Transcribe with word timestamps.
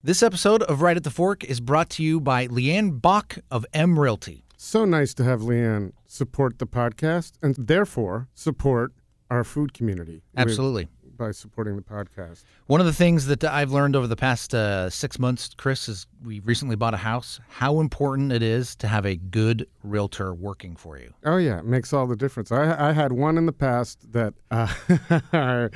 This 0.00 0.22
episode 0.22 0.62
of 0.62 0.80
Right 0.80 0.96
at 0.96 1.02
the 1.02 1.10
Fork 1.10 1.42
is 1.42 1.58
brought 1.58 1.90
to 1.90 2.04
you 2.04 2.20
by 2.20 2.46
Leanne 2.46 3.02
Bach 3.02 3.38
of 3.50 3.66
M 3.74 3.98
Realty. 3.98 4.44
So 4.56 4.84
nice 4.84 5.12
to 5.14 5.24
have 5.24 5.40
Leanne 5.40 5.90
support 6.06 6.60
the 6.60 6.68
podcast 6.68 7.32
and 7.42 7.56
therefore 7.58 8.28
support 8.32 8.92
our 9.28 9.42
food 9.42 9.74
community. 9.74 10.22
Absolutely. 10.36 10.86
By 11.18 11.32
supporting 11.32 11.74
the 11.74 11.82
podcast. 11.82 12.44
One 12.68 12.78
of 12.78 12.86
the 12.86 12.92
things 12.92 13.26
that 13.26 13.42
I've 13.42 13.72
learned 13.72 13.96
over 13.96 14.06
the 14.06 14.14
past 14.14 14.54
uh, 14.54 14.88
six 14.88 15.18
months, 15.18 15.50
Chris, 15.56 15.88
is 15.88 16.06
we 16.24 16.38
recently 16.38 16.76
bought 16.76 16.94
a 16.94 16.98
house. 16.98 17.40
How 17.48 17.80
important 17.80 18.30
it 18.30 18.40
is 18.40 18.76
to 18.76 18.86
have 18.86 19.04
a 19.04 19.16
good 19.16 19.66
realtor 19.82 20.32
working 20.32 20.76
for 20.76 20.96
you. 20.96 21.12
Oh 21.24 21.36
yeah, 21.36 21.58
it 21.58 21.64
makes 21.64 21.92
all 21.92 22.06
the 22.06 22.14
difference. 22.14 22.52
I, 22.52 22.90
I 22.90 22.92
had 22.92 23.12
one 23.12 23.36
in 23.36 23.46
the 23.46 23.52
past 23.52 24.12
that 24.12 24.32
uh, 24.52 24.68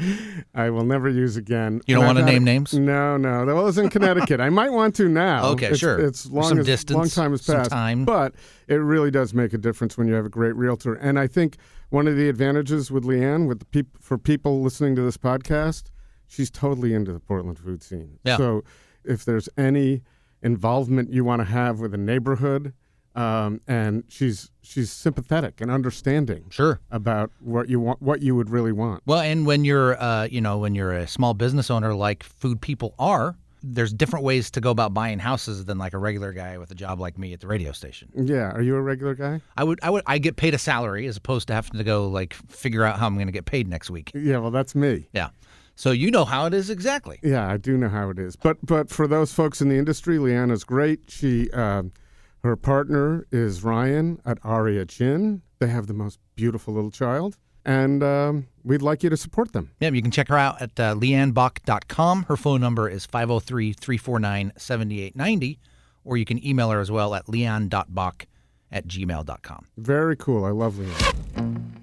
I 0.54 0.70
will 0.70 0.84
never 0.84 1.08
use 1.08 1.36
again. 1.36 1.80
You 1.86 1.96
don't 1.96 2.06
want 2.06 2.18
to 2.18 2.24
name 2.24 2.44
names? 2.44 2.72
No, 2.74 3.16
no, 3.16 3.44
that 3.44 3.54
was 3.54 3.78
in 3.78 3.88
Connecticut. 3.90 4.40
I 4.40 4.48
might 4.48 4.70
want 4.70 4.94
to 4.96 5.08
now. 5.08 5.46
Okay, 5.50 5.66
It's- 5.66 5.80
sure. 5.80 5.98
It's 5.98 6.26
long 6.26 6.50
Some 6.50 6.58
as 6.60 6.66
distance, 6.66 6.96
long 6.96 7.08
time 7.08 7.30
has 7.32 7.42
some 7.42 7.56
passed, 7.56 7.70
time. 7.70 8.04
but 8.04 8.34
it 8.68 8.76
really 8.76 9.10
does 9.10 9.34
make 9.34 9.52
a 9.52 9.58
difference 9.58 9.98
when 9.98 10.06
you 10.06 10.14
have 10.14 10.24
a 10.26 10.30
great 10.30 10.54
realtor. 10.54 10.94
And 10.94 11.18
I 11.18 11.26
think 11.26 11.56
one 11.92 12.08
of 12.08 12.16
the 12.16 12.28
advantages 12.28 12.90
with 12.90 13.04
Leanne, 13.04 13.46
with 13.46 13.58
the 13.60 13.64
peop- 13.66 13.98
for 14.00 14.16
people 14.18 14.62
listening 14.62 14.96
to 14.96 15.02
this 15.02 15.16
podcast, 15.16 15.84
she's 16.26 16.50
totally 16.50 16.94
into 16.94 17.12
the 17.12 17.20
Portland 17.20 17.58
food 17.58 17.82
scene. 17.82 18.18
Yeah. 18.24 18.36
So 18.38 18.64
if 19.04 19.24
there's 19.24 19.48
any 19.58 20.02
involvement 20.42 21.12
you 21.12 21.24
want 21.24 21.40
to 21.40 21.44
have 21.44 21.80
with 21.80 21.92
a 21.94 21.98
neighborhood, 21.98 22.72
um, 23.14 23.60
and 23.68 24.04
she's 24.08 24.50
she's 24.62 24.90
sympathetic 24.90 25.60
and 25.60 25.70
understanding 25.70 26.44
Sure. 26.48 26.80
about 26.90 27.30
what 27.40 27.68
you 27.68 27.78
want, 27.78 28.00
what 28.00 28.22
you 28.22 28.34
would 28.34 28.48
really 28.48 28.72
want. 28.72 29.02
Well, 29.04 29.20
and 29.20 29.44
when 29.44 29.64
you're, 29.66 30.00
uh, 30.02 30.24
you 30.30 30.40
know, 30.40 30.56
when 30.58 30.74
you're 30.74 30.92
a 30.94 31.06
small 31.06 31.34
business 31.34 31.70
owner 31.70 31.94
like 31.94 32.22
food 32.22 32.62
people 32.62 32.94
are, 32.98 33.36
there's 33.62 33.92
different 33.92 34.24
ways 34.24 34.50
to 34.52 34.60
go 34.60 34.70
about 34.70 34.92
buying 34.94 35.18
houses 35.18 35.64
than 35.64 35.78
like 35.78 35.94
a 35.94 35.98
regular 35.98 36.32
guy 36.32 36.58
with 36.58 36.70
a 36.70 36.74
job 36.74 37.00
like 37.00 37.18
me 37.18 37.32
at 37.32 37.40
the 37.40 37.46
radio 37.46 37.72
station. 37.72 38.08
Yeah, 38.14 38.50
are 38.52 38.62
you 38.62 38.76
a 38.76 38.82
regular 38.82 39.14
guy? 39.14 39.40
I 39.56 39.64
would, 39.64 39.80
I 39.82 39.90
would, 39.90 40.02
I 40.06 40.18
get 40.18 40.36
paid 40.36 40.54
a 40.54 40.58
salary 40.58 41.06
as 41.06 41.16
opposed 41.16 41.48
to 41.48 41.54
having 41.54 41.78
to 41.78 41.84
go 41.84 42.08
like 42.08 42.34
figure 42.34 42.84
out 42.84 42.98
how 42.98 43.06
I'm 43.06 43.14
going 43.14 43.28
to 43.28 43.32
get 43.32 43.46
paid 43.46 43.68
next 43.68 43.90
week. 43.90 44.10
Yeah, 44.14 44.38
well, 44.38 44.50
that's 44.50 44.74
me. 44.74 45.08
Yeah. 45.12 45.30
So 45.74 45.90
you 45.90 46.10
know 46.10 46.24
how 46.24 46.46
it 46.46 46.54
is 46.54 46.70
exactly. 46.70 47.18
Yeah, 47.22 47.48
I 47.48 47.56
do 47.56 47.76
know 47.76 47.88
how 47.88 48.10
it 48.10 48.18
is. 48.18 48.36
But 48.36 48.58
but 48.64 48.90
for 48.90 49.06
those 49.06 49.32
folks 49.32 49.60
in 49.60 49.68
the 49.68 49.76
industry, 49.76 50.18
Leanna's 50.18 50.64
great. 50.64 51.00
She 51.08 51.50
um, 51.52 51.92
her 52.44 52.56
partner 52.56 53.26
is 53.32 53.62
Ryan 53.64 54.20
at 54.24 54.38
Aria 54.42 54.84
Chin. 54.84 55.42
They 55.60 55.68
have 55.68 55.86
the 55.86 55.94
most 55.94 56.18
beautiful 56.34 56.74
little 56.74 56.90
child, 56.90 57.38
and 57.64 58.02
um, 58.02 58.48
we'd 58.64 58.82
like 58.82 59.02
you 59.02 59.10
to 59.10 59.16
support 59.16 59.52
them. 59.52 59.70
Yeah, 59.80 59.90
you 59.90 60.02
can 60.02 60.10
check 60.10 60.28
her 60.28 60.38
out 60.38 60.60
at 60.60 60.78
uh, 60.78 60.94
leannebach.com. 60.94 62.24
Her 62.24 62.36
phone 62.36 62.60
number 62.60 62.88
is 62.88 63.06
503 63.06 63.72
349 63.72 64.52
7890, 64.56 65.58
or 66.04 66.16
you 66.16 66.24
can 66.24 66.44
email 66.44 66.70
her 66.70 66.80
as 66.80 66.90
well 66.90 67.14
at 67.14 67.26
leanne.bach 67.26 68.26
at 68.70 68.86
gmail.com. 68.86 69.66
Very 69.76 70.16
cool. 70.16 70.44
I 70.44 70.50
love 70.50 70.74
Leanne. 70.74 71.81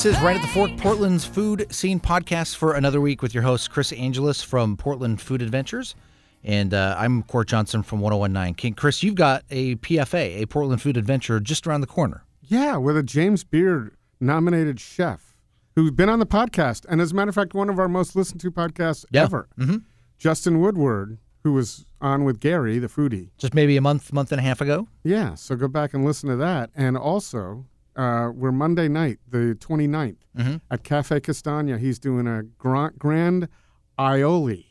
This 0.00 0.16
is 0.16 0.22
Right 0.22 0.34
at 0.34 0.40
the 0.40 0.48
Fork, 0.48 0.74
Portland's 0.78 1.26
food 1.26 1.66
scene 1.70 2.00
podcast 2.00 2.56
for 2.56 2.72
another 2.72 3.02
week 3.02 3.20
with 3.20 3.34
your 3.34 3.42
host, 3.42 3.70
Chris 3.70 3.92
Angelus 3.92 4.40
from 4.42 4.78
Portland 4.78 5.20
Food 5.20 5.42
Adventures. 5.42 5.94
And 6.42 6.72
uh, 6.72 6.96
I'm 6.98 7.22
Court 7.24 7.48
Johnson 7.48 7.82
from 7.82 8.00
1019 8.00 8.54
King. 8.54 8.72
Chris, 8.72 9.02
you've 9.02 9.14
got 9.16 9.44
a 9.50 9.76
PFA, 9.76 10.40
a 10.40 10.46
Portland 10.46 10.80
Food 10.80 10.96
Adventure, 10.96 11.38
just 11.38 11.66
around 11.66 11.82
the 11.82 11.86
corner. 11.86 12.24
Yeah, 12.40 12.78
with 12.78 12.96
a 12.96 13.02
James 13.02 13.44
Beard 13.44 13.94
nominated 14.20 14.80
chef 14.80 15.36
who's 15.76 15.90
been 15.90 16.08
on 16.08 16.18
the 16.18 16.24
podcast, 16.24 16.86
and 16.88 16.98
as 17.02 17.12
a 17.12 17.14
matter 17.14 17.28
of 17.28 17.34
fact, 17.34 17.52
one 17.52 17.68
of 17.68 17.78
our 17.78 17.86
most 17.88 18.16
listened 18.16 18.40
to 18.40 18.50
podcasts 18.50 19.04
Yeah. 19.10 19.24
ever. 19.24 19.48
Mm-hmm. 19.58 19.76
Justin 20.16 20.60
Woodward, 20.60 21.18
who 21.44 21.52
was 21.52 21.84
on 22.00 22.24
with 22.24 22.40
Gary, 22.40 22.78
the 22.78 22.88
foodie. 22.88 23.32
Just 23.36 23.52
maybe 23.52 23.76
a 23.76 23.82
month, 23.82 24.14
month 24.14 24.32
and 24.32 24.40
a 24.40 24.44
half 24.44 24.62
ago. 24.62 24.88
Yeah, 25.04 25.34
so 25.34 25.56
go 25.56 25.68
back 25.68 25.92
and 25.92 26.06
listen 26.06 26.30
to 26.30 26.36
that. 26.36 26.70
And 26.74 26.96
also, 26.96 27.66
uh, 27.96 28.30
we're 28.34 28.52
Monday 28.52 28.88
night, 28.88 29.18
the 29.28 29.56
29th, 29.60 30.16
Mhm. 30.38 30.60
at 30.70 30.84
Cafe 30.84 31.20
Castagna. 31.20 31.78
He's 31.78 31.98
doing 31.98 32.26
a 32.26 32.42
grand, 32.42 32.98
grand 32.98 33.48
aioli. 33.98 34.66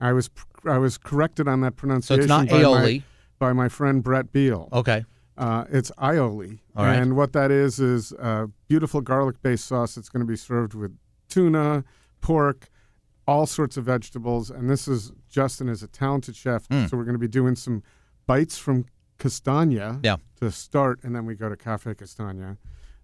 I 0.00 0.12
was 0.12 0.30
I 0.66 0.78
was 0.78 0.96
corrected 0.98 1.46
on 1.46 1.60
that 1.60 1.76
pronunciation. 1.76 2.22
So 2.22 2.22
it's 2.22 2.28
not 2.28 2.48
by 2.48 2.62
aioli. 2.62 2.98
My, 2.98 3.04
by 3.38 3.52
my 3.52 3.68
friend 3.68 4.02
Brett 4.02 4.32
Beal. 4.32 4.68
Okay. 4.72 5.04
Uh, 5.36 5.64
it's 5.70 5.90
aioli. 5.98 6.60
All 6.76 6.84
right. 6.86 6.94
And 6.96 7.16
what 7.16 7.32
that 7.34 7.50
is 7.50 7.80
is 7.80 8.12
a 8.12 8.48
beautiful 8.68 9.00
garlic-based 9.00 9.64
sauce 9.66 9.96
that's 9.96 10.08
going 10.08 10.20
to 10.24 10.26
be 10.26 10.36
served 10.36 10.74
with 10.74 10.96
tuna, 11.28 11.84
pork, 12.20 12.68
all 13.26 13.44
sorts 13.46 13.76
of 13.76 13.84
vegetables. 13.84 14.50
And 14.50 14.70
this 14.70 14.88
is 14.88 15.12
Justin 15.28 15.68
is 15.68 15.82
a 15.82 15.88
talented 15.88 16.34
chef, 16.36 16.66
Mm. 16.68 16.88
so 16.88 16.96
we're 16.96 17.04
going 17.04 17.14
to 17.14 17.18
be 17.18 17.28
doing 17.28 17.56
some 17.56 17.82
bites 18.26 18.56
from 18.56 18.86
Castagna 19.18 20.00
Yeah. 20.02 20.16
to 20.40 20.50
start, 20.50 21.00
and 21.02 21.14
then 21.14 21.26
we 21.26 21.34
go 21.34 21.48
to 21.48 21.56
Cafe 21.56 21.94
Castagna. 21.94 22.56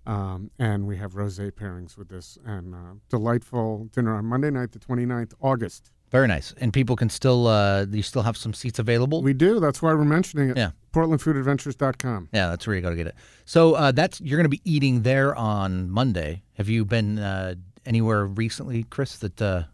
Um, 0.06 0.50
and 0.58 0.86
we 0.86 0.96
have 0.96 1.12
rosé 1.12 1.52
pairings 1.52 1.96
with 1.98 2.08
this, 2.08 2.38
and 2.44 2.74
uh, 2.74 2.78
delightful 3.10 3.88
dinner 3.92 4.14
on 4.16 4.24
Monday 4.24 4.50
night, 4.50 4.72
the 4.72 4.78
29th, 4.78 5.34
August. 5.42 5.90
Very 6.10 6.26
nice. 6.26 6.52
And 6.58 6.72
people 6.72 6.96
can 6.96 7.08
still, 7.10 7.46
uh, 7.46 7.84
you 7.88 8.02
still 8.02 8.22
have 8.22 8.36
some 8.36 8.52
seats 8.54 8.78
available. 8.78 9.22
We 9.22 9.34
do. 9.34 9.60
That's 9.60 9.80
why 9.82 9.92
we're 9.94 10.04
mentioning 10.04 10.48
it. 10.50 10.56
Yeah. 10.56 10.70
PortlandFoodAdventures.com. 10.92 12.30
Yeah, 12.32 12.48
that's 12.48 12.66
where 12.66 12.74
you 12.74 12.82
got 12.82 12.90
to 12.90 12.96
get 12.96 13.06
it. 13.06 13.14
So 13.44 13.74
uh, 13.74 13.92
that's 13.92 14.20
you're 14.20 14.36
going 14.38 14.44
to 14.46 14.48
be 14.48 14.62
eating 14.64 15.02
there 15.02 15.34
on 15.36 15.88
Monday. 15.90 16.42
Have 16.54 16.68
you 16.68 16.84
been 16.84 17.18
uh, 17.18 17.54
anywhere 17.86 18.26
recently, 18.26 18.84
Chris? 18.84 19.18
That 19.18 19.40
uh, 19.40 19.64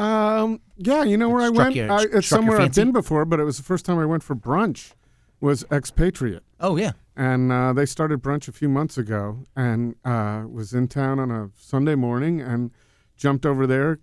Um, 0.00 0.60
yeah, 0.76 1.04
you 1.04 1.16
know 1.16 1.28
where 1.28 1.42
I 1.42 1.50
went? 1.50 1.76
I, 1.78 2.06
it's 2.12 2.26
somewhere 2.26 2.60
I've 2.60 2.74
been 2.74 2.90
before, 2.92 3.24
but 3.24 3.38
it 3.38 3.44
was 3.44 3.56
the 3.58 3.62
first 3.62 3.84
time 3.84 3.98
I 3.98 4.06
went 4.06 4.22
for 4.24 4.34
brunch. 4.34 4.92
Was 5.44 5.62
Expatriate, 5.70 6.42
oh 6.58 6.76
yeah, 6.78 6.92
and 7.16 7.52
uh, 7.52 7.74
they 7.74 7.84
started 7.84 8.22
brunch 8.22 8.48
a 8.48 8.52
few 8.52 8.66
months 8.68 8.96
ago, 8.96 9.40
and 9.54 9.94
uh, 10.02 10.44
was 10.50 10.72
in 10.72 10.88
town 10.88 11.18
on 11.18 11.30
a 11.30 11.50
Sunday 11.54 11.94
morning, 11.94 12.40
and 12.40 12.70
jumped 13.14 13.44
over 13.44 13.66
there, 13.66 13.98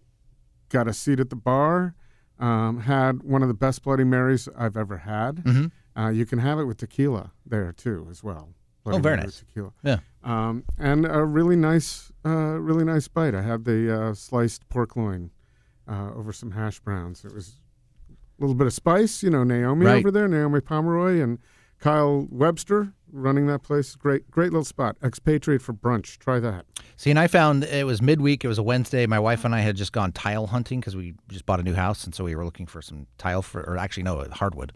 got 0.69 0.88
a 0.88 0.94
seat 0.94 1.19
at 1.19 1.31
the 1.31 1.35
bar, 1.35 1.96
um, 2.38 2.81
had 2.81 3.24
one 3.24 3.41
of 3.41 3.47
the 3.47 3.56
best 3.56 3.81
Bloody 3.81 4.03
Marys 4.03 4.47
I've 4.56 4.78
ever 4.78 4.97
had. 4.97 5.38
Mhm. 5.44 5.72
Uh, 5.97 6.09
you 6.09 6.28
can 6.28 6.38
have 6.38 6.59
it 6.59 6.66
with 6.66 6.78
tequila 6.78 7.31
there 7.44 7.72
too, 7.72 8.06
as 8.12 8.23
well. 8.23 8.50
Bloody 8.84 9.00
Oh, 9.00 9.02
very 9.02 9.16
Mary 9.18 9.25
nice. 9.25 9.40
Tequila. 9.40 9.72
yeah. 9.81 9.97
um, 10.23 10.63
and 10.78 11.08
a 11.08 11.25
really 11.25 11.56
nice, 11.56 12.12
uh, 12.23 12.59
really 12.59 12.84
nice 12.85 13.08
bite. 13.08 13.34
I 13.34 13.41
had 13.41 13.66
the 13.66 13.91
uh, 13.91 14.13
sliced 14.13 14.69
pork 14.69 14.96
loin 14.96 15.31
uh, 15.88 16.12
over 16.16 16.31
some 16.31 16.52
hash 16.52 16.79
browns. 16.81 17.25
It 17.25 17.34
was 17.34 17.60
little 18.41 18.56
bit 18.56 18.68
of 18.68 18.74
spice, 18.74 19.24
you 19.24 19.29
know. 19.29 19.44
Naomi 19.44 19.85
Right. 19.85 19.97
over 20.00 20.12
there, 20.12 20.28
Naomi 20.28 20.59
Pomeroy, 20.62 21.22
and 21.22 21.40
Kyle 21.79 22.28
Webster 22.29 22.94
running 23.12 23.47
that 23.47 23.62
place. 23.63 23.96
Great, 23.96 24.29
great 24.31 24.52
little 24.52 24.63
spot. 24.66 24.96
Expatriate 25.03 25.62
for 25.62 25.74
brunch. 25.74 26.18
Try 26.18 26.40
that. 26.40 26.66
See, 26.96 27.09
and 27.09 27.19
I 27.19 27.28
found 27.28 27.63
it 27.63 27.85
was 27.85 28.02
midweek. 28.02 28.44
It 28.46 28.47
was 28.47 28.57
a 28.57 28.63
Wednesday. 28.63 29.06
My 29.06 29.19
wife 29.19 29.44
and 29.46 29.53
I 29.56 29.62
had 29.62 29.75
just 29.75 29.91
gone 29.91 30.12
tile 30.12 30.47
hunting 30.47 30.79
because 30.79 30.96
we 30.96 31.16
just 31.29 31.46
bought 31.46 31.59
a 31.59 31.63
new 31.63 31.74
house, 31.74 32.03
and 32.03 32.13
so 32.16 32.24
we 32.24 32.35
were 32.35 32.46
looking 32.46 32.68
for 32.68 32.81
some 32.81 33.07
tile 33.18 33.41
for, 33.41 33.62
or 33.62 33.78
actually 33.78 34.03
no, 34.03 34.25
hardwood. 34.31 34.73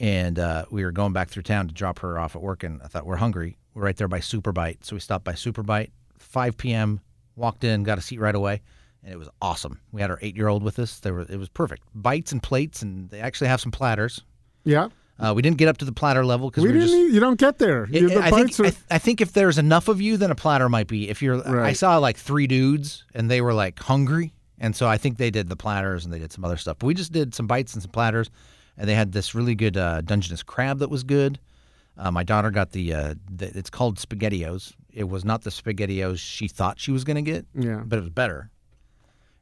And 0.00 0.38
uh, 0.40 0.64
we 0.70 0.84
were 0.84 0.90
going 0.92 1.12
back 1.12 1.28
through 1.30 1.44
town 1.44 1.68
to 1.68 1.74
drop 1.74 2.00
her 2.00 2.18
off 2.18 2.34
at 2.34 2.42
work, 2.42 2.64
and 2.64 2.82
I 2.82 2.88
thought 2.88 3.06
we're 3.06 3.16
hungry. 3.16 3.56
We're 3.74 3.82
right 3.84 3.96
there 3.96 4.08
by 4.08 4.20
Super 4.20 4.52
Bite, 4.52 4.84
so 4.84 4.96
we 4.96 5.00
stopped 5.00 5.24
by 5.24 5.34
Super 5.34 5.62
Bite. 5.62 5.92
5 6.18 6.56
p.m. 6.56 7.00
Walked 7.36 7.62
in, 7.64 7.84
got 7.84 7.98
a 7.98 8.00
seat 8.00 8.18
right 8.18 8.34
away, 8.34 8.60
and 9.04 9.12
it 9.12 9.18
was 9.18 9.28
awesome. 9.42 9.80
We 9.92 10.00
had 10.00 10.10
our 10.10 10.18
eight-year-old 10.22 10.62
with 10.62 10.78
us. 10.78 10.98
They 11.00 11.10
were, 11.10 11.20
it 11.22 11.38
was 11.38 11.48
perfect. 11.48 11.82
Bites 11.94 12.32
and 12.32 12.42
plates, 12.42 12.82
and 12.82 13.10
they 13.10 13.20
actually 13.20 13.48
have 13.48 13.60
some 13.60 13.70
platters. 13.72 14.22
Yeah, 14.64 14.88
Uh, 15.20 15.32
we 15.36 15.42
didn't 15.42 15.58
get 15.58 15.68
up 15.68 15.76
to 15.78 15.84
the 15.84 15.92
platter 15.92 16.24
level 16.24 16.50
because 16.50 16.64
we 16.64 16.70
we, 16.72 16.78
didn't. 16.78 16.88
just. 16.88 17.14
you 17.14 17.20
don't 17.20 17.38
get 17.38 17.58
there. 17.58 17.86
It- 17.92 18.08
the 18.08 18.18
I 18.22 18.30
think 18.30 18.58
are. 18.58 18.66
I, 18.66 18.72
I 18.92 18.98
think 18.98 19.20
if 19.20 19.32
there's 19.32 19.58
enough 19.58 19.88
of 19.88 20.00
you, 20.00 20.16
then 20.16 20.30
a 20.30 20.34
platter 20.34 20.68
might 20.68 20.88
be. 20.88 21.08
If 21.10 21.22
you're, 21.22 21.46
I 21.62 21.74
saw 21.74 21.98
like 21.98 22.16
three 22.16 22.46
dudes 22.46 23.04
and 23.14 23.30
they 23.30 23.40
were 23.40 23.52
like 23.52 23.78
hungry, 23.78 24.32
and 24.58 24.74
so 24.74 24.88
I 24.88 24.96
think 24.96 25.18
they 25.18 25.30
did 25.30 25.48
the 25.48 25.56
platters 25.56 26.04
and 26.04 26.12
they 26.14 26.18
did 26.18 26.32
some 26.32 26.44
other 26.44 26.56
stuff. 26.56 26.78
But 26.78 26.86
we 26.86 26.94
just 26.94 27.12
did 27.12 27.34
some 27.34 27.46
bites 27.46 27.74
and 27.74 27.82
some 27.82 27.92
platters, 27.92 28.30
and 28.78 28.88
they 28.88 28.94
had 28.94 29.12
this 29.12 29.34
really 29.34 29.54
good 29.54 29.76
uh, 29.76 30.00
Dungeness 30.00 30.42
crab 30.42 30.78
that 30.78 30.88
was 30.90 31.04
good. 31.04 31.38
Uh, 31.96 32.10
my 32.10 32.24
daughter 32.24 32.50
got 32.50 32.72
the, 32.72 32.92
uh, 32.92 33.14
the, 33.32 33.56
it's 33.56 33.70
called 33.70 33.98
Spaghettios. 33.98 34.72
It 34.92 35.08
was 35.08 35.24
not 35.24 35.42
the 35.42 35.50
Spaghettios 35.50 36.18
she 36.18 36.48
thought 36.48 36.80
she 36.80 36.90
was 36.90 37.04
going 37.04 37.22
to 37.24 37.30
get, 37.30 37.46
yeah. 37.54 37.82
but 37.84 37.98
it 37.98 38.02
was 38.02 38.10
better. 38.10 38.50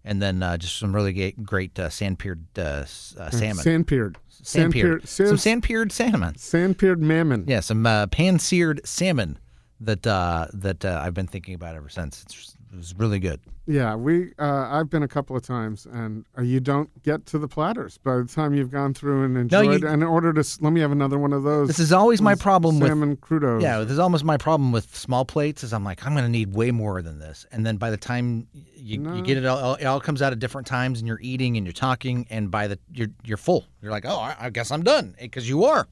And 0.04 0.20
then 0.20 0.43
uh, 0.43 0.56
just 0.56 0.78
some 0.78 0.94
really 0.94 1.12
great, 1.12 1.43
great 1.44 1.78
uh, 1.78 1.88
sand-peered 1.88 2.44
uh, 2.58 2.60
uh, 2.60 2.84
salmon. 3.31 3.56
Sand-peered. 3.56 4.19
Sand-peered. 4.28 5.06
Sand-peered. 5.08 5.28
Some 5.28 5.38
sand-pered 5.38 5.93
salmon. 5.93 6.37
Sand-peered 6.37 7.00
mammon. 7.00 7.44
Yeah, 7.46 7.60
some 7.60 7.87
uh, 7.87 8.06
pan-seared 8.08 8.81
salmon 8.84 9.38
that 9.81 10.06
uh, 10.06 10.46
that 10.52 10.84
uh, 10.84 11.00
I've 11.04 11.14
been 11.14 11.26
thinking 11.26 11.54
about 11.54 11.76
ever 11.76 11.88
since. 11.88 12.22
It's, 12.22 12.56
it 12.72 12.76
was 12.76 12.94
really 12.96 13.19
good. 13.19 13.38
Yeah, 13.66 13.94
we. 13.94 14.32
Uh, 14.38 14.66
I've 14.70 14.88
been 14.90 15.02
a 15.02 15.08
couple 15.08 15.36
of 15.36 15.42
times, 15.42 15.86
and 15.86 16.24
uh, 16.38 16.42
you 16.42 16.58
don't 16.58 16.90
get 17.02 17.26
to 17.26 17.38
the 17.38 17.46
platters 17.46 17.98
by 17.98 18.16
the 18.16 18.24
time 18.24 18.54
you've 18.54 18.70
gone 18.70 18.94
through 18.94 19.24
and 19.24 19.34
No, 19.34 19.40
enjoyed. 19.60 19.82
you- 19.82 19.88
and 19.88 20.02
in 20.02 20.08
order 20.08 20.32
to 20.32 20.58
let 20.60 20.72
me 20.72 20.80
have 20.80 20.90
another 20.90 21.19
one 21.19 21.32
of 21.32 21.42
those. 21.42 21.69
This 21.69 21.78
is 21.78 21.92
always 21.92 22.20
my 22.22 22.34
problem 22.34 22.80
with 22.80 22.88
salmon 22.88 23.16
crudos. 23.19 23.60
Yeah, 23.62 23.78
this 23.80 23.92
is 23.92 23.98
almost 23.98 24.24
my 24.24 24.36
problem 24.36 24.72
with 24.72 24.96
small 24.96 25.24
plates. 25.24 25.62
Is 25.62 25.72
I'm 25.72 25.84
like, 25.84 26.04
I'm 26.06 26.12
going 26.12 26.24
to 26.24 26.30
need 26.30 26.54
way 26.54 26.70
more 26.70 27.02
than 27.02 27.19
this, 27.19 27.46
and 27.52 27.64
then 27.66 27.76
by 27.76 27.90
the 27.90 27.96
time 27.96 28.48
you, 28.75 28.98
No. 28.98 29.14
you 29.14 29.22
get 29.22 29.36
it 29.36 29.44
all, 29.44 29.75
it 29.75 29.84
all 29.84 30.00
comes 30.00 30.22
out 30.22 30.32
at 30.32 30.38
different 30.38 30.66
times, 30.66 30.98
and 30.98 31.06
you're 31.06 31.20
eating 31.22 31.56
and 31.56 31.66
you're 31.66 31.72
talking, 31.72 32.26
and 32.30 32.50
by 32.50 32.66
the 32.68 32.78
you're 32.92 33.08
you're 33.22 33.36
full. 33.36 33.66
You're 33.82 33.92
like, 33.92 34.06
oh, 34.06 34.16
I, 34.18 34.34
I 34.40 34.50
guess 34.50 34.70
I'm 34.70 34.82
done, 34.82 35.14
because 35.20 35.48
you 35.48 35.64
are. 35.64 35.86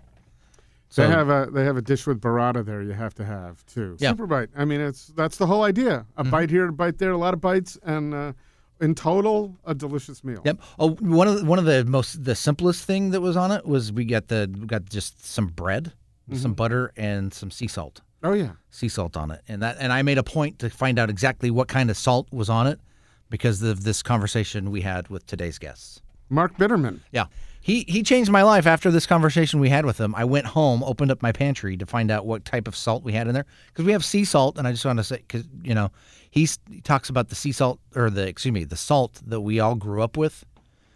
So 0.90 1.02
they 1.06 1.08
have 1.08 1.28
a 1.28 1.48
they 1.50 1.64
have 1.64 1.76
a 1.76 1.82
dish 1.82 2.06
with 2.06 2.20
burrata 2.20 2.64
there. 2.64 2.82
You 2.82 2.92
have 2.92 3.14
to 3.14 3.24
have 3.24 3.64
too. 3.66 3.96
Yeah. 3.98 4.08
Mm-hmm. 4.10 4.12
Super 4.18 4.26
bite. 4.26 4.48
I 4.56 4.64
mean, 4.64 4.80
it's 4.80 5.06
that's 5.08 5.36
the 5.38 5.46
whole 5.46 5.62
idea. 5.62 6.04
A 6.16 6.24
bite 6.24 6.50
here, 6.50 6.68
a 6.68 6.72
bite 6.72 6.98
there, 6.98 7.12
a 7.12 7.16
lot 7.16 7.32
of 7.32 7.40
bites, 7.40 7.78
and 7.84 8.12
uh, 8.12 8.32
in 8.80 8.94
total, 8.96 9.56
a 9.64 9.72
delicious 9.74 10.24
meal. 10.24 10.42
Yep. 10.44 10.60
Oh, 10.78 10.90
one 10.96 11.28
of 11.28 11.38
the, 11.38 11.44
one 11.44 11.58
of 11.60 11.64
the 11.64 11.84
most 11.84 12.24
the 12.24 12.34
simplest 12.34 12.84
thing 12.84 13.10
that 13.10 13.20
was 13.20 13.36
on 13.36 13.52
it 13.52 13.64
was 13.66 13.92
we 13.92 14.04
got 14.04 14.28
the 14.28 14.52
we 14.60 14.66
got 14.66 14.84
just 14.86 15.24
some 15.24 15.46
bread, 15.48 15.92
Mm-hmm. 16.28 16.38
some 16.42 16.54
butter, 16.54 16.92
and 16.96 17.32
some 17.34 17.50
sea 17.50 17.66
salt. 17.68 18.00
Oh 18.22 18.34
yeah. 18.34 18.52
Sea 18.70 18.88
salt 18.88 19.16
on 19.16 19.30
it, 19.30 19.42
and 19.48 19.62
that 19.62 19.76
and 19.80 19.92
I 19.92 20.02
made 20.02 20.18
a 20.18 20.22
point 20.22 20.58
to 20.60 20.70
find 20.70 20.98
out 20.98 21.08
exactly 21.10 21.50
what 21.50 21.68
kind 21.68 21.88
of 21.90 21.96
salt 21.96 22.26
was 22.32 22.48
on 22.50 22.66
it 22.66 22.78
because 23.30 23.62
of 23.62 23.84
this 23.84 24.02
conversation 24.02 24.70
we 24.72 24.80
had 24.80 25.08
with 25.08 25.24
today's 25.26 25.58
guests. 25.58 26.02
Mark 26.28 26.56
Bitterman. 26.56 27.00
Yeah. 27.12 27.26
He 27.60 27.84
he 27.86 28.02
changed 28.02 28.30
my 28.30 28.42
life 28.42 28.66
after 28.66 28.90
this 28.90 29.06
conversation 29.06 29.60
we 29.60 29.68
had 29.68 29.84
with 29.84 29.98
him. 29.98 30.14
I 30.14 30.24
went 30.24 30.46
home, 30.46 30.82
opened 30.82 31.10
up 31.10 31.22
my 31.22 31.32
pantry 31.32 31.76
to 31.76 31.86
find 31.86 32.10
out 32.10 32.24
what 32.24 32.44
type 32.44 32.66
of 32.66 32.74
salt 32.74 33.04
we 33.04 33.12
had 33.12 33.26
in 33.26 33.34
there 33.34 33.46
because 33.68 33.84
we 33.84 33.92
have 33.92 34.04
sea 34.04 34.24
salt, 34.24 34.56
and 34.56 34.66
I 34.66 34.72
just 34.72 34.84
want 34.84 34.98
to 34.98 35.04
say 35.04 35.18
because 35.18 35.44
you 35.62 35.74
know 35.74 35.90
he 36.30 36.48
talks 36.84 37.10
about 37.10 37.28
the 37.28 37.34
sea 37.34 37.52
salt 37.52 37.78
or 37.94 38.08
the 38.08 38.26
excuse 38.26 38.52
me 38.52 38.64
the 38.64 38.76
salt 38.76 39.20
that 39.26 39.42
we 39.42 39.60
all 39.60 39.74
grew 39.74 40.02
up 40.02 40.16
with, 40.16 40.44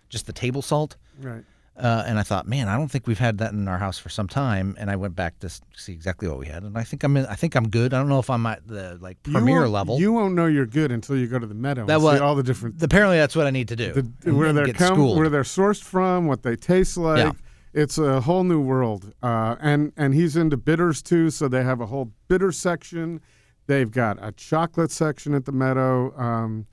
just 0.09 0.27
the 0.27 0.33
table 0.33 0.63
salt. 0.63 0.97
Right. 1.21 1.45
Uh, 1.77 2.05
and 2.07 2.21
I 2.21 2.23
thought, 2.23 2.47
man, 2.47 2.69
I 2.69 2.77
don't 2.77 2.87
think 2.89 3.09
we've 3.09 3.19
had 3.19 3.39
that 3.39 3.53
in 3.53 3.67
our 3.67 3.79
house 3.79 3.99
for 3.99 4.09
some 4.09 4.29
time. 4.29 4.77
And 4.79 4.89
I 4.91 4.95
went 4.97 5.17
back 5.17 5.41
to 5.41 5.51
see 5.75 5.93
exactly 5.93 6.29
what 6.29 6.39
we 6.39 6.47
had, 6.47 6.63
and 6.63 6.79
I 6.79 6.85
think 6.85 7.03
I'm 7.03 7.17
in, 7.17 7.27
I 7.27 7.35
think 7.35 7.57
I'm 7.57 7.69
good. 7.69 7.93
I 7.93 7.99
don't 7.99 8.09
know 8.09 8.21
if 8.21 8.31
I'm 8.31 8.47
at 8.47 8.67
the 8.69 8.97
like 9.01 9.21
premier 9.25 9.61
won't- 9.63 9.73
level. 9.73 9.99
You 9.99 10.13
won't 10.13 10.35
know 10.35 10.47
you're 10.47 10.67
good 10.67 10.93
until 10.93 11.17
you 11.17 11.27
go 11.27 11.39
to 11.41 11.47
the 11.47 11.55
meadow 11.55 11.85
That 11.87 11.95
and 11.97 12.05
wa- 12.05 12.15
see 12.15 12.21
all 12.21 12.37
the 12.37 12.45
different 12.45 12.81
Apparently, 12.81 13.17
that's 13.17 13.35
what 13.35 13.47
I 13.47 13.51
need 13.51 13.67
to 13.69 13.77
do. 13.77 13.93
the, 13.93 14.33
where 14.35 14.53
they're 14.53 14.73
come, 14.73 15.17
where 15.17 15.29
they're 15.29 15.43
sourced 15.43 15.83
from, 15.83 16.27
what 16.29 16.45
they 16.45 16.55
taste 16.55 16.97
like. 16.97 17.19
Yeah. 17.19 17.33
It's 17.73 17.99
a 17.99 18.21
whole 18.21 18.45
new 18.45 18.61
world, 18.61 19.13
uh, 19.21 19.57
and 19.61 19.93
and 19.97 20.15
he's 20.15 20.37
into 20.37 20.57
bitters 20.57 21.03
too. 21.03 21.29
So 21.31 21.49
they 21.49 21.65
have 21.65 21.81
a 21.81 21.87
whole 21.87 22.13
bitter 22.29 22.53
section. 22.53 23.21
They've 23.67 23.91
got 23.91 24.17
a 24.23 24.31
chocolate 24.31 24.93
section 24.93 25.35
at 25.35 25.45
the 25.45 25.51
Meadow. 25.51 26.17
Um, 26.17 26.67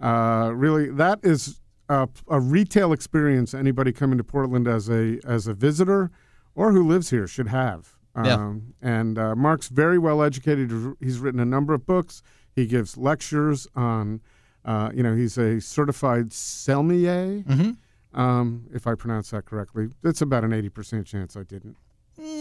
uh, 0.00 0.52
really, 0.54 0.90
that 0.90 1.18
is 1.24 1.60
a, 1.88 2.08
a 2.28 2.40
retail 2.40 2.92
experience 2.92 3.54
anybody 3.54 3.92
coming 3.92 4.18
to 4.18 4.24
Portland 4.24 4.66
as 4.68 4.88
a 4.88 5.18
as 5.26 5.46
a 5.46 5.54
visitor 5.54 6.10
or 6.54 6.72
who 6.72 6.86
lives 6.86 7.10
here 7.10 7.26
should 7.26 7.48
have. 7.48 7.96
Yeah. 8.16 8.34
Um, 8.34 8.74
and 8.80 9.18
uh, 9.18 9.34
Mark's 9.34 9.68
very 9.68 9.98
well 9.98 10.22
educated. 10.22 10.70
He's 11.00 11.18
written 11.18 11.40
a 11.40 11.44
number 11.44 11.74
of 11.74 11.84
books. 11.84 12.22
He 12.54 12.64
gives 12.66 12.96
lectures 12.96 13.66
on, 13.74 14.20
uh, 14.64 14.90
you 14.94 15.02
know, 15.02 15.16
he's 15.16 15.36
a 15.36 15.60
certified 15.60 16.28
selmelier, 16.30 17.42
Mhm. 17.44 17.76
um, 18.16 18.68
if 18.72 18.86
I 18.86 18.94
pronounce 18.94 19.30
that 19.30 19.44
correctly. 19.46 19.88
It's 20.04 20.22
about 20.22 20.44
an 20.44 20.52
eighty 20.52 20.68
percent 20.68 21.06
chance 21.06 21.36
I 21.36 21.42
didn't. 21.42 21.76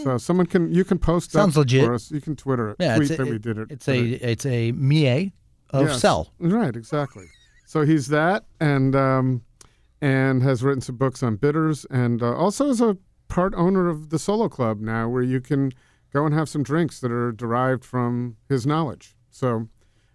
So 0.04 0.20
someone 0.20 0.46
can 0.46 0.72
you 0.72 0.84
can 0.86 1.00
post 1.00 1.32
that 1.34 1.40
Sounds 1.40 1.58
legit. 1.58 1.86
for 1.86 1.96
us. 1.96 2.12
You 2.12 2.22
can 2.22 2.36
Twitter 2.36 2.70
it. 2.70 2.76
Yeah, 2.80 2.96
tweet 2.98 3.10
it's 3.10 3.20
a, 3.20 3.24
that 3.24 3.32
we 3.32 3.40
did 3.40 3.58
it. 3.58 3.72
It's 3.72 3.88
a 3.88 4.00
it's 4.32 4.46
a 4.46 4.72
MIE 4.72 5.34
of 5.72 5.88
Yes. 5.88 6.00
cell. 6.00 6.32
Right, 6.40 6.76
exactly. 6.76 7.26
So 7.66 7.86
he's 7.86 8.08
that, 8.08 8.46
and 8.60 8.96
um, 8.96 9.42
and 10.02 10.44
has 10.44 10.64
written 10.64 10.82
some 10.82 10.98
books 10.98 11.24
on 11.24 11.38
bitters, 11.38 11.86
and 11.90 12.22
uh, 12.22 12.34
also 12.36 12.70
is 12.70 12.82
a 12.82 12.98
part 13.28 13.54
owner 13.56 13.88
of 13.88 14.10
the 14.10 14.20
Solo 14.20 14.50
Club 14.50 14.80
now, 14.80 15.08
where 15.10 15.24
you 15.24 15.40
can 15.42 15.72
go 16.14 16.26
and 16.26 16.34
have 16.36 16.48
some 16.50 16.62
drinks 16.64 17.00
that 17.00 17.12
are 17.12 17.32
derived 17.32 17.84
from 17.84 18.36
his 18.50 18.68
knowledge. 18.68 19.16
So 19.32 19.70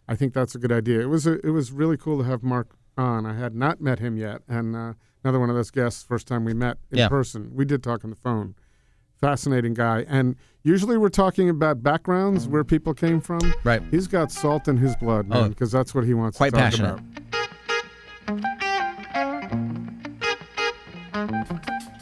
I 0.06 0.14
think 0.14 0.34
that's 0.34 0.54
a 0.54 0.58
good 0.58 0.70
idea. 0.72 1.00
It 1.00 1.06
was 1.08 1.26
a, 1.26 1.44
it 1.44 1.50
was 1.50 1.72
really 1.72 1.96
cool 1.96 2.18
to 2.18 2.24
have 2.24 2.42
Mark 2.42 2.68
on. 2.96 3.26
I 3.26 3.34
had 3.34 3.54
not 3.54 3.80
met 3.80 3.98
him 3.98 4.16
yet, 4.16 4.42
and 4.46 4.76
uh, 4.76 4.92
another 5.24 5.40
one 5.40 5.50
of 5.50 5.56
those 5.56 5.70
guests. 5.70 6.02
First 6.02 6.28
time 6.28 6.44
we 6.44 6.54
met 6.54 6.76
in 6.90 6.98
Yeah. 6.98 7.08
person, 7.08 7.50
we 7.54 7.64
did 7.64 7.82
talk 7.82 8.04
on 8.04 8.10
the 8.10 8.16
phone. 8.16 8.54
Fascinating 9.20 9.74
guy, 9.74 10.04
and 10.08 10.36
usually 10.62 10.96
we're 10.96 11.08
talking 11.08 11.50
about 11.50 11.82
backgrounds 11.82 12.46
where 12.46 12.62
people 12.62 12.94
came 12.94 13.20
from. 13.20 13.40
Right. 13.64 13.82
He's 13.90 14.06
got 14.06 14.30
salt 14.30 14.68
in 14.68 14.76
his 14.76 14.94
blood, 14.94 15.26
Oh. 15.32 15.40
man, 15.40 15.48
because 15.50 15.72
that's 15.72 15.92
what 15.92 16.04
he 16.04 16.14
wants 16.14 16.36
Quite 16.36 16.50
to 16.50 16.56
talk 16.56 16.64
passionate. 16.70 16.92
about. 17.00 17.02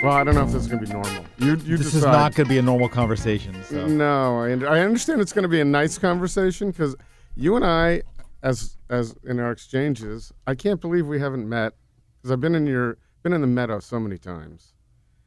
Well, 0.03 0.13
I 0.15 0.25
don't 0.25 0.35
know 0.35 0.43
if 0.45 0.53
this 0.53 0.63
is 0.63 0.69
going 0.69 0.81
to 0.81 0.87
be 0.87 0.93
normal. 0.93 1.25
You, 1.39 1.51
you 1.51 1.77
This 1.77 1.93
decide. 1.93 1.97
is 1.99 2.05
not 2.05 2.35
going 2.35 2.47
to 2.47 2.49
be 2.49 2.59
a 2.59 2.63
normal 2.63 2.89
conversation. 2.89 3.55
So. 3.65 3.87
No, 3.87 4.41
I, 4.43 4.51
I 4.51 4.81
understand 4.81 5.21
it's 5.21 5.33
going 5.33 5.45
to 5.45 5.49
be 5.49 5.61
a 5.61 5.65
nice 5.65 5.99
conversation 5.99 6.71
because 6.71 6.95
you 7.35 7.57
and 7.57 7.65
I, 7.65 8.03
as 8.43 8.77
as 8.91 9.15
in 9.25 9.41
our 9.41 9.51
exchanges, 9.51 10.33
I 10.47 10.55
can't 10.55 10.81
believe 10.81 11.07
we 11.07 11.19
haven't 11.19 11.49
met 11.49 11.73
because 12.19 12.31
I've 12.31 12.41
been 12.41 12.55
in 12.55 12.67
your 12.67 12.99
been 13.23 13.33
in 13.33 13.41
the 13.41 13.47
meadow 13.47 13.81
so 13.81 13.99
many 13.99 14.19
times. 14.19 14.75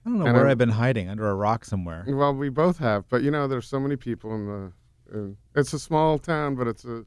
I 0.06 0.10
don't 0.10 0.20
know 0.20 0.26
And 0.26 0.34
where 0.36 0.44
I'm- 0.44 0.52
I've 0.52 0.58
been 0.58 0.70
hiding 0.70 1.10
under 1.10 1.28
a 1.30 1.36
rock 1.36 1.66
somewhere. 1.66 2.06
Well, 2.08 2.34
we 2.34 2.50
both 2.50 2.78
have, 2.78 3.08
but 3.10 3.22
you 3.24 3.32
know, 3.32 3.48
there's 3.48 3.68
so 3.68 3.80
many 3.80 3.96
people 3.96 4.34
in 4.36 4.46
the. 4.48 4.72
In, 5.18 5.38
it's 5.56 5.74
a 5.74 5.80
small 5.80 6.20
town, 6.20 6.56
but 6.56 6.68
it's 6.68 6.86
a. 6.86 7.04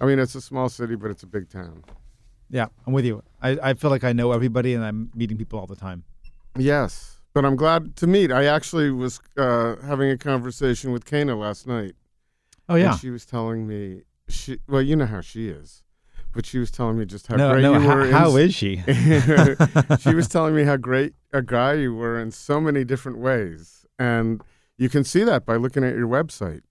I 0.00 0.06
mean, 0.06 0.18
it's 0.18 0.34
a 0.34 0.40
small 0.40 0.68
city, 0.68 0.94
but 0.94 1.10
it's 1.10 1.22
a 1.24 1.26
big 1.26 1.48
town. 1.50 1.84
Yeah, 2.52 2.66
I'm 2.86 2.92
with 2.92 3.04
you. 3.06 3.22
I, 3.42 3.58
I 3.70 3.74
feel 3.74 3.90
like 3.90 4.04
I 4.04 4.12
know 4.12 4.30
everybody 4.30 4.74
and 4.74 4.84
I'm 4.84 5.10
meeting 5.14 5.36
people 5.38 5.58
all 5.58 5.66
the 5.66 5.74
time. 5.74 6.04
Yes, 6.56 7.18
but 7.32 7.44
I'm 7.44 7.56
glad 7.56 7.96
to 7.96 8.06
meet. 8.06 8.30
I 8.30 8.44
actually 8.44 8.90
was 8.90 9.20
uh, 9.38 9.76
having 9.82 10.10
a 10.10 10.18
conversation 10.18 10.92
with 10.92 11.04
Kana 11.06 11.34
last 11.34 11.66
night. 11.66 11.94
Oh 12.68 12.76
yeah. 12.76 12.92
And 12.92 13.00
she 13.00 13.10
was 13.10 13.24
telling 13.24 13.66
me 13.66 14.02
she 14.28 14.58
well, 14.68 14.82
you 14.82 14.94
know 14.94 15.06
how 15.06 15.22
she 15.22 15.48
is. 15.48 15.82
But 16.34 16.46
she 16.46 16.58
was 16.58 16.70
telling 16.70 16.98
me 16.98 17.04
just 17.04 17.26
how 17.26 17.36
no, 17.36 17.52
great 17.52 17.62
no. 17.62 17.74
you 17.74 17.80
How, 17.80 17.94
were. 17.96 18.04
in- 18.06 18.12
how 18.12 18.36
is 18.36 18.54
she? 18.54 18.76
she 20.00 20.14
was 20.14 20.28
telling 20.30 20.54
me 20.54 20.64
how 20.64 20.76
great 20.76 21.14
a 21.32 21.42
guy 21.42 21.74
you 21.74 21.94
were 21.94 22.18
in 22.18 22.30
so 22.30 22.58
many 22.60 22.84
different 22.84 23.18
ways. 23.18 23.84
And 23.98 24.42
you 24.78 24.88
can 24.88 25.04
see 25.04 25.24
that 25.24 25.44
by 25.44 25.56
looking 25.56 25.84
at 25.84 25.94
your 25.94 26.08
website. 26.08 26.62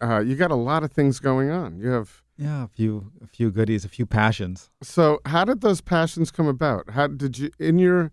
Uh, 0.00 0.20
you 0.20 0.36
got 0.36 0.50
a 0.52 0.56
lot 0.56 0.82
of 0.84 0.92
things 0.92 1.18
going 1.18 1.50
on. 1.50 1.78
You 1.78 1.88
have 1.88 2.22
Yeah, 2.40 2.64
a 2.64 2.68
few, 2.68 3.12
a 3.22 3.26
few 3.26 3.50
goodies, 3.50 3.84
a 3.84 3.88
few 3.88 4.06
passions. 4.06 4.70
so 4.82 5.20
how 5.26 5.44
did 5.44 5.60
those 5.60 5.80
passions 5.82 6.30
come 6.30 6.46
about? 6.48 6.90
How 6.90 7.06
did 7.06 7.38
you 7.38 7.50
in 7.58 7.78
your 7.78 8.10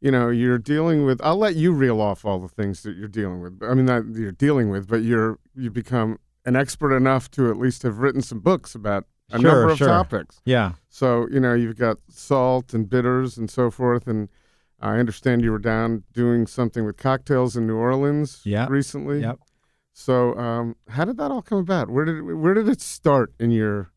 you 0.00 0.10
know, 0.10 0.28
you're 0.30 0.56
dealing 0.58 1.04
with 1.04 1.20
I'll 1.22 1.36
let 1.36 1.56
you 1.56 1.72
reel 1.72 2.00
off 2.00 2.24
all 2.24 2.38
the 2.38 2.48
things 2.48 2.82
that 2.84 2.96
you're 2.96 3.08
dealing 3.08 3.40
with. 3.42 3.60
I 3.62 3.74
mean 3.74 3.86
not 3.86 4.12
that 4.12 4.20
you're 4.20 4.32
dealing 4.32 4.70
with, 4.70 4.88
but 4.88 5.02
you're 5.02 5.38
you 5.54 5.70
become 5.70 6.18
an 6.46 6.56
expert 6.56 6.94
enough 6.96 7.30
to 7.32 7.50
at 7.50 7.56
least 7.58 7.82
have 7.82 7.98
written 7.98 8.22
some 8.22 8.38
books 8.40 8.74
about 8.74 9.04
a 9.32 9.38
Sure, 9.38 9.50
number 9.50 9.70
of 9.72 9.78
sure. 9.78 9.88
topics. 9.88 10.40
Yeah, 10.44 10.72
So, 10.88 11.28
you 11.30 11.38
know, 11.38 11.54
you've 11.54 11.76
got 11.76 11.98
salt 12.08 12.72
and 12.74 12.88
bitters 12.88 13.36
and 13.38 13.48
so 13.50 13.70
forth. 13.70 14.06
And 14.08 14.28
I 14.80 14.96
understand 14.98 15.42
you 15.42 15.52
were 15.52 15.58
down 15.58 16.02
doing 16.12 16.46
something 16.48 16.84
with 16.84 16.96
cocktails 16.96 17.56
in 17.56 17.66
New 17.66 17.76
Orleans 17.76 18.40
Yeah. 18.44 18.66
recently. 18.68 19.20
Yep. 19.20 19.38
So, 19.92 20.34
um, 20.38 20.76
how 20.88 21.04
did 21.04 21.16
that 21.18 21.30
all 21.30 21.42
come 21.42 21.58
about? 21.58 21.90
Where 21.90 22.04
did 22.04 22.16
it, 22.16 22.22
where 22.22 22.54
did 22.54 22.68
it 22.68 22.80
start 22.80 23.32
in 23.38 23.50
your? 23.50 23.90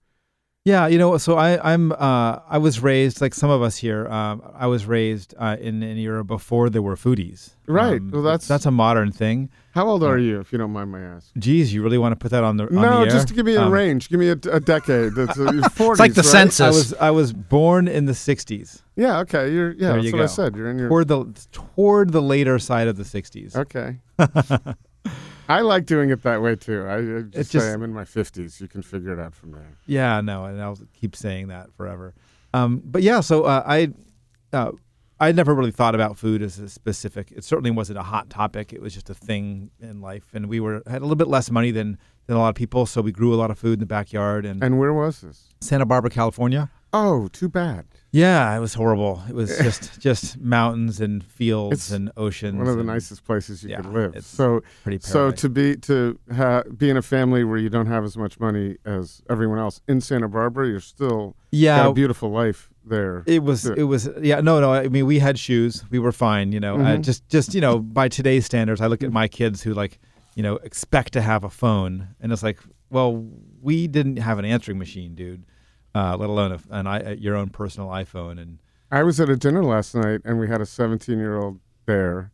yeah. 0.65 0.87
You 0.87 0.97
know, 0.97 1.17
so 1.17 1.37
I, 1.37 1.73
I'm, 1.73 1.91
uh, 1.91 2.39
I 2.47 2.57
was 2.57 2.79
raised 2.81 3.19
like 3.21 3.33
some 3.33 3.49
of 3.49 3.61
us 3.61 3.75
here. 3.77 4.07
Um, 4.07 4.41
I 4.55 4.67
was 4.67 4.85
raised 4.85 5.33
uh, 5.37 5.57
in 5.59 5.83
an 5.83 5.97
era 5.97 6.23
before 6.23 6.69
there 6.69 6.81
were 6.81 6.95
foodies. 6.95 7.51
Right. 7.67 7.99
Um, 7.99 8.11
Well, 8.11 8.21
that's- 8.23 8.47
that's 8.47 8.65
a 8.65 8.71
modern 8.71 9.11
thing. 9.11 9.49
How 9.73 9.87
old 9.87 10.03
are 10.03 10.17
you, 10.19 10.39
if 10.39 10.51
you 10.51 10.57
don't 10.59 10.71
mind 10.71 10.91
my 10.91 11.01
asking? 11.01 11.41
Geez, 11.41 11.73
you 11.73 11.81
really 11.83 11.97
want 11.97 12.11
to 12.13 12.15
put 12.15 12.31
that 12.31 12.43
on 12.43 12.57
the 12.57 12.65
on 12.67 12.75
No, 12.75 12.81
the 12.99 13.05
air? 13.05 13.09
just 13.09 13.27
to 13.29 13.33
give 13.33 13.45
me 13.45 13.55
a 13.55 13.61
Um, 13.63 13.71
range. 13.73 14.07
Give 14.09 14.19
me 14.19 14.29
a, 14.29 14.37
a 14.51 14.59
decade. 14.59 15.15
That's 15.15 15.37
uh, 15.39 15.51
40s, 15.75 15.97
like 15.99 16.13
the 16.13 16.21
right? 16.21 16.25
census. 16.25 16.61
I 16.61 16.69
was 16.69 16.93
I 16.93 17.11
was 17.11 17.33
born 17.33 17.87
in 17.87 18.05
the 18.05 18.13
'60s, 18.13 18.83
Yeah. 18.95 19.19
Okay. 19.21 19.51
You're. 19.51 19.71
Yeah. 19.71 19.87
There 19.87 19.93
that's 19.95 20.05
you 20.05 20.11
what 20.13 20.21
I 20.21 20.27
said. 20.27 20.55
You're 20.55 20.69
in 20.69 20.77
your. 20.77 20.89
toward 20.89 21.07
the 21.07 21.25
toward 21.51 22.11
the 22.11 22.21
later 22.21 22.59
side 22.59 22.87
of 22.87 22.97
the 22.97 23.03
'60s. 23.03 23.55
Okay. 23.55 23.97
I 25.49 25.61
like 25.61 25.85
doing 25.85 26.09
it 26.09 26.23
that 26.23 26.41
way 26.41 26.55
too. 26.55 26.85
I, 26.85 26.97
I 26.97 27.01
just, 27.21 27.35
It's 27.35 27.49
say 27.49 27.59
just- 27.59 27.73
I'm 27.73 27.83
in 27.83 27.93
my 27.93 28.03
50s. 28.05 28.61
You 28.61 28.67
can 28.67 28.81
figure 28.81 29.11
it 29.13 29.19
out 29.19 29.33
from 29.35 29.51
there. 29.51 29.77
Yeah, 29.85 30.21
no, 30.21 30.45
and 30.45 30.61
I'll 30.61 30.77
keep 30.93 31.15
saying 31.15 31.47
that 31.47 31.73
forever. 31.73 32.13
Um, 32.53 32.81
but 32.85 33.01
yeah, 33.01 33.19
so 33.19 33.43
uh, 33.43 33.63
I, 33.65 33.89
uh, 34.51 34.71
I 35.19 35.31
never 35.31 35.53
really 35.55 35.71
thought 35.71 35.95
about 35.95 36.17
food 36.17 36.41
as 36.41 36.59
a 36.59 36.69
specific. 36.69 37.31
It 37.31 37.43
certainly 37.43 37.71
wasn't 37.71 37.99
a 37.99 38.03
hot 38.03 38.29
topic. 38.29 38.73
It 38.73 38.81
was 38.81 38.93
just 38.93 39.09
a 39.09 39.13
thing 39.13 39.71
in 39.79 40.01
life, 40.01 40.25
and 40.33 40.47
we 40.47 40.59
were 40.59 40.83
had 40.87 40.97
a 41.01 41.05
little 41.05 41.15
bit 41.15 41.27
less 41.27 41.49
money 41.49 41.71
than 41.71 41.97
than 42.27 42.37
a 42.37 42.39
lot 42.39 42.49
of 42.49 42.55
people, 42.55 42.85
so 42.85 43.01
we 43.01 43.11
grew 43.11 43.33
a 43.33 43.35
lot 43.35 43.51
of 43.51 43.59
food 43.59 43.73
in 43.73 43.79
the 43.79 43.85
backyard. 43.85 44.45
And, 44.45 44.63
And 44.63 44.79
where 44.79 44.93
was 44.93 45.21
this? 45.21 45.49
Santa 45.61 45.85
Barbara, 45.85 46.09
California. 46.09 46.69
Oh, 46.93 47.27
too 47.29 47.49
bad. 47.49 47.85
Yeah, 48.11 48.55
it 48.55 48.59
was 48.59 48.75
horrible. 48.75 49.23
It 49.27 49.33
was 49.33 49.57
just 49.61 49.99
just 49.99 50.39
mountains 50.39 51.01
and 51.01 51.23
fields 51.23 51.73
It's 51.73 51.91
and 51.91 52.11
oceans. 52.15 52.59
One 52.59 52.67
of 52.67 52.75
the 52.75 52.81
and 52.81 52.87
nicest 52.87 53.25
places 53.25 53.63
you 53.63 53.71
yeah, 53.71 53.77
could 53.77 53.87
live. 53.87 54.23
So, 54.23 54.61
pretty 54.83 54.99
so 54.99 55.31
to 55.31 55.49
be 55.49 55.75
to 55.77 56.19
ha- 56.35 56.61
be 56.77 56.91
in 56.91 56.97
a 56.97 57.01
family 57.01 57.43
where 57.43 57.57
you 57.57 57.69
don't 57.69 57.87
have 57.87 58.03
as 58.03 58.15
much 58.15 58.39
money 58.39 58.77
as 58.85 59.23
everyone 59.29 59.57
else 59.57 59.81
in 59.87 59.99
Santa 59.99 60.27
Barbara, 60.29 60.67
you're 60.67 60.79
still 60.79 61.29
got 61.29 61.35
yeah, 61.51 61.87
a 61.87 61.93
beautiful 61.93 62.29
life 62.29 62.69
there. 62.85 63.23
It 63.25 63.41
was. 63.43 63.65
It 63.65 63.83
was. 63.83 64.07
Yeah. 64.21 64.41
No. 64.41 64.61
No. 64.61 64.73
I 64.73 64.87
mean, 64.89 65.07
we 65.07 65.17
had 65.17 65.39
shoes. 65.39 65.83
We 65.89 65.97
were 65.97 66.11
fine. 66.11 66.51
You 66.51 66.59
know. 66.59 66.75
Uh, 66.75 66.97
Mhm. 66.97 67.01
just. 67.01 67.27
Just. 67.29 67.55
You 67.55 67.61
know. 67.61 67.79
By 67.79 68.09
today's 68.09 68.45
standards, 68.45 68.79
I 68.81 68.85
look 68.87 69.03
at 69.03 69.11
my 69.11 69.27
kids 69.27 69.63
who 69.63 69.73
like, 69.73 69.99
you 70.35 70.43
know, 70.43 70.57
expect 70.57 71.13
to 71.13 71.21
have 71.21 71.43
a 71.43 71.49
phone, 71.49 72.09
and 72.21 72.31
it's 72.31 72.43
like, 72.43 72.59
well, 72.91 73.25
we 73.61 73.87
didn't 73.87 74.17
have 74.17 74.37
an 74.37 74.45
answering 74.45 74.77
machine, 74.77 75.15
dude. 75.15 75.45
Uh, 75.95 76.17
let 76.17 76.29
alone 76.29 76.51
a, 76.51 76.59
an 76.75 76.87
i 76.87 77.13
your 77.13 77.35
own 77.35 77.49
personal 77.49 77.89
iPhone. 77.89 78.41
And 78.41 78.59
I 78.91 79.03
was 79.03 79.19
at 79.19 79.29
a 79.29 79.35
dinner 79.35 79.63
last 79.63 79.93
night 79.93 80.21
and 80.25 80.39
we 80.39 80.47
had 80.47 80.59
a 80.61 80.65
17 80.65 81.17
year 81.19 81.37
old 81.37 81.59
there, 81.85 82.31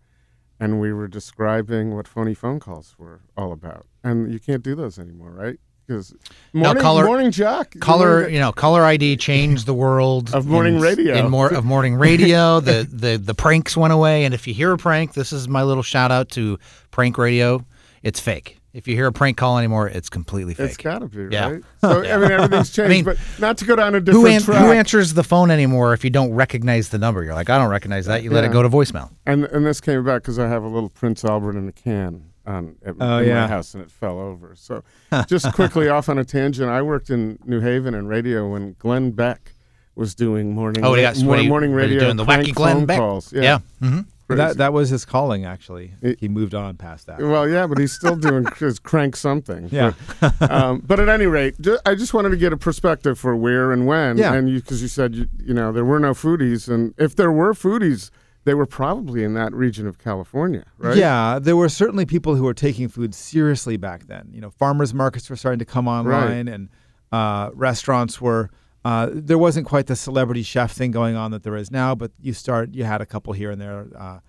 and 0.60 0.80
we 0.80 0.94
were 0.94 1.08
describing 1.08 1.96
what 1.96 2.08
phony 2.08 2.34
phone 2.34 2.60
calls 2.60 2.96
were 2.98 3.22
all 3.36 3.51
about. 3.51 3.86
And 4.04 4.32
you 4.32 4.39
can't 4.39 4.63
do 4.63 4.75
those 4.75 4.98
anymore, 5.00 5.32
right? 5.32 5.60
Because 5.88 6.13
morning, 6.54 6.82
color- 6.84 7.06
morning 7.06 7.32
Jack, 7.32 7.75
color 7.80 8.22
wanted 8.22 8.34
you 8.34 8.39
know 8.39 8.51
color 8.51 8.84
id 8.86 9.18
changed 9.18 9.66
the 9.66 9.74
world 9.74 10.32
Of 10.36 10.46
morning 10.46 10.75
in, 10.75 10.82
radio. 10.82 11.16
in 11.16 11.32
more 11.32 11.51
of 11.51 11.66
morning 11.66 11.96
radio 11.96 12.60
the, 12.70 12.88
the 12.88 13.18
the 13.18 13.34
pranks 13.34 13.75
went 13.75 13.92
away 13.92 14.24
and 14.24 14.36
if 14.36 14.46
you 14.48 14.54
hear 14.54 14.72
a 14.72 14.78
prank 14.78 15.13
this 15.16 15.34
is 15.34 15.48
my 15.48 15.63
little 15.63 15.82
shout 15.82 16.12
out 16.12 16.30
to 16.34 16.60
prank 16.92 17.18
radio 17.18 17.66
it's 18.04 18.20
fake 18.20 18.59
if 18.74 18.88
you 18.88 18.96
hear 18.96 19.08
a 19.08 19.12
prank 19.12 19.36
call 19.38 19.58
anymore 19.58 19.88
it's 19.88 20.10
completely 20.10 20.54
to- 20.56 20.64
It's 20.64 20.76
fake 20.76 20.84
got 20.84 21.00
to 21.00 21.08
be, 21.08 21.34
Yeah. 21.34 21.50
right? 21.50 21.64
So, 21.82 22.02
I 22.04 22.18
mean, 22.18 22.32
everything's 22.32 22.70
changed. 22.72 22.80
I 22.92 22.94
mean, 22.94 23.04
but 23.06 23.18
not 23.40 23.58
to 23.60 23.66
go 23.66 23.76
down 23.76 23.96
a 23.96 24.00
who, 24.00 24.04
different 24.06 24.28
an- 24.36 24.42
track. 24.44 24.62
who 24.66 24.72
answers 24.72 25.14
the 25.14 25.24
phone 25.24 25.50
anymore 25.52 25.94
if 25.94 26.04
you 26.04 26.10
don't 26.10 26.32
recognize 26.34 26.90
the 26.90 26.98
number 26.98 27.24
you're 27.24 27.34
like 27.34 27.50
i 27.50 27.58
don't 27.58 27.70
recognize 27.70 28.06
that 28.06 28.24
you 28.24 28.30
let 28.32 28.44
Yeah. 28.44 28.50
it 28.50 28.54
go 28.54 28.62
to 28.64 28.70
voicemail 28.70 29.10
And 29.26 29.46
and 29.46 29.66
this 29.66 29.82
came 29.82 30.00
about 30.00 30.22
because 30.22 30.38
I 30.40 30.48
have 30.48 30.64
a 30.64 30.68
little 30.68 30.90
Prince 30.90 31.24
Albert 31.26 31.56
in 31.58 31.68
a 31.68 31.72
can 31.72 32.26
on 32.46 32.76
at, 32.86 32.96
Oh, 33.00 33.18
in 33.20 33.28
yeah. 33.28 33.42
my 33.42 33.48
house, 33.48 33.74
and 33.76 33.84
it 33.84 33.92
fell 33.92 34.18
over. 34.20 34.56
So, 34.56 34.84
just 35.28 35.54
quickly 35.54 35.88
off 35.88 36.10
on 36.10 36.18
a 36.18 36.26
tangent, 36.26 36.70
I 36.70 36.82
worked 36.82 37.10
in 37.12 37.38
New 37.46 37.60
Haven 37.60 37.94
in 37.94 38.08
radio 38.08 38.48
when 38.52 38.76
Glenn 38.80 39.12
Beck 39.12 39.54
was 39.96 40.16
doing 40.16 40.54
morning. 40.56 40.84
Oh, 40.84 40.94
he 40.96 41.04
ra- 41.04 41.12
got- 41.14 41.24
morning, 41.24 41.44
he- 41.44 41.50
morning 41.50 41.74
was 41.74 41.84
he 41.84 41.88
radio. 41.90 42.00
doing 42.06 42.16
the 42.18 42.26
wacky 42.26 42.54
Glenn 42.56 42.86
Beck? 42.88 42.98
calls. 42.98 43.32
Yeah, 43.34 43.42
yeah, 43.42 43.60
hmm 43.88 44.00
crazy. 44.36 44.48
that 44.48 44.57
that 44.57 44.74
was 44.74 44.89
his 44.89 45.05
calling. 45.05 45.45
Actually, 45.45 45.93
It- 46.01 46.19
he 46.19 46.27
moved 46.27 46.55
on 46.55 46.75
past 46.77 47.07
that. 47.07 47.19
Well, 47.21 47.48
yeah, 47.48 47.67
but 47.67 47.77
he's 47.77 47.91
still 47.91 48.15
doing 48.15 48.45
his 48.57 48.79
crank 48.79 49.15
something. 49.15 49.69
Yeah. 49.71 49.93
But, 50.19 50.51
um, 50.51 50.83
but 50.86 51.00
at 51.00 51.09
any 51.09 51.25
rate, 51.25 51.55
I 51.86 51.95
just 51.95 52.13
wanted 52.13 52.29
to 52.29 52.38
get 52.38 52.53
a 52.53 52.57
perspective 52.57 53.17
for 53.19 53.36
where 53.36 53.71
and 53.71 53.86
when. 53.88 54.17
Yeah. 54.17 54.33
And 54.33 54.48
because 54.53 54.81
you 54.81 54.88
said 54.88 55.15
you, 55.15 55.27
you 55.43 55.53
know 55.53 55.71
there 55.71 55.86
were 55.86 56.00
no 56.00 56.13
foodies, 56.13 56.67
and 56.67 56.93
if 56.98 57.15
there 57.15 57.31
were 57.31 57.53
foodies, 57.53 58.09
they 58.45 58.53
were 58.53 58.65
probably 58.65 59.24
in 59.24 59.33
that 59.33 59.53
region 59.53 59.86
of 59.86 60.00
California, 60.00 60.63
right? 60.77 60.95
Yeah, 60.98 61.39
there 61.39 61.57
were 61.57 61.69
certainly 61.69 62.05
people 62.05 62.36
who 62.36 62.43
were 62.43 62.53
taking 62.53 62.88
food 62.88 63.13
seriously 63.13 63.75
back 63.77 64.07
then. 64.07 64.29
You 64.31 64.41
know, 64.41 64.50
farmers 64.50 64.93
markets 64.93 65.29
were 65.29 65.36
starting 65.36 65.59
to 65.59 65.65
come 65.65 65.88
online, 65.88 66.48
and 66.48 66.69
uh, 67.12 67.50
restaurants 67.53 68.21
were. 68.21 68.50
Uh, 68.86 69.09
there 69.12 69.38
wasn't 69.38 69.65
quite 69.67 69.88
the 69.88 69.95
celebrity 69.95 70.41
chef 70.43 70.71
thing 70.71 70.91
going 70.91 71.15
on 71.15 71.31
that 71.31 71.43
there 71.43 71.55
is 71.55 71.69
now, 71.69 71.93
but 71.95 72.12
you 72.19 72.33
start. 72.33 72.74
You 72.74 72.86
had 72.86 73.01
a 73.01 73.05
couple 73.05 73.33
here 73.33 73.51
and 73.51 73.59
there. 73.62 73.88
Uh, 73.98 74.19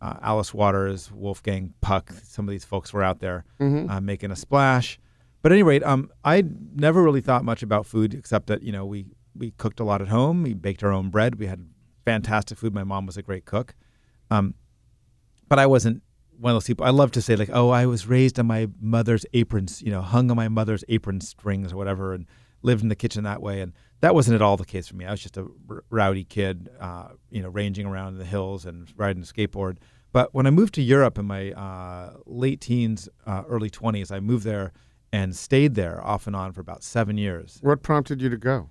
uh, 0.00 0.14
Alice 0.22 0.54
Waters, 0.54 1.10
Wolfgang 1.12 1.74
Puck. 1.80 2.12
Some 2.22 2.46
of 2.48 2.50
these 2.52 2.64
folks 2.64 2.92
were 2.92 3.02
out 3.02 3.18
there 3.18 3.44
Mhm. 3.60 3.90
uh, 3.90 4.00
making 4.00 4.30
a 4.30 4.36
splash. 4.36 4.98
But 5.42 5.52
at 5.52 5.56
any 5.56 5.62
rate, 5.64 5.82
um, 5.82 6.10
I 6.24 6.44
never 6.74 7.02
really 7.02 7.20
thought 7.20 7.44
much 7.44 7.62
about 7.62 7.84
food 7.86 8.14
except 8.14 8.46
that 8.46 8.62
you 8.62 8.72
know 8.72 8.86
we 8.86 9.06
we 9.36 9.50
cooked 9.52 9.78
a 9.80 9.84
lot 9.84 10.00
at 10.00 10.08
home. 10.08 10.42
We 10.42 10.54
baked 10.54 10.82
our 10.82 10.92
own 10.92 11.10
bread. 11.10 11.36
We 11.38 11.46
had 11.46 11.66
fantastic 12.04 12.58
food. 12.58 12.74
My 12.74 12.84
mom 12.84 13.06
was 13.06 13.16
a 13.16 13.22
great 13.22 13.44
cook. 13.44 13.74
Um, 14.30 14.54
but 15.48 15.58
I 15.58 15.66
wasn't 15.66 16.02
one 16.38 16.52
of 16.52 16.54
those 16.56 16.66
people. 16.66 16.86
I 16.86 16.90
love 16.90 17.10
to 17.12 17.22
say 17.22 17.36
like, 17.36 17.50
oh, 17.52 17.70
I 17.70 17.86
was 17.86 18.06
raised 18.06 18.38
on 18.38 18.46
my 18.46 18.68
mother's 18.80 19.26
aprons, 19.34 19.82
you 19.82 19.90
know, 19.90 20.02
hung 20.02 20.30
on 20.30 20.36
my 20.36 20.48
mother's 20.48 20.84
apron 20.88 21.20
strings 21.20 21.72
or 21.72 21.76
whatever, 21.76 22.14
and 22.14 22.26
lived 22.62 22.82
in 22.82 22.88
the 22.88 22.96
kitchen 22.96 23.24
that 23.24 23.42
way. 23.42 23.60
And 23.60 23.72
that 24.00 24.14
wasn't 24.14 24.34
at 24.36 24.42
all 24.42 24.56
the 24.56 24.64
case 24.64 24.88
for 24.88 24.96
me. 24.96 25.04
I 25.04 25.10
was 25.10 25.20
just 25.20 25.36
a 25.36 25.46
r- 25.68 25.84
rowdy 25.90 26.24
kid, 26.24 26.68
uh, 26.80 27.08
you 27.30 27.42
know, 27.42 27.48
ranging 27.48 27.86
around 27.86 28.12
in 28.14 28.18
the 28.18 28.24
hills 28.24 28.64
and 28.64 28.92
riding 28.96 29.22
a 29.22 29.26
skateboard. 29.26 29.78
But 30.12 30.32
when 30.32 30.46
I 30.46 30.50
moved 30.50 30.74
to 30.74 30.82
Europe 30.82 31.18
in 31.18 31.26
my 31.26 31.52
uh, 31.52 32.14
late 32.26 32.60
teens, 32.60 33.08
uh, 33.26 33.42
early 33.48 33.70
twenties, 33.70 34.10
I 34.10 34.20
moved 34.20 34.44
there 34.44 34.72
and 35.12 35.34
stayed 35.36 35.74
there 35.74 36.02
off 36.04 36.26
and 36.26 36.36
on 36.36 36.52
for 36.52 36.60
about 36.60 36.82
seven 36.82 37.16
years 37.16 37.58
What 37.62 37.82
prompted 37.82 38.20
you 38.22 38.28
to 38.28 38.36
go? 38.36 38.70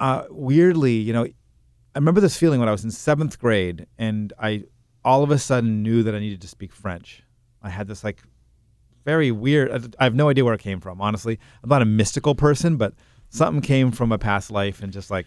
uh, 0.00 0.24
weirdly, 0.30 0.94
you 0.94 1.12
know, 1.12 1.24
I 1.24 1.98
remember 1.98 2.20
this 2.20 2.36
feeling 2.36 2.58
when 2.58 2.68
I 2.68 2.72
was 2.72 2.82
in 2.84 2.90
seventh 2.90 3.38
grade, 3.38 3.86
and 3.98 4.32
I 4.38 4.64
all 5.04 5.22
of 5.22 5.30
a 5.30 5.38
sudden 5.38 5.82
knew 5.82 6.02
that 6.02 6.14
I 6.14 6.18
needed 6.18 6.40
to 6.40 6.48
speak 6.48 6.72
French. 6.72 7.22
I 7.62 7.68
had 7.70 7.86
this 7.86 8.02
like 8.02 8.22
very 9.04 9.30
weird. 9.30 9.94
I 10.00 10.04
have 10.04 10.14
no 10.14 10.28
idea 10.30 10.44
where 10.44 10.54
it 10.54 10.60
came 10.60 10.80
from. 10.80 11.00
Honestly, 11.00 11.38
I'm 11.62 11.68
not 11.68 11.82
a 11.82 11.86
mystical 11.86 12.34
person, 12.34 12.76
but 12.76 12.94
something 13.34 13.62
came 13.62 13.90
from 13.90 14.12
a 14.12 14.18
past 14.18 14.50
life, 14.50 14.82
and 14.82 14.92
just 14.92 15.10
like 15.10 15.26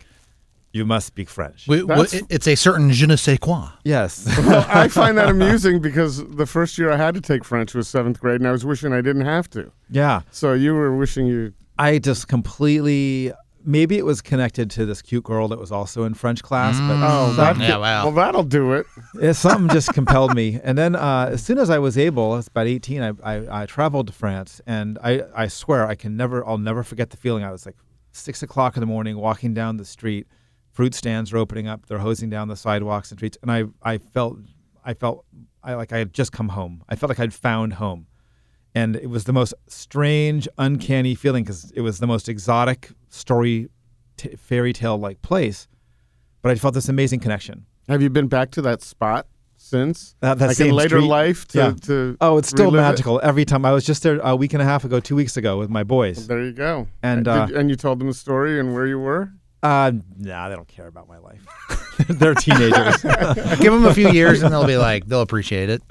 you 0.73 0.85
must 0.85 1.07
speak 1.07 1.29
French. 1.29 1.65
We- 1.67 1.81
we- 1.81 1.87
That's- 1.87 2.21
it's 2.29 2.47
a 2.47 2.55
certain 2.55 2.91
je 2.91 3.05
ne 3.07 3.15
sais 3.15 3.37
quoi 3.39 3.69
yes. 3.83 4.25
Well, 4.45 4.65
I 4.83 4.87
find 4.89 5.17
that 5.17 5.29
amusing 5.29 5.79
because 5.81 6.23
the 6.35 6.45
first 6.45 6.77
year 6.77 6.91
I 6.91 6.97
had 6.97 7.13
to 7.15 7.21
take 7.21 7.43
French 7.45 7.73
was 7.73 7.87
seventh 7.87 8.19
grade, 8.19 8.41
and 8.41 8.47
I 8.47 8.51
was 8.51 8.65
wishing 8.65 8.93
I 8.93 9.01
didn't 9.01 9.25
have 9.25 9.49
to. 9.51 9.71
yeah. 9.89 10.21
So 10.31 10.53
you 10.53 10.73
were 10.73 10.95
wishing 10.95 11.25
you. 11.27 11.53
I 11.79 11.99
just 11.99 12.27
completely. 12.27 13.31
Maybe 13.65 13.97
it 13.97 14.05
was 14.05 14.21
connected 14.21 14.69
to 14.71 14.85
this 14.85 15.01
cute 15.01 15.25
girl 15.25 15.49
that 15.49 15.59
was 15.59 15.73
also 15.73 16.05
in 16.05 16.13
French 16.13 16.41
class, 16.41 16.79
but 16.79 16.95
Oh, 17.05 17.33
that 17.33 17.57
yeah, 17.57 17.75
wow. 17.77 18.05
well, 18.05 18.13
that'll 18.13 18.43
do 18.45 18.71
it. 18.73 18.85
Yeah, 19.19 19.33
something 19.33 19.67
just 19.67 19.93
compelled 19.99 20.33
me. 20.35 20.57
And 20.63 20.77
then 20.77 20.95
uh, 20.95 21.31
as 21.33 21.43
soon 21.43 21.57
as 21.57 21.69
I 21.69 21.77
was 21.77 21.97
able, 21.97 22.31
I 22.31 22.37
was 22.37 22.47
about 22.47 22.67
18, 22.67 23.01
I, 23.03 23.11
I, 23.23 23.63
I 23.63 23.65
traveled 23.65 24.07
to 24.07 24.13
France. 24.13 24.61
And 24.65 24.97
I, 25.03 25.23
I 25.35 25.47
swear, 25.49 25.85
I 25.85 25.95
can 25.95 26.15
never, 26.15 26.47
I'll 26.47 26.57
never 26.57 26.81
forget 26.81 27.09
the 27.09 27.17
feeling. 27.17 27.43
I 27.43 27.51
was 27.51 27.65
like 27.65 27.75
six 28.17 28.43
o'clock 28.43 28.75
in 28.75 28.81
the 28.81 28.87
morning 28.87 29.17
walking 29.17 29.53
down 29.53 29.77
the 29.77 29.85
street. 29.85 30.27
Fruit 30.71 30.93
stands 30.93 31.33
are 31.33 31.37
opening 31.37 31.67
up. 31.67 31.85
They're 31.87 31.97
hosing 31.97 32.29
down 32.29 32.47
the 32.47 32.55
sidewalks 32.55 33.11
and 33.11 33.19
streets. 33.19 33.37
And 33.41 33.51
I, 33.51 33.65
I 33.81 33.97
felt, 33.97 34.37
I 34.83 34.93
felt 34.93 35.25
I, 35.63 35.73
like 35.73 35.91
I 35.91 35.97
had 35.97 36.13
just 36.13 36.31
come 36.31 36.49
home. 36.49 36.83
I 36.87 36.95
felt 36.95 37.09
like 37.09 37.19
I'd 37.19 37.33
found 37.33 37.73
home. 37.73 38.07
And 38.75 38.95
it 38.95 39.09
was 39.09 39.23
the 39.23 39.33
most 39.33 39.53
strange, 39.67 40.47
uncanny 40.57 41.15
feeling 41.15 41.43
because 41.43 41.71
it 41.71 41.81
was 41.81 41.99
the 41.99 42.07
most 42.07 42.29
exotic 42.29 42.91
story, 43.09 43.69
t- 44.17 44.35
fairy 44.35 44.73
tale 44.73 44.97
like 44.97 45.21
place. 45.21 45.67
But 46.41 46.51
I 46.51 46.55
felt 46.55 46.75
this 46.75 46.89
amazing 46.89 47.21
connection. 47.21 47.65
Have 47.89 48.01
you 48.01 48.09
been 48.09 48.27
back 48.27 48.51
to 48.51 48.61
that 48.63 48.81
spot 48.81 49.25
since? 49.69 50.15
That- 50.21 50.37
that 50.39 50.47
like 50.47 50.59
in 50.59 50.67
same 50.67 50.73
later 50.75 50.97
street? 50.99 51.07
life 51.07 51.47
to, 51.49 51.57
Yeah. 51.57 51.71
to 51.83 52.17
Oh, 52.21 52.37
it's 52.37 52.49
still 52.49 52.65
relive 52.71 52.79
it? 52.79 52.89
magical 52.89 53.19
every 53.23 53.45
time. 53.45 53.65
I 53.65 53.71
was 53.71 53.85
just 53.85 54.03
there 54.03 54.19
a 54.23 54.35
week 54.35 54.53
and 54.53 54.61
a 54.61 54.65
half 54.65 54.83
ago, 54.83 54.99
two 54.99 55.15
weeks 55.15 55.37
ago, 55.37 55.57
with 55.59 55.69
my 55.69 55.83
boys. 55.83 56.27
There 56.27 56.43
you 56.43 56.51
go. 56.53 56.87
And, 57.03 57.25
Did- 57.25 57.31
uh, 57.31 57.47
and 57.55 57.69
you 57.69 57.75
told 57.75 57.99
them 57.99 58.07
the 58.07 58.13
story 58.13 58.59
and 58.59 58.73
where 58.73 58.87
you 58.87 58.99
were. 58.99 59.31
Uh, 59.63 59.91
nah, 60.17 60.49
they 60.49 60.55
don't 60.55 60.67
care 60.67 60.87
about 60.87 61.07
my 61.07 61.17
life. 61.17 61.45
They're 62.07 62.35
teenagers. 62.35 63.01
give 63.59 63.73
them 63.73 63.85
a 63.85 63.93
few 63.93 64.09
years 64.11 64.43
and 64.43 64.53
they'll 64.53 64.67
be 64.67 64.77
like 64.77 65.07
they'll 65.07 65.21
appreciate 65.23 65.67
it 65.69 65.81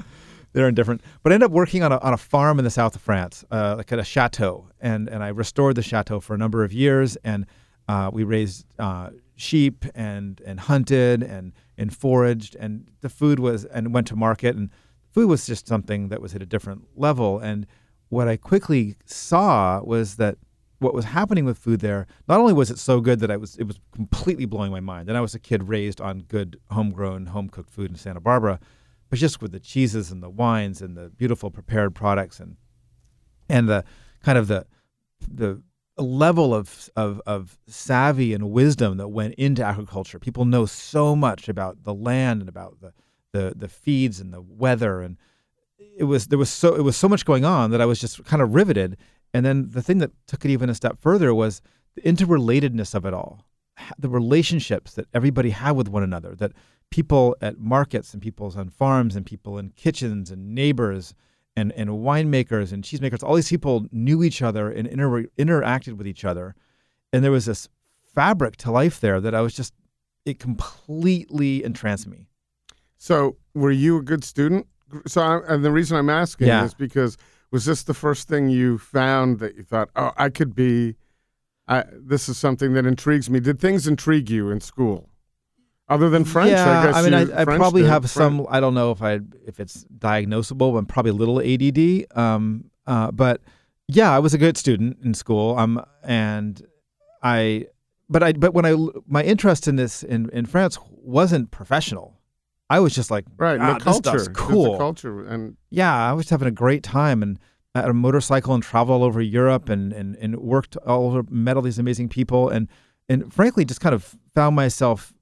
They're 0.52 0.68
indifferent. 0.68 1.00
But 1.22 1.32
I 1.32 1.34
ended 1.34 1.48
up 1.48 1.52
working 1.52 1.82
on 1.82 1.90
a, 1.92 1.98
on 1.98 2.12
a 2.14 2.16
farm 2.16 2.58
in 2.60 2.64
the 2.64 2.70
south 2.70 2.94
of 2.94 3.02
France, 3.02 3.44
uh, 3.50 3.74
like 3.76 3.90
at 3.92 3.98
a 3.98 4.04
chateau, 4.04 4.68
and 4.80 5.08
and 5.08 5.22
I 5.22 5.28
restored 5.28 5.74
the 5.74 5.82
chateau 5.82 6.20
for 6.20 6.34
a 6.34 6.38
number 6.38 6.62
of 6.64 6.72
years, 6.72 7.16
and 7.24 7.44
uh, 7.88 8.08
we 8.12 8.22
raised 8.22 8.64
uh, 8.78 9.10
sheep 9.34 9.84
and 9.96 10.40
and 10.46 10.60
hunted 10.60 11.22
and 11.24 11.52
and 11.78 11.94
foraged, 11.94 12.56
and 12.56 12.90
the 13.00 13.08
food 13.08 13.38
was 13.38 13.64
and 13.66 13.92
went 13.92 14.06
to 14.08 14.16
market, 14.16 14.56
and 14.56 14.70
food 15.12 15.28
was 15.28 15.46
just 15.46 15.66
something 15.66 16.08
that 16.08 16.20
was 16.20 16.34
at 16.34 16.42
a 16.42 16.46
different 16.46 16.84
level. 16.94 17.38
And 17.38 17.66
what 18.08 18.28
I 18.28 18.36
quickly 18.36 18.96
saw 19.04 19.82
was 19.82 20.16
that 20.16 20.38
what 20.78 20.94
was 20.94 21.06
happening 21.06 21.44
with 21.44 21.58
food 21.58 21.80
there, 21.80 22.06
not 22.28 22.38
only 22.38 22.52
was 22.52 22.70
it 22.70 22.78
so 22.78 23.00
good 23.00 23.20
that 23.20 23.30
I 23.30 23.36
was 23.36 23.56
it 23.56 23.64
was 23.64 23.80
completely 23.94 24.44
blowing 24.44 24.70
my 24.70 24.80
mind. 24.80 25.08
And 25.08 25.16
I 25.16 25.20
was 25.20 25.34
a 25.34 25.38
kid 25.38 25.68
raised 25.68 26.00
on 26.00 26.20
good 26.20 26.60
homegrown, 26.70 27.26
home 27.26 27.48
cooked 27.48 27.70
food 27.70 27.90
in 27.90 27.96
Santa 27.96 28.20
Barbara, 28.20 28.60
but 29.08 29.18
just 29.18 29.40
with 29.40 29.52
the 29.52 29.60
cheeses 29.60 30.10
and 30.10 30.22
the 30.22 30.30
wines 30.30 30.82
and 30.82 30.96
the 30.96 31.08
beautiful 31.10 31.50
prepared 31.50 31.94
products 31.94 32.40
and 32.40 32.56
and 33.48 33.68
the 33.68 33.84
kind 34.22 34.36
of 34.38 34.48
the 34.48 34.66
the 35.28 35.62
level 36.02 36.54
of, 36.54 36.90
of 36.96 37.20
of 37.26 37.58
savvy 37.66 38.34
and 38.34 38.50
wisdom 38.50 38.98
that 38.98 39.08
went 39.08 39.34
into 39.34 39.64
agriculture. 39.64 40.18
People 40.18 40.44
know 40.44 40.66
so 40.66 41.16
much 41.16 41.48
about 41.48 41.84
the 41.84 41.94
land 41.94 42.40
and 42.42 42.48
about 42.48 42.80
the 42.80 42.92
the 43.32 43.54
the 43.56 43.68
feeds 43.68 44.20
and 44.20 44.32
the 44.32 44.42
weather 44.42 45.00
and 45.00 45.16
it 45.96 46.04
was 46.04 46.28
there 46.28 46.38
was 46.38 46.50
so 46.50 46.74
it 46.74 46.82
was 46.82 46.96
so 46.96 47.08
much 47.08 47.24
going 47.24 47.44
on 47.44 47.70
that 47.70 47.80
I 47.80 47.86
was 47.86 48.00
just 48.00 48.24
kind 48.24 48.42
of 48.42 48.54
riveted. 48.54 48.96
And 49.34 49.44
then 49.44 49.70
the 49.70 49.82
thing 49.82 49.98
that 49.98 50.12
took 50.26 50.44
it 50.44 50.50
even 50.50 50.70
a 50.70 50.74
step 50.74 50.98
further 51.00 51.34
was 51.34 51.60
the 51.94 52.02
interrelatedness 52.02 52.94
of 52.94 53.04
it 53.04 53.12
all, 53.12 53.44
the 53.98 54.08
relationships 54.08 54.94
that 54.94 55.06
everybody 55.12 55.50
had 55.50 55.72
with 55.72 55.88
one 55.88 56.02
another, 56.02 56.34
that 56.36 56.52
people 56.90 57.36
at 57.40 57.58
markets 57.58 58.12
and 58.12 58.22
people 58.22 58.52
on 58.56 58.68
farms 58.68 59.16
and 59.16 59.26
people 59.26 59.58
in 59.58 59.70
kitchens 59.70 60.30
and 60.30 60.54
neighbors 60.54 61.14
and, 61.56 61.72
and 61.72 61.90
winemakers 61.90 62.72
and 62.72 62.84
cheesemakers, 62.84 63.22
all 63.22 63.34
these 63.34 63.48
people 63.48 63.86
knew 63.90 64.22
each 64.22 64.42
other 64.42 64.70
and 64.70 64.86
inter- 64.86 65.24
interacted 65.38 65.94
with 65.94 66.06
each 66.06 66.24
other. 66.24 66.54
And 67.12 67.24
there 67.24 67.30
was 67.32 67.46
this 67.46 67.68
fabric 68.14 68.56
to 68.58 68.70
life 68.70 69.00
there 69.00 69.20
that 69.20 69.34
I 69.34 69.40
was 69.40 69.54
just 69.54 69.72
it 70.24 70.38
completely 70.38 71.62
entranced 71.64 72.06
me. 72.08 72.26
So, 72.98 73.36
were 73.54 73.70
you 73.70 73.98
a 73.98 74.02
good 74.02 74.24
student? 74.24 74.66
So, 75.06 75.20
I, 75.22 75.54
and 75.54 75.64
the 75.64 75.70
reason 75.70 75.96
I'm 75.96 76.10
asking 76.10 76.48
Yeah. 76.48 76.64
is 76.64 76.74
because 76.74 77.16
was 77.50 77.64
this 77.64 77.82
the 77.84 77.94
first 77.94 78.26
thing 78.28 78.48
you 78.48 78.76
found 78.78 79.38
that 79.38 79.54
you 79.56 79.62
thought, 79.62 79.88
oh, 79.94 80.12
I 80.16 80.30
could 80.30 80.54
be, 80.54 80.96
I, 81.68 81.84
this 81.92 82.28
is 82.28 82.36
something 82.38 82.72
that 82.74 82.86
intrigues 82.86 83.30
me? 83.30 83.38
Did 83.40 83.60
things 83.60 83.86
intrigue 83.86 84.28
you 84.30 84.50
in 84.50 84.60
school? 84.60 85.10
Other 85.88 86.10
than 86.10 86.24
French, 86.24 86.50
yeah, 86.50 86.80
I 86.80 86.92
guess. 86.92 87.04
mean, 87.04 87.14
I, 87.14 87.20
I 87.42 87.44
French 87.44 87.58
probably 87.60 87.84
have 87.84 88.10
Fren- 88.10 88.38
some. 88.38 88.46
I 88.50 88.58
don't 88.58 88.74
know 88.74 88.90
if 88.90 89.02
I 89.02 89.20
if 89.46 89.60
it's 89.60 89.84
diagnosable, 89.98 90.74
but 90.74 90.88
probably 90.88 91.10
a 91.10 91.14
little 91.14 91.40
ADD. 91.40 92.06
Um, 92.18 92.70
uh, 92.86 93.12
but 93.12 93.40
yeah, 93.86 94.10
I 94.14 94.18
was 94.18 94.34
a 94.34 94.38
good 94.38 94.56
student 94.56 94.98
in 95.04 95.14
school. 95.14 95.56
Um, 95.56 95.80
and 96.02 96.60
I, 97.22 97.66
but 98.08 98.22
I, 98.24 98.32
but 98.32 98.52
when 98.52 98.66
I 98.66 98.74
my 99.06 99.22
interest 99.22 99.68
in 99.68 99.76
this 99.76 100.02
in 100.02 100.28
in 100.30 100.46
France 100.46 100.76
wasn't 100.90 101.50
professional. 101.52 102.14
I 102.68 102.80
was 102.80 102.92
just 102.92 103.12
like, 103.12 103.24
Right, 103.36 103.60
ah, 103.60 103.74
the 103.74 103.74
this 103.74 103.84
culture. 103.84 104.18
stuff's 104.18 104.28
cool. 104.36 104.72
The 104.72 104.78
culture. 104.78 105.24
And 105.24 105.56
yeah, 105.70 105.94
I 105.94 106.12
was 106.14 106.28
having 106.30 106.48
a 106.48 106.50
great 106.50 106.82
time 106.82 107.22
and 107.22 107.38
I 107.76 107.82
had 107.82 107.90
a 107.90 107.94
motorcycle 107.94 108.54
and 108.54 108.62
traveled 108.62 109.02
all 109.02 109.06
over 109.06 109.20
Europe 109.22 109.68
and, 109.68 109.92
and, 109.92 110.16
and 110.16 110.34
worked 110.38 110.76
all 110.78 111.06
over, 111.06 111.22
met 111.30 111.54
all 111.54 111.62
these 111.62 111.78
amazing 111.78 112.08
people 112.08 112.48
and 112.48 112.66
and 113.08 113.32
frankly 113.32 113.64
just 113.64 113.80
kind 113.80 113.94
of 113.94 114.16
found 114.34 114.56
myself 114.56 115.14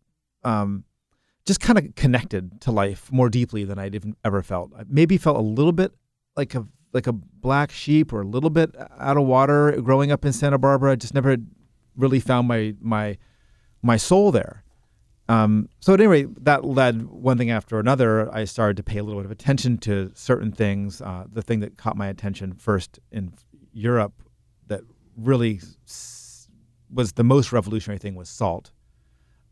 um, 0.45 0.85
just 1.45 1.61
kind 1.61 1.79
of 1.79 1.95
connected 1.95 2.61
to 2.63 2.71
life 2.71 3.11
more 3.13 3.29
deeply 3.29 3.65
than 3.65 3.79
I'd 3.79 3.95
even 3.95 4.17
ever 4.25 4.43
felt. 4.43 4.73
I 4.77 4.83
maybe 4.89 5.19
felt 5.19 5.37
a 5.37 5.43
little 5.43 5.73
bit 5.73 5.93
like 6.37 6.55
a 6.55 6.67
like 6.93 7.07
a 7.07 7.13
black 7.13 7.73
sheep 7.73 8.13
or 8.13 8.23
a 8.23 8.27
little 8.27 8.51
bit 8.51 8.75
out 8.99 9.17
of 9.17 9.27
water 9.27 9.73
growing 9.83 10.13
up 10.13 10.25
in 10.25 10.33
Santa 10.33 10.59
Barbara. 10.59 10.93
I 10.93 10.97
just 10.97 11.15
never 11.15 11.37
really 11.97 12.21
found 12.21 12.49
my 12.49 12.75
my 12.81 13.19
my 13.83 13.97
soul 13.97 14.33
there. 14.33 14.65
Um, 15.29 15.71
so 15.81 15.95
at 15.95 16.01
any 16.01 16.07
rate, 16.07 16.45
that 16.45 16.65
led 16.65 17.07
one 17.07 17.39
thing 17.39 17.51
after 17.51 17.79
another. 17.79 18.33
I 18.35 18.45
started 18.45 18.77
to 18.77 18.83
pay 18.83 18.99
a 18.99 19.03
little 19.03 19.21
bit 19.21 19.25
of 19.25 19.31
attention 19.31 19.79
to 19.79 20.13
certain 20.15 20.53
things. 20.53 21.01
Uh, 21.01 21.25
the 21.33 21.43
thing 21.43 21.61
that 21.61 21.79
caught 21.79 21.97
my 21.97 22.09
attention 22.09 22.55
first 22.55 22.99
in 23.11 23.33
Europe, 23.73 24.13
that 24.67 24.83
really 25.17 25.61
was 26.93 27.13
the 27.15 27.25
most 27.25 27.53
revolutionary 27.53 27.99
thing, 27.99 28.15
was 28.15 28.29
salt. 28.29 28.71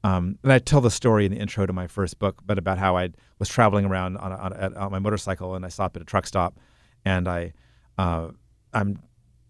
Um, 0.05 0.39
and 0.43 0.53
I 0.53 0.59
tell 0.59 0.81
the 0.81 0.91
story 0.91 1.27
in 1.27 1.33
the 1.33 1.39
intro 1.39 1.65
to 1.65 1.73
my 1.73 1.87
first 1.87 2.19
book, 2.19 2.43
but 2.45 2.59
about 2.59 2.79
how 2.79 2.97
I 2.97 3.11
was 3.39 3.49
traveling 3.49 3.85
around 3.85 4.17
on, 4.17 4.33
on, 4.33 4.77
on 4.77 4.91
my 4.91 4.99
motorcycle 4.99 5.55
and 5.55 5.65
I 5.65 5.69
stopped 5.69 5.97
at 5.97 6.03
a 6.03 6.05
truck 6.05 6.27
stop, 6.27 6.59
and 7.05 7.29
I, 7.29 7.53
uh, 7.99 8.29
I'm 8.73 8.99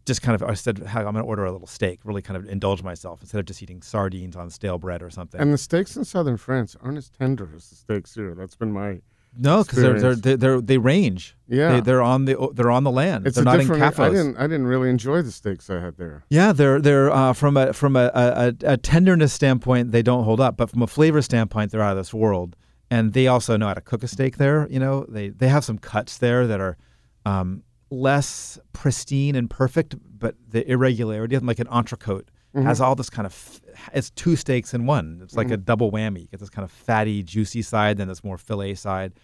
just 0.05 0.21
kind 0.21 0.35
of 0.35 0.49
I 0.49 0.55
said 0.55 0.79
"Hey, 0.79 1.01
I'm 1.01 1.13
going 1.13 1.17
to 1.17 1.23
order 1.23 1.45
a 1.45 1.53
little 1.53 1.67
steak, 1.67 2.01
really 2.05 2.23
kind 2.23 2.37
of 2.37 2.49
indulge 2.49 2.83
myself 2.83 3.21
instead 3.23 3.39
of 3.39 3.47
just 3.47 3.63
eating 3.63 3.83
sardines 3.83 4.37
on 4.37 4.51
stale 4.51 4.79
bread 4.79 5.03
or 5.03 5.11
something. 5.11 5.41
and 5.41 5.53
the 5.53 5.59
steaks 5.59 5.97
in 5.97 6.05
southern 6.05 6.37
France 6.37 6.77
aren't 6.83 6.99
as 6.99 7.09
tender 7.09 7.49
as 7.55 7.71
the 7.71 7.77
steaks 7.77 8.15
here. 8.15 8.35
That's 8.35 8.57
been 8.57 8.73
my 8.73 9.01
No, 9.39 9.63
because 9.63 9.79
they're, 9.81 9.99
they're, 10.01 10.15
they're, 10.15 10.37
they're, 10.37 10.61
they 10.61 10.77
range. 10.79 11.35
yeah. 11.49 11.73
They, 11.73 11.81
they're 11.81 12.03
on 12.03 12.27
the 12.27 12.51
they're 12.55 12.71
on 12.71 12.85
the 12.85 12.91
land. 12.91 13.27
it's 13.27 13.37
they're 13.37 13.43
a 13.43 13.45
not 13.45 13.55
in 13.61 13.67
different. 13.67 13.99
I 13.99 14.09
didn't. 14.11 14.37
I 14.37 14.43
didn't 14.43 14.67
really 14.67 14.91
enjoy 14.91 15.23
the 15.23 15.33
steaks 15.33 15.71
I 15.71 15.81
had 15.81 15.97
there. 15.97 16.25
Yeah, 16.29 16.53
they're 16.53 16.81
they're 16.81 17.11
uh, 17.11 17.33
from 17.33 17.57
a 17.57 17.73
from 17.73 17.97
a, 17.97 18.11
a, 18.15 18.49
a- 18.49 18.73
a 18.75 18.77
tenderness 18.77 19.33
standpoint, 19.33 19.91
they 19.93 20.03
don't 20.03 20.25
hold 20.25 20.41
up, 20.41 20.57
but 20.59 20.69
from 20.71 20.83
a 20.83 20.87
flavor 20.87 21.23
standpoint, 21.23 21.71
they're 21.73 21.81
out 21.83 21.93
of 21.93 21.97
this 21.97 22.13
world. 22.13 22.57
And 22.91 23.15
they 23.15 23.27
also 23.27 23.57
know 23.57 23.69
how 23.69 23.75
to 23.75 23.81
cook 23.81 24.03
a 24.03 24.09
steak 24.09 24.37
there. 24.37 24.69
You 24.71 24.79
know, 24.79 25.07
they 25.09 25.31
they 25.31 25.49
have 25.49 25.65
some 25.65 25.79
cuts 25.79 26.19
there 26.19 26.47
that 26.47 26.61
are 26.61 26.77
um, 27.25 27.63
less 27.91 28.59
pristine 28.75 29.35
and 29.35 29.49
perfect, 29.49 29.95
but 30.19 30.35
the 30.47 30.71
irregularity 30.71 31.35
of 31.37 31.41
them, 31.41 31.47
like 31.47 31.59
an 31.59 31.69
entrecote, 31.69 32.27
has 32.55 32.81
all 32.81 32.95
this 32.95 33.09
kind 33.09 33.27
of 33.27 33.61
it's 33.95 34.11
two 34.11 34.37
steaks 34.37 34.75
in 34.75 34.87
one. 34.87 35.21
It's 35.23 35.37
like 35.37 35.51
a 35.51 35.57
double 35.57 35.91
whammy. 35.91 36.23
You 36.23 36.29
get 36.29 36.41
this 36.41 36.51
kind 36.51 36.65
of 36.65 36.71
fatty, 36.71 37.23
juicy 37.23 37.63
side, 37.63 37.97
then 37.97 38.09
this 38.09 38.23
more 38.23 38.37
fillet 38.39 38.75
side. 38.75 39.15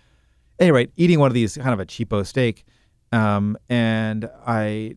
Anyway, 0.59 0.89
eating 0.97 1.21
one 1.21 1.29
of 1.29 1.35
these 1.35 1.57
kind 1.57 1.73
of 1.73 1.81
a 1.81 1.87
cheapo 1.87 2.27
steak, 2.27 2.65
um, 3.13 3.57
and 3.69 4.29
I 4.47 4.97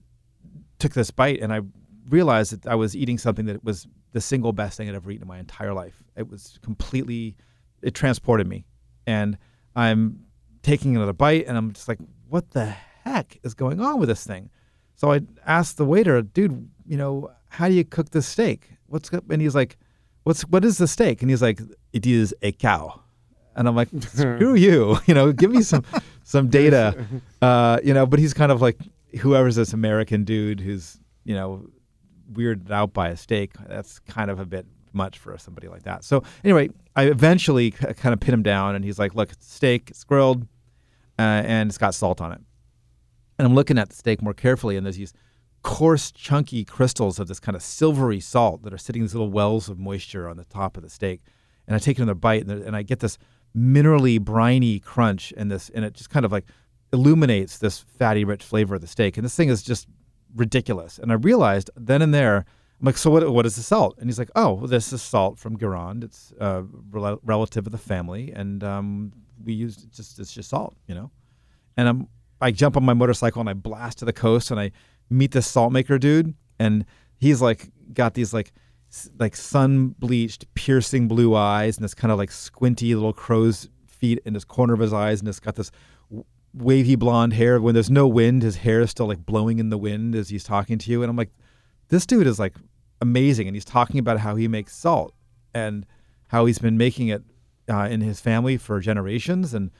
took 0.79 0.93
this 0.93 1.11
bite 1.11 1.41
and 1.41 1.53
I 1.53 1.61
realized 2.09 2.53
that 2.53 2.69
I 2.69 2.75
was 2.75 2.95
eating 2.95 3.17
something 3.17 3.45
that 3.45 3.63
was 3.63 3.87
the 4.13 4.21
single 4.21 4.51
best 4.51 4.77
thing 4.77 4.89
I'd 4.89 4.95
ever 4.95 5.11
eaten 5.11 5.23
in 5.23 5.27
my 5.27 5.39
entire 5.39 5.73
life. 5.73 6.03
It 6.17 6.27
was 6.29 6.59
completely, 6.61 7.35
it 7.81 7.93
transported 7.93 8.47
me. 8.47 8.65
And 9.07 9.37
I'm 9.75 10.25
taking 10.63 10.95
another 10.95 11.13
bite 11.13 11.47
and 11.47 11.57
I'm 11.57 11.71
just 11.71 11.87
like, 11.87 11.99
what 12.27 12.51
the 12.51 12.65
heck 12.65 13.39
is 13.43 13.53
going 13.53 13.79
on 13.79 13.99
with 13.99 14.09
this 14.09 14.25
thing? 14.25 14.49
So 14.95 15.11
I 15.11 15.21
asked 15.45 15.77
the 15.77 15.85
waiter, 15.85 16.21
dude, 16.21 16.69
you 16.85 16.97
know, 16.97 17.31
how 17.51 17.67
do 17.67 17.73
you 17.73 17.83
cook 17.83 18.11
the 18.11 18.21
steak? 18.21 18.69
What's 18.87 19.13
up? 19.13 19.29
And 19.29 19.41
he's 19.41 19.53
like, 19.53 19.77
what's, 20.23 20.43
what 20.43 20.63
is 20.63 20.77
the 20.77 20.87
steak? 20.87 21.21
And 21.21 21.29
he's 21.29 21.41
like, 21.41 21.59
it 21.91 22.07
is 22.07 22.33
a 22.41 22.53
cow. 22.53 23.01
And 23.57 23.67
I'm 23.67 23.75
like, 23.75 23.89
screw 23.99 24.55
you, 24.55 24.97
you 25.05 25.13
know, 25.13 25.33
give 25.33 25.51
me 25.51 25.61
some, 25.61 25.83
some 26.23 26.47
data, 26.61 27.05
uh, 27.41 27.79
you 27.83 27.93
know, 27.93 28.05
but 28.05 28.19
he's 28.19 28.33
kind 28.33 28.53
of 28.53 28.61
like, 28.61 28.77
whoever's 29.19 29.57
this 29.57 29.73
American 29.73 30.23
dude 30.23 30.61
who's, 30.61 30.97
you 31.25 31.35
know, 31.35 31.67
weirded 32.31 32.71
out 32.71 32.93
by 32.93 33.09
a 33.09 33.17
steak, 33.17 33.51
that's 33.67 33.99
kind 33.99 34.31
of 34.31 34.39
a 34.39 34.45
bit 34.45 34.65
much 34.93 35.17
for 35.17 35.37
somebody 35.37 35.67
like 35.67 35.83
that. 35.83 36.05
So 36.05 36.23
anyway, 36.45 36.69
I 36.95 37.03
eventually 37.03 37.71
kind 37.71 38.13
of 38.13 38.21
pin 38.21 38.33
him 38.33 38.43
down, 38.43 38.75
and 38.75 38.83
he's 38.83 38.99
like, 38.99 39.13
"Look, 39.15 39.31
it's 39.31 39.53
steak, 39.53 39.89
it's 39.89 40.03
grilled, 40.03 40.43
uh, 41.17 41.43
and 41.45 41.69
it's 41.69 41.77
got 41.77 41.93
salt 41.95 42.19
on 42.21 42.31
it." 42.31 42.41
And 43.37 43.45
I'm 43.45 43.55
looking 43.55 43.77
at 43.77 43.89
the 43.89 43.95
steak 43.95 44.21
more 44.21 44.33
carefully, 44.33 44.75
and 44.77 44.85
there's 44.85 44.97
these 44.97 45.13
coarse, 45.63 46.11
chunky 46.11 46.65
crystals 46.65 47.19
of 47.19 47.27
this 47.27 47.39
kind 47.39 47.55
of 47.55 47.61
silvery 47.61 48.19
salt 48.19 48.63
that 48.63 48.73
are 48.73 48.77
sitting 48.77 49.01
in 49.01 49.05
these 49.05 49.13
little 49.13 49.29
wells 49.29 49.69
of 49.69 49.77
moisture 49.77 50.27
on 50.27 50.37
the 50.37 50.45
top 50.45 50.77
of 50.77 50.83
the 50.83 50.89
steak. 50.89 51.21
And 51.67 51.75
I 51.75 51.79
take 51.79 51.97
another 51.97 52.15
bite, 52.15 52.45
and, 52.45 52.63
and 52.63 52.75
I 52.75 52.81
get 52.81 52.99
this 52.99 53.17
minerally, 53.55 54.19
briny 54.19 54.79
crunch, 54.79 55.33
and 55.37 55.51
this, 55.51 55.69
and 55.69 55.85
it 55.85 55.93
just 55.93 56.09
kind 56.09 56.25
of 56.25 56.31
like 56.31 56.45
illuminates 56.91 57.57
this 57.57 57.79
fatty, 57.79 58.23
rich 58.23 58.43
flavor 58.43 58.75
of 58.75 58.81
the 58.81 58.87
steak. 58.87 59.17
And 59.17 59.25
this 59.25 59.35
thing 59.35 59.49
is 59.49 59.61
just 59.61 59.87
ridiculous. 60.35 60.97
And 60.97 61.11
I 61.11 61.15
realized 61.15 61.69
then 61.75 62.01
and 62.01 62.13
there, 62.13 62.45
I'm 62.79 62.85
like, 62.85 62.97
so 62.97 63.11
what? 63.11 63.29
What 63.31 63.45
is 63.45 63.55
the 63.55 63.61
salt? 63.61 63.95
And 63.99 64.09
he's 64.09 64.17
like, 64.17 64.31
oh, 64.35 64.53
well, 64.53 64.67
this 64.67 64.91
is 64.91 65.03
salt 65.03 65.37
from 65.37 65.55
Guérande. 65.55 66.03
It's 66.03 66.33
a 66.39 66.63
rel- 66.89 67.19
relative 67.23 67.67
of 67.67 67.71
the 67.71 67.77
family, 67.77 68.33
and 68.35 68.63
um, 68.63 69.13
we 69.43 69.53
use 69.53 69.83
it's 69.83 69.97
just 69.97 70.19
it's 70.19 70.33
just 70.33 70.49
salt, 70.49 70.75
you 70.87 70.95
know. 70.95 71.11
And 71.77 71.87
I'm 71.87 72.07
I 72.41 72.49
jump 72.49 72.75
on 72.75 72.83
my 72.83 72.93
motorcycle 72.93 73.39
and 73.39 73.49
I 73.49 73.53
blast 73.53 73.99
to 73.99 74.05
the 74.05 74.13
coast 74.13 74.49
and 74.49 74.59
I 74.59 74.71
meet 75.11 75.31
this 75.31 75.47
salt 75.47 75.71
maker 75.71 75.99
dude, 75.99 76.33
and 76.59 76.85
he's 77.17 77.41
like 77.41 77.69
got 77.93 78.13
these 78.13 78.33
like 78.33 78.51
like 79.19 79.35
sun 79.35 79.89
bleached, 79.99 80.53
piercing 80.53 81.07
blue 81.07 81.35
eyes, 81.35 81.77
and 81.77 81.83
this 81.83 81.93
kind 81.93 82.11
of 82.11 82.17
like 82.17 82.31
squinty 82.31 82.93
little 82.95 83.13
crow's 83.13 83.69
feet 83.87 84.19
in 84.25 84.33
his 84.33 84.45
corner 84.45 84.73
of 84.73 84.79
his 84.79 84.93
eyes, 84.93 85.19
and 85.19 85.29
it's 85.29 85.39
got 85.39 85.55
this 85.55 85.71
wavy 86.53 86.95
blonde 86.95 87.33
hair. 87.33 87.61
When 87.61 87.73
there's 87.73 87.89
no 87.89 88.07
wind, 88.07 88.41
his 88.43 88.57
hair 88.57 88.81
is 88.81 88.91
still 88.91 89.07
like 89.07 89.25
blowing 89.25 89.59
in 89.59 89.69
the 89.69 89.77
wind 89.77 90.15
as 90.15 90.29
he's 90.29 90.43
talking 90.43 90.77
to 90.79 90.91
you, 90.91 91.03
and 91.03 91.09
I'm 91.09 91.15
like, 91.15 91.31
this 91.89 92.05
dude 92.05 92.27
is 92.27 92.39
like 92.39 92.55
amazing, 92.99 93.47
and 93.47 93.55
he's 93.55 93.65
talking 93.65 93.99
about 93.99 94.19
how 94.19 94.35
he 94.35 94.47
makes 94.47 94.75
salt 94.75 95.13
and 95.53 95.85
how 96.27 96.45
he's 96.45 96.59
been 96.59 96.77
making 96.77 97.09
it 97.09 97.23
uh, 97.69 97.87
in 97.89 98.01
his 98.01 98.19
family 98.19 98.57
for 98.57 98.79
generations, 98.79 99.53
and 99.53 99.71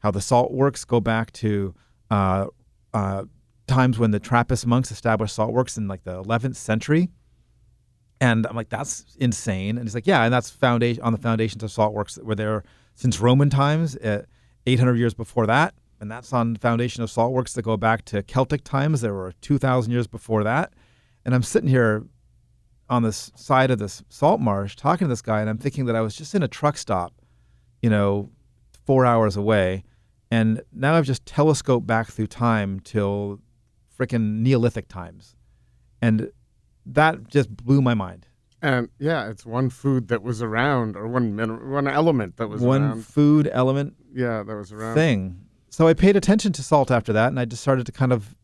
how 0.00 0.10
the 0.10 0.20
salt 0.20 0.52
works 0.52 0.84
go 0.84 1.00
back 1.00 1.32
to 1.32 1.74
uh, 2.10 2.46
uh, 2.92 3.24
times 3.66 3.98
when 3.98 4.10
the 4.10 4.20
Trappist 4.20 4.66
monks 4.66 4.90
established 4.90 5.34
salt 5.34 5.52
works 5.52 5.76
in 5.76 5.88
like 5.88 6.04
the 6.04 6.22
11th 6.22 6.56
century. 6.56 7.10
And 8.20 8.46
I'm 8.46 8.56
like, 8.56 8.68
that's 8.68 9.16
insane. 9.18 9.76
And 9.76 9.86
he's 9.86 9.94
like, 9.94 10.06
yeah, 10.06 10.24
and 10.24 10.32
that's 10.32 10.50
foundation 10.50 11.02
on 11.02 11.12
the 11.12 11.18
foundations 11.18 11.62
of 11.62 11.70
salt 11.70 11.92
works 11.92 12.14
that 12.14 12.24
were 12.24 12.34
there 12.34 12.62
since 12.94 13.20
Roman 13.20 13.50
times, 13.50 13.96
uh, 13.96 14.22
800 14.66 14.96
years 14.96 15.14
before 15.14 15.46
that. 15.46 15.74
And 16.00 16.10
that's 16.10 16.32
on 16.32 16.54
the 16.54 16.58
foundation 16.58 17.02
of 17.02 17.10
salt 17.10 17.32
works 17.32 17.54
that 17.54 17.62
go 17.62 17.76
back 17.76 18.04
to 18.06 18.22
Celtic 18.22 18.64
times. 18.64 19.00
There 19.00 19.14
were 19.14 19.32
2,000 19.40 19.90
years 19.92 20.06
before 20.06 20.44
that. 20.44 20.72
And 21.24 21.34
I'm 21.34 21.42
sitting 21.42 21.68
here 21.68 22.04
on 22.88 23.02
this 23.02 23.32
side 23.34 23.70
of 23.70 23.78
this 23.78 24.02
salt 24.08 24.40
marsh 24.40 24.76
talking 24.76 25.06
to 25.06 25.08
this 25.08 25.22
guy, 25.22 25.40
and 25.40 25.48
I'm 25.48 25.58
thinking 25.58 25.86
that 25.86 25.96
I 25.96 26.00
was 26.02 26.14
just 26.14 26.34
in 26.34 26.42
a 26.42 26.48
truck 26.48 26.76
stop, 26.76 27.14
you 27.82 27.88
know, 27.88 28.30
four 28.84 29.06
hours 29.06 29.36
away. 29.36 29.84
And 30.30 30.62
now 30.72 30.94
I've 30.94 31.06
just 31.06 31.24
telescoped 31.24 31.86
back 31.86 32.08
through 32.08 32.26
time 32.26 32.80
till 32.80 33.40
frickin' 33.98 34.40
Neolithic 34.40 34.88
times. 34.88 35.36
And 36.02 36.30
that 36.86 37.28
just 37.28 37.54
blew 37.54 37.80
my 37.80 37.94
mind. 37.94 38.26
And 38.62 38.88
yeah, 38.98 39.28
it's 39.28 39.44
one 39.44 39.68
food 39.70 40.08
that 40.08 40.22
was 40.22 40.40
around, 40.42 40.96
or 40.96 41.06
one 41.06 41.36
min- 41.36 41.70
one 41.70 41.86
element 41.86 42.36
that 42.38 42.48
was 42.48 42.62
around. 42.62 42.68
One 42.68 42.82
around. 42.82 43.04
food 43.06 43.48
element 43.52 43.94
Yeah, 44.14 44.42
that 44.42 44.54
was 44.56 44.72
around. 44.72 44.94
thing. 44.94 45.40
So 45.70 45.86
I 45.88 45.92
paid 45.94 46.16
attention 46.16 46.52
to 46.52 46.62
salt 46.62 46.90
after 46.90 47.12
that, 47.12 47.28
and 47.28 47.38
I 47.40 47.44
just 47.44 47.60
started 47.62 47.84
to 47.86 47.92
kind 47.92 48.12
of 48.12 48.34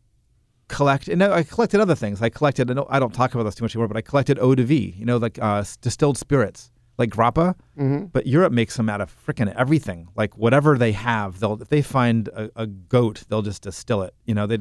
collect. 0.67 1.07
And 1.07 1.23
I 1.23 1.43
collected 1.43 1.79
other 1.79 1.95
things. 1.95 2.21
I 2.21 2.29
collected. 2.29 2.69
I 2.69 2.73
don't, 2.75 2.87
I 2.89 2.99
don't 2.99 3.13
talk 3.13 3.33
about 3.33 3.43
this 3.43 3.55
too 3.55 3.63
much 3.63 3.75
anymore, 3.75 3.87
but 3.87 3.97
I 3.97 4.01
collected 4.01 4.37
eau 4.39 4.53
de 4.55 4.63
vie. 4.63 4.93
You 4.97 5.05
know, 5.05 5.17
like 5.17 5.39
uh, 5.41 5.63
distilled 5.81 6.17
spirits, 6.17 6.71
like 6.97 7.09
grappa. 7.09 7.55
hmm 7.75 8.05
But 8.05 8.27
Europe 8.27 8.53
makes 8.53 8.75
them 8.77 8.89
out 8.89 9.01
of 9.01 9.15
frickin' 9.25 9.53
everything. 9.55 10.07
Like 10.15 10.37
whatever 10.37 10.77
they 10.77 10.91
have, 10.91 11.39
they'll 11.39 11.59
if 11.61 11.69
they 11.69 11.81
find 11.81 12.27
a, 12.29 12.49
a 12.55 12.67
goat, 12.67 13.23
they'll 13.29 13.41
just 13.41 13.63
distill 13.63 14.01
it. 14.03 14.13
You 14.25 14.35
know, 14.35 14.45
they 14.45 14.59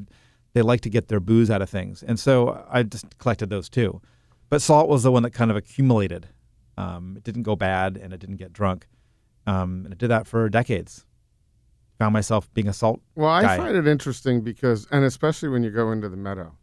they 0.53 0.63
like 0.63 0.81
to 0.83 0.91
get 0.91 1.09
their 1.09 1.21
booze 1.21 1.51
out 1.51 1.63
of 1.63 1.71
things, 1.71 2.03
and 2.03 2.19
so 2.19 2.65
I 2.69 2.83
just 2.83 3.19
collected 3.19 3.51
those 3.51 3.69
too. 3.69 4.01
but 4.49 4.61
salt 4.61 4.89
was 4.89 5.05
the 5.05 5.13
one 5.13 5.23
that 5.23 5.31
kind 5.31 5.51
of 5.51 5.57
accumulated. 5.57 6.29
Um, 6.77 7.15
it 7.17 7.23
didn't 7.23 7.45
go 7.45 7.57
bad 7.57 7.97
and 7.97 8.13
it 8.13 8.19
didn't 8.21 8.37
get 8.37 8.53
drunk. 8.53 8.89
Um, 9.47 9.83
and 9.85 9.95
I 9.95 9.97
did 9.97 10.09
that 10.09 10.27
for 10.27 10.49
decades. 10.49 11.05
Found 11.99 12.13
myself 12.15 12.53
being 12.55 12.69
a 12.69 12.73
salt. 12.73 13.01
Well, 13.15 13.29
I 13.31 13.43
guy. 13.43 13.57
find 13.59 13.77
it 13.77 13.87
interesting 13.87 14.41
because, 14.41 14.87
and 14.91 15.05
especially 15.05 15.51
when 15.51 15.63
you 15.63 15.71
go 15.71 15.93
into 15.93 16.09
the 16.09 16.17
meadow, 16.17 16.57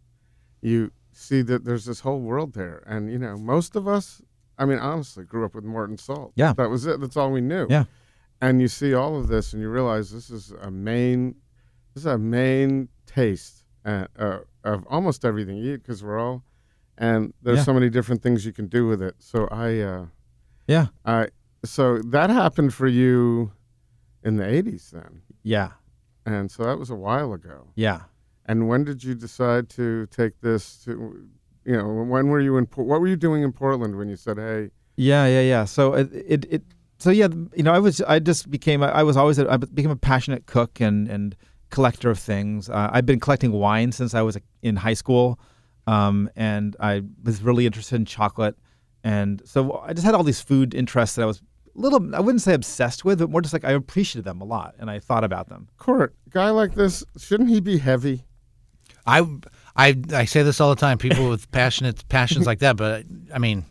you 0.62 0.91
see 1.13 1.41
that 1.43 1.63
there's 1.65 1.86
this 1.86 2.00
whole 2.02 2.19
world 2.19 2.54
there. 2.54 2.84
And, 2.88 3.12
you 3.12 3.19
know, 3.19 3.38
most 3.38 3.76
of 3.76 3.88
us, 3.88 4.21
I 4.58 4.65
mean, 4.65 4.80
honestly, 4.80 5.23
grew 5.23 5.45
up 5.45 5.54
with 5.56 5.63
Morton 5.63 5.97
salt. 5.97 6.34
Yeah. 6.36 6.54
That 6.54 6.69
was 6.69 6.86
it. 6.88 7.00
That's 7.00 7.15
all 7.15 7.32
we 7.32 7.41
knew. 7.41 7.67
Yeah. 7.69 7.86
And 8.41 8.60
you 8.60 8.67
see 8.67 8.93
all 8.95 9.17
of 9.17 9.28
this 9.28 9.54
and 9.54 9.62
you 9.62 9.69
realize 9.69 10.12
this 10.12 10.30
is 10.30 10.52
a 10.62 10.71
main, 10.71 11.36
this 11.93 12.02
is 12.04 12.08
a 12.08 12.17
main 12.17 12.89
taste 13.06 13.57
uh, 13.88 14.08
uh, 14.19 14.39
of 14.63 14.86
almost 14.89 15.23
everything 15.26 15.58
you 15.58 15.73
eat 15.73 15.78
because 15.84 16.04
we're 16.04 16.19
all, 16.19 16.43
and 16.97 17.34
there's 17.41 17.60
Yeah. 17.60 17.63
so 17.63 17.73
many 17.73 17.89
different 17.89 18.21
things 18.21 18.45
you 18.45 18.54
can 18.54 18.67
do 18.67 18.86
with 18.88 19.02
it. 19.02 19.15
So 19.19 19.47
I, 19.50 19.80
uh, 19.80 20.06
Yeah. 20.67 20.88
I, 21.06 21.30
so 21.63 21.97
that 22.15 22.30
happened 22.30 22.73
for 22.73 22.88
you 22.88 23.52
in 24.23 24.38
the 24.38 24.43
80s 24.43 24.91
then. 24.91 25.21
Yeah. 25.43 25.71
And 26.26 26.52
so 26.52 26.63
that 26.63 26.78
was 26.78 26.89
a 26.89 26.95
while 26.95 27.32
ago. 27.34 27.67
Yeah. 27.76 28.02
And 28.45 28.67
when 28.67 28.84
did 28.84 29.04
you 29.04 29.13
decide 29.15 29.69
to 29.69 30.06
take 30.08 30.41
this 30.41 30.84
to, 30.86 30.91
you 31.65 31.78
know, 31.78 31.88
when 32.13 32.28
were 32.28 32.39
you 32.41 32.58
in, 32.58 32.65
what 32.76 33.00
were 33.02 33.08
you 33.08 33.15
doing 33.15 33.41
in 33.43 33.52
Portland 33.54 33.95
when 33.97 34.10
you 34.10 34.15
said, 34.17 34.38
hey, 34.38 34.71
Yeah, 34.97 35.26
yeah, 35.28 35.41
yeah. 35.41 35.65
So 35.65 35.93
it, 35.93 36.10
it, 36.13 36.45
it 36.50 36.63
so 37.00 37.10
yeah, 37.12 37.28
you 37.56 37.63
know, 37.63 37.73
I 37.73 37.80
was, 37.80 38.02
I 38.02 38.19
just 38.19 38.50
became, 38.50 38.82
I 38.84 39.04
was 39.04 39.15
always, 39.15 39.38
a, 39.39 39.50
I 39.50 39.58
became 39.58 39.91
a 39.91 39.95
passionate 39.95 40.45
cook 40.47 40.82
and 40.82 41.08
and 41.08 41.36
collector 41.69 42.10
of 42.10 42.19
things. 42.19 42.69
Uh, 42.69 42.89
I've 42.91 43.06
been 43.06 43.19
collecting 43.19 43.51
wine 43.51 43.91
since 43.91 44.13
I 44.13 44.21
was 44.21 44.38
in 44.62 44.75
high 44.75 44.93
school, 44.93 45.39
um, 45.86 46.30
and 46.36 46.75
I 46.80 47.03
was 47.23 47.41
really 47.41 47.65
interested 47.65 47.95
in 47.95 48.06
chocolate, 48.06 48.58
and 49.03 49.41
so 49.45 49.80
I 49.80 49.93
just 49.93 50.06
had 50.06 50.15
all 50.15 50.23
these 50.23 50.41
food 50.41 50.73
interests 50.73 51.15
that 51.15 51.23
I 51.23 51.25
was 51.25 51.41
a 51.75 51.80
little, 51.80 52.15
I 52.15 52.19
wouldn't 52.19 52.41
say 52.41 52.53
obsessed 52.53 53.06
with, 53.06 53.19
but 53.19 53.30
more 53.30 53.41
just 53.41 53.53
like 53.53 53.63
I 53.65 53.71
appreciated 53.71 54.25
them 54.25 54.41
a 54.41 54.45
lot, 54.45 54.75
and 54.80 54.89
I 54.89 54.99
thought 54.99 55.23
about 55.23 55.49
them. 55.49 55.69
Court, 55.77 56.15
guy 56.30 56.49
like 56.49 56.73
this, 56.75 57.03
shouldn't 57.17 57.49
he 57.49 57.60
be 57.60 57.77
heavy? 57.77 58.23
I, 59.06 59.25
I, 59.75 59.95
I 60.13 60.25
say 60.25 60.43
this 60.43 60.60
all 60.60 60.69
the 60.69 60.80
time. 60.80 60.97
People 60.97 61.30
with 61.30 61.49
passionate 61.51 62.08
passions 62.10 62.45
like 62.45 62.60
that, 62.60 62.75
but 62.75 63.06
I 63.34 63.39
mean, 63.39 63.63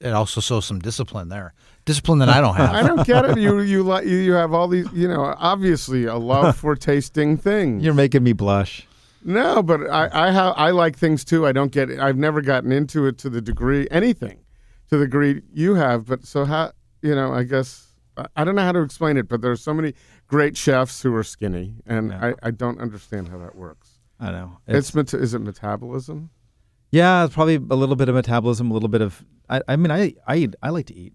it 0.00 0.10
also 0.10 0.40
shows 0.40 0.64
some 0.66 0.78
discipline 0.78 1.28
there. 1.28 1.54
Discipline 1.86 2.18
that 2.18 2.28
I 2.28 2.40
don't 2.42 2.54
have. 2.56 2.70
I 2.74 2.82
don't 2.86 3.06
get 3.06 3.24
it. 3.24 3.38
You 3.38 3.60
you 3.60 3.82
like 3.82 4.04
you, 4.04 4.16
you 4.18 4.32
have 4.34 4.52
all 4.52 4.68
these, 4.68 4.86
you 4.92 5.08
know, 5.08 5.34
obviously 5.38 6.04
a 6.04 6.16
love 6.16 6.56
for 6.62 6.76
tasting 6.76 7.36
things. 7.38 7.82
You're 7.82 7.94
making 7.94 8.22
me 8.24 8.32
blush. 8.34 8.86
no, 9.24 9.62
but 9.62 9.88
I 9.88 10.10
I 10.12 10.30
have 10.32 10.52
I 10.56 10.70
like 10.72 10.96
things 10.98 11.24
too. 11.24 11.46
I 11.46 11.52
don't 11.52 11.72
get 11.72 11.88
it. 11.88 11.98
I've 12.00 12.18
never 12.18 12.42
gotten 12.42 12.70
into 12.72 13.06
it 13.06 13.16
to 13.18 13.30
the 13.30 13.40
degree 13.40 13.86
anything, 13.90 14.38
to 14.90 14.98
the 14.98 15.04
degree 15.06 15.42
you 15.54 15.76
have. 15.76 16.06
But 16.06 16.26
so 16.26 16.44
how 16.44 16.72
you 17.02 17.14
know? 17.14 17.32
I 17.32 17.44
guess 17.44 17.86
I- 18.16 18.26
I 18.36 18.44
don't 18.44 18.56
know 18.56 18.62
how 18.62 18.72
to 18.72 18.80
explain 18.82 19.16
it. 19.16 19.28
But 19.28 19.40
there's 19.40 19.62
so 19.62 19.72
many 19.72 19.94
great 20.26 20.56
chefs 20.56 21.02
who 21.02 21.14
are 21.14 21.22
skinny, 21.24 21.76
and 21.86 22.10
Yeah. 22.10 22.32
I, 22.42 22.48
I 22.48 22.50
don't 22.50 22.80
understand 22.80 23.28
how 23.28 23.38
that 23.38 23.54
works. 23.54 23.90
I 24.18 24.32
know. 24.32 24.58
It's, 24.66 24.92
meta- 24.94 25.18
is 25.18 25.34
it 25.34 25.38
metabolism? 25.40 26.30
Yeah, 26.90 27.24
it's 27.26 27.34
probably 27.34 27.56
a 27.56 27.76
little 27.76 27.94
bit 27.96 28.08
of 28.08 28.14
metabolism, 28.16 28.70
a 28.70 28.74
little 28.74 28.88
bit 28.88 29.02
of. 29.02 29.24
I, 29.48 29.60
I 29.68 29.76
mean, 29.76 29.90
I, 29.92 30.14
I 30.26 30.36
eat. 30.36 30.54
I 30.62 30.70
like 30.70 30.86
to 30.86 30.94
eat. 30.96 31.12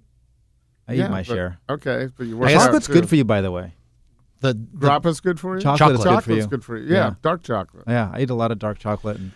I 0.91 0.95
Yeah, 0.95 1.05
eat 1.05 1.09
my 1.11 1.19
but- 1.21 1.25
share. 1.25 1.57
Okay, 1.69 2.09
but 2.17 2.27
you 2.27 2.37
work 2.37 2.49
guess- 2.49 2.61
Chocolate's 2.63 2.87
good 2.87 3.07
for 3.09 3.15
you, 3.15 3.23
by 3.25 3.41
the 3.41 3.51
way. 3.51 3.73
The, 4.41 4.53
the 4.53 4.59
Grappa's 4.77 5.19
good 5.19 5.39
for 5.39 5.55
you. 5.55 5.61
Chocolate, 5.61 5.91
is 5.91 5.97
good 5.97 6.03
for 6.03 6.09
Chocolate's 6.15 6.45
you. 6.45 6.49
good 6.49 6.63
for 6.63 6.77
you. 6.77 6.87
Yeah, 6.87 6.95
Yeah. 6.95 7.13
dark 7.21 7.43
chocolate. 7.43 7.83
Yeah, 7.87 8.09
I 8.13 8.21
eat 8.21 8.29
a 8.31 8.35
lot 8.35 8.51
of 8.51 8.57
dark 8.59 8.79
chocolate. 8.79 9.17
And 9.17 9.31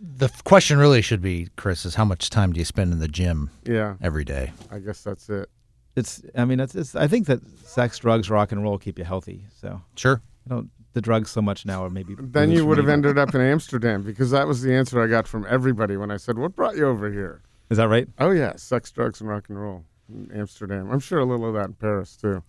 the 0.00 0.30
question 0.44 0.78
really 0.78 1.02
should 1.02 1.20
be, 1.20 1.48
Chris, 1.56 1.84
is 1.84 1.96
how 1.96 2.04
much 2.06 2.30
time 2.30 2.52
do 2.54 2.58
you 2.58 2.64
spend 2.64 2.92
in 2.92 2.98
the 2.98 3.08
gym 3.08 3.50
Yeah, 3.64 3.96
every 4.00 4.24
day? 4.24 4.52
I 4.70 4.78
guess 4.78 5.02
that's 5.02 5.28
it. 5.28 5.50
it's. 5.96 6.22
I 6.34 6.44
mean, 6.46 6.60
it's. 6.60 6.74
it's 6.74 6.94
I 6.96 7.06
think 7.08 7.26
that 7.26 7.40
sex, 7.64 7.98
drugs, 7.98 8.30
rock 8.30 8.50
and 8.52 8.62
roll 8.62 8.78
keep 8.78 8.98
you 8.98 9.04
healthy. 9.04 9.44
So 9.60 9.82
Sure. 9.96 10.22
I 10.46 10.54
don't. 10.54 10.70
The 10.94 11.02
drugs 11.02 11.30
so 11.30 11.42
much 11.42 11.66
now, 11.66 11.84
or 11.84 11.90
maybe. 11.90 12.16
Then 12.18 12.50
you 12.50 12.64
would 12.64 12.78
have 12.78 12.86
but- 12.86 12.92
ended 12.92 13.18
up 13.18 13.34
in 13.34 13.40
Amsterdam 13.42 14.02
because 14.02 14.30
that 14.30 14.48
was 14.48 14.62
the 14.62 14.74
answer 14.74 15.00
I 15.02 15.06
got 15.08 15.28
from 15.28 15.44
everybody 15.48 15.96
when 15.98 16.10
I 16.10 16.16
said, 16.16 16.38
"What 16.38 16.56
brought 16.56 16.76
you 16.76 16.86
over 16.88 17.12
here?" 17.12 17.42
Is 17.68 17.76
that 17.76 17.88
right? 17.88 18.08
Oh 18.18 18.30
yeah, 18.30 18.56
sex, 18.56 18.90
drugs, 18.90 19.20
and 19.20 19.28
rock 19.28 19.44
and 19.50 19.60
roll 19.60 19.76
in 19.76 19.84
Amsterdam. 20.34 20.90
I'm 20.90 21.00
sure 21.00 21.18
a 21.18 21.24
little 21.24 21.46
of 21.48 21.54
that 21.54 21.66
in 21.66 21.74
Paris 21.74 22.16
too. 22.16 22.42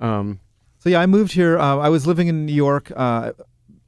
Um, 0.00 0.40
So 0.78 0.88
yeah, 0.90 1.00
I 1.00 1.06
moved 1.06 1.32
here. 1.32 1.58
Uh, 1.58 1.78
I 1.78 1.88
was 1.88 2.06
living 2.06 2.28
in 2.28 2.46
New 2.46 2.52
York. 2.54 2.90
Uh, 2.94 3.32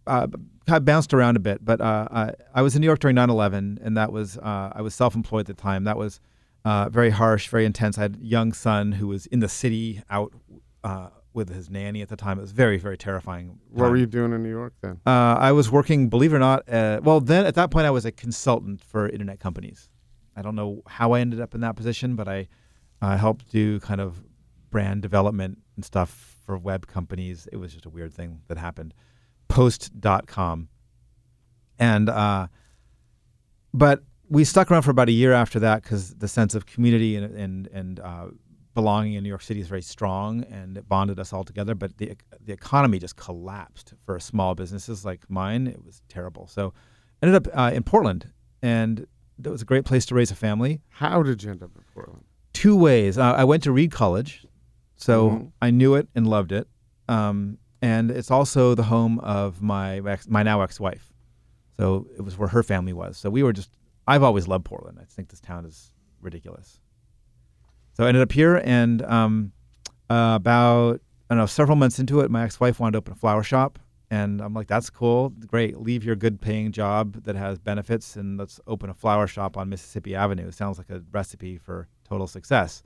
uh, 0.06 0.26
kind 0.66 0.76
of 0.78 0.84
bounced 0.84 1.12
around 1.12 1.36
a 1.36 1.40
bit, 1.40 1.64
but 1.64 1.80
uh, 1.80 2.08
I, 2.10 2.32
I 2.54 2.62
was 2.62 2.74
in 2.74 2.80
New 2.80 2.86
York 2.86 3.00
during 3.00 3.16
9/11, 3.16 3.78
and 3.82 3.96
that 3.96 4.12
was 4.12 4.38
uh, 4.38 4.70
I 4.74 4.80
was 4.82 4.94
self-employed 4.94 5.48
at 5.48 5.56
the 5.56 5.62
time. 5.62 5.84
That 5.84 5.96
was 5.98 6.20
uh, 6.64 6.88
very 6.88 7.10
harsh, 7.10 7.48
very 7.48 7.64
intense. 7.66 7.98
I 7.98 8.02
had 8.02 8.16
a 8.16 8.24
young 8.24 8.52
son 8.52 8.92
who 8.92 9.08
was 9.08 9.26
in 9.26 9.40
the 9.40 9.48
city, 9.48 10.02
out 10.08 10.32
uh, 10.82 11.08
with 11.34 11.52
his 11.52 11.68
nanny 11.68 12.00
at 12.00 12.08
the 12.08 12.16
time. 12.16 12.38
It 12.38 12.42
was 12.42 12.52
very, 12.52 12.78
very 12.78 12.96
terrifying. 12.96 13.58
what 13.70 13.90
were 13.90 13.96
you 13.96 14.06
doing 14.06 14.32
in 14.32 14.42
New 14.42 14.50
York 14.50 14.72
then? 14.80 15.00
Uh, 15.04 15.36
I 15.38 15.52
was 15.52 15.70
working, 15.70 16.08
believe 16.08 16.32
it 16.32 16.36
or 16.36 16.38
not. 16.38 16.66
Uh, 16.68 17.00
well, 17.02 17.20
then 17.20 17.44
at 17.44 17.54
that 17.56 17.70
point, 17.70 17.86
I 17.86 17.90
was 17.90 18.04
a 18.04 18.12
consultant 18.12 18.80
for 18.80 19.08
internet 19.08 19.40
companies. 19.40 19.88
I 20.36 20.42
don't 20.42 20.54
know 20.54 20.82
how 20.86 21.12
I 21.12 21.20
ended 21.20 21.40
up 21.40 21.54
in 21.54 21.60
that 21.62 21.76
position, 21.76 22.14
but 22.16 22.28
I 22.28 22.48
uh, 23.04 23.18
helped 23.18 23.50
do 23.50 23.78
kind 23.80 24.00
of 24.00 24.22
brand 24.70 25.02
development 25.02 25.58
and 25.76 25.84
stuff 25.84 26.38
for 26.46 26.56
web 26.56 26.86
companies. 26.86 27.46
It 27.52 27.56
was 27.56 27.72
just 27.72 27.84
a 27.84 27.90
weird 27.90 28.14
thing 28.14 28.40
that 28.48 28.56
happened. 28.56 28.94
Post.com. 29.48 30.68
And, 31.78 32.08
uh, 32.08 32.46
but 33.74 34.04
we 34.30 34.44
stuck 34.44 34.70
around 34.70 34.82
for 34.82 34.90
about 34.90 35.08
a 35.08 35.12
year 35.12 35.32
after 35.34 35.60
that 35.60 35.82
because 35.82 36.14
the 36.14 36.28
sense 36.28 36.54
of 36.54 36.64
community 36.64 37.16
and, 37.16 37.36
and, 37.36 37.66
and 37.68 38.00
uh, 38.00 38.26
belonging 38.72 39.14
in 39.14 39.22
New 39.22 39.28
York 39.28 39.42
City 39.42 39.60
is 39.60 39.68
very 39.68 39.82
strong 39.82 40.42
and 40.44 40.78
it 40.78 40.88
bonded 40.88 41.20
us 41.20 41.32
all 41.32 41.44
together. 41.44 41.74
But 41.74 41.98
the, 41.98 42.16
the 42.40 42.52
economy 42.52 42.98
just 42.98 43.16
collapsed 43.16 43.92
for 44.06 44.18
small 44.18 44.54
businesses 44.54 45.04
like 45.04 45.28
mine. 45.28 45.66
It 45.66 45.84
was 45.84 46.00
terrible. 46.08 46.46
So 46.46 46.72
ended 47.22 47.46
up 47.46 47.52
uh, 47.58 47.70
in 47.74 47.82
Portland 47.82 48.32
and 48.62 49.06
that 49.38 49.50
was 49.50 49.60
a 49.60 49.66
great 49.66 49.84
place 49.84 50.06
to 50.06 50.14
raise 50.14 50.30
a 50.30 50.36
family 50.36 50.80
How 50.88 51.22
did 51.22 51.42
you 51.42 51.50
end 51.50 51.62
up 51.62 51.70
in 51.76 51.82
Portland? 51.92 52.23
Two 52.64 52.76
ways. 52.76 53.18
Uh, 53.18 53.34
I 53.34 53.44
went 53.44 53.62
to 53.64 53.72
Reed 53.72 53.90
College, 53.92 54.46
so 54.96 55.30
Mhm. 55.30 55.52
I 55.60 55.70
knew 55.70 55.94
it 55.96 56.08
and 56.14 56.26
loved 56.26 56.50
it. 56.50 56.66
Um, 57.08 57.58
and 57.82 58.10
it's 58.10 58.30
also 58.30 58.74
the 58.74 58.84
home 58.84 59.18
of 59.18 59.60
my 59.60 59.98
ex, 59.98 60.26
my 60.26 60.42
now 60.42 60.62
ex-wife. 60.62 61.12
So 61.76 62.06
it 62.16 62.22
was 62.22 62.38
where 62.38 62.48
her 62.48 62.62
family 62.62 62.94
was. 62.94 63.18
So 63.18 63.28
we 63.28 63.42
were 63.42 63.52
just. 63.52 63.70
I've 64.06 64.22
always 64.22 64.48
loved 64.48 64.64
Portland. 64.64 64.98
I 64.98 65.04
think 65.04 65.28
this 65.28 65.40
town 65.40 65.66
is 65.66 65.92
ridiculous. 66.22 66.80
So 67.92 68.04
I 68.04 68.08
ended 68.08 68.22
up 68.22 68.32
here, 68.32 68.56
and 68.64 69.02
um, 69.02 69.52
uh, 70.08 70.32
about 70.36 71.00
I 71.28 71.34
don't 71.34 71.38
know 71.42 71.46
several 71.46 71.76
months 71.76 71.98
into 71.98 72.20
it, 72.20 72.30
my 72.30 72.44
ex-wife 72.44 72.80
wanted 72.80 72.92
to 72.92 72.98
open 72.98 73.12
a 73.12 73.16
flower 73.16 73.42
shop, 73.42 73.78
and 74.10 74.40
I'm 74.40 74.54
like, 74.54 74.68
"That's 74.68 74.88
cool, 74.88 75.30
great. 75.46 75.78
Leave 75.78 76.02
your 76.02 76.16
good-paying 76.16 76.72
job 76.72 77.24
that 77.24 77.36
has 77.36 77.58
benefits, 77.58 78.16
and 78.16 78.38
let's 78.38 78.58
open 78.66 78.88
a 78.88 78.94
flower 78.94 79.26
shop 79.26 79.58
on 79.58 79.68
Mississippi 79.68 80.14
Avenue." 80.14 80.50
sounds 80.50 80.78
like 80.78 80.88
a 80.88 81.02
recipe 81.12 81.58
for 81.58 81.88
total 82.08 82.26
success. 82.26 82.82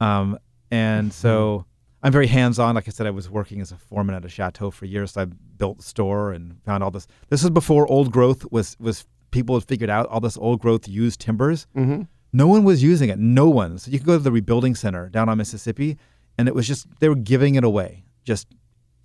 Um, 0.00 0.38
and 0.70 1.12
so 1.12 1.64
I'm 2.02 2.12
very 2.12 2.26
hands-on. 2.26 2.74
Like 2.74 2.88
I 2.88 2.90
said, 2.90 3.06
I 3.06 3.10
was 3.10 3.30
working 3.30 3.60
as 3.60 3.72
a 3.72 3.76
foreman 3.76 4.14
at 4.14 4.24
a 4.24 4.28
chateau 4.28 4.70
for 4.70 4.84
years. 4.84 5.12
So 5.12 5.22
I 5.22 5.24
built 5.24 5.78
the 5.78 5.82
store 5.84 6.32
and 6.32 6.62
found 6.64 6.82
all 6.82 6.90
this. 6.90 7.06
This 7.28 7.42
was 7.42 7.50
before 7.50 7.86
old 7.88 8.12
growth 8.12 8.50
was 8.50 8.76
was 8.78 9.06
people 9.30 9.56
had 9.56 9.66
figured 9.66 9.90
out 9.90 10.06
all 10.06 10.20
this 10.20 10.36
old 10.36 10.60
growth 10.60 10.88
used 10.88 11.20
timbers. 11.20 11.66
Mm-hmm. 11.76 12.02
No 12.32 12.46
one 12.46 12.64
was 12.64 12.82
using 12.82 13.08
it. 13.08 13.18
No 13.18 13.48
one. 13.48 13.78
So 13.78 13.90
you 13.90 13.98
could 13.98 14.06
go 14.06 14.16
to 14.16 14.22
the 14.22 14.32
rebuilding 14.32 14.74
center 14.74 15.08
down 15.08 15.28
on 15.28 15.38
Mississippi, 15.38 15.98
and 16.36 16.48
it 16.48 16.54
was 16.54 16.66
just 16.66 16.86
they 17.00 17.08
were 17.08 17.14
giving 17.14 17.54
it 17.54 17.64
away. 17.64 18.04
Just 18.24 18.48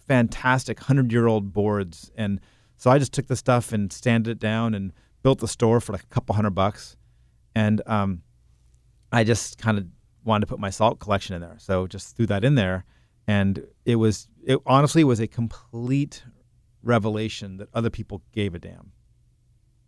fantastic 0.08 0.80
hundred 0.80 1.12
year 1.12 1.28
old 1.28 1.54
boards. 1.54 2.12
And 2.16 2.40
so 2.78 2.92
I 2.92 3.00
just 3.00 3.14
took 3.14 3.28
the 3.28 3.36
stuff 3.36 3.72
and 3.72 3.92
sanded 3.92 4.32
it 4.32 4.40
down 4.40 4.74
and 4.74 4.92
built 5.24 5.40
the 5.40 5.48
store 5.48 5.80
for 5.80 5.94
like 5.94 6.04
a 6.04 6.08
couple 6.08 6.36
hundred 6.36 6.52
bucks. 6.52 6.98
And 7.56 7.82
um, 7.86 8.24
I 9.12 9.24
just 9.24 9.58
kind 9.58 9.78
of 9.78 9.86
wanted 10.24 10.42
to 10.42 10.48
put 10.48 10.60
my 10.60 10.70
salt 10.70 11.00
collection 11.00 11.36
in 11.36 11.42
there. 11.42 11.56
So 11.60 11.88
just 11.88 12.16
threw 12.16 12.26
that 12.28 12.44
in 12.44 12.56
there. 12.56 12.86
And 13.28 13.66
it 13.86 13.96
was, 13.98 14.28
it 14.46 14.60
honestly 14.66 15.04
was 15.04 15.20
a 15.20 15.28
complete 15.28 16.24
revelation 16.84 17.58
that 17.58 17.70
other 17.74 17.90
people 17.90 18.22
gave 18.32 18.56
a 18.56 18.60
damn. 18.60 18.92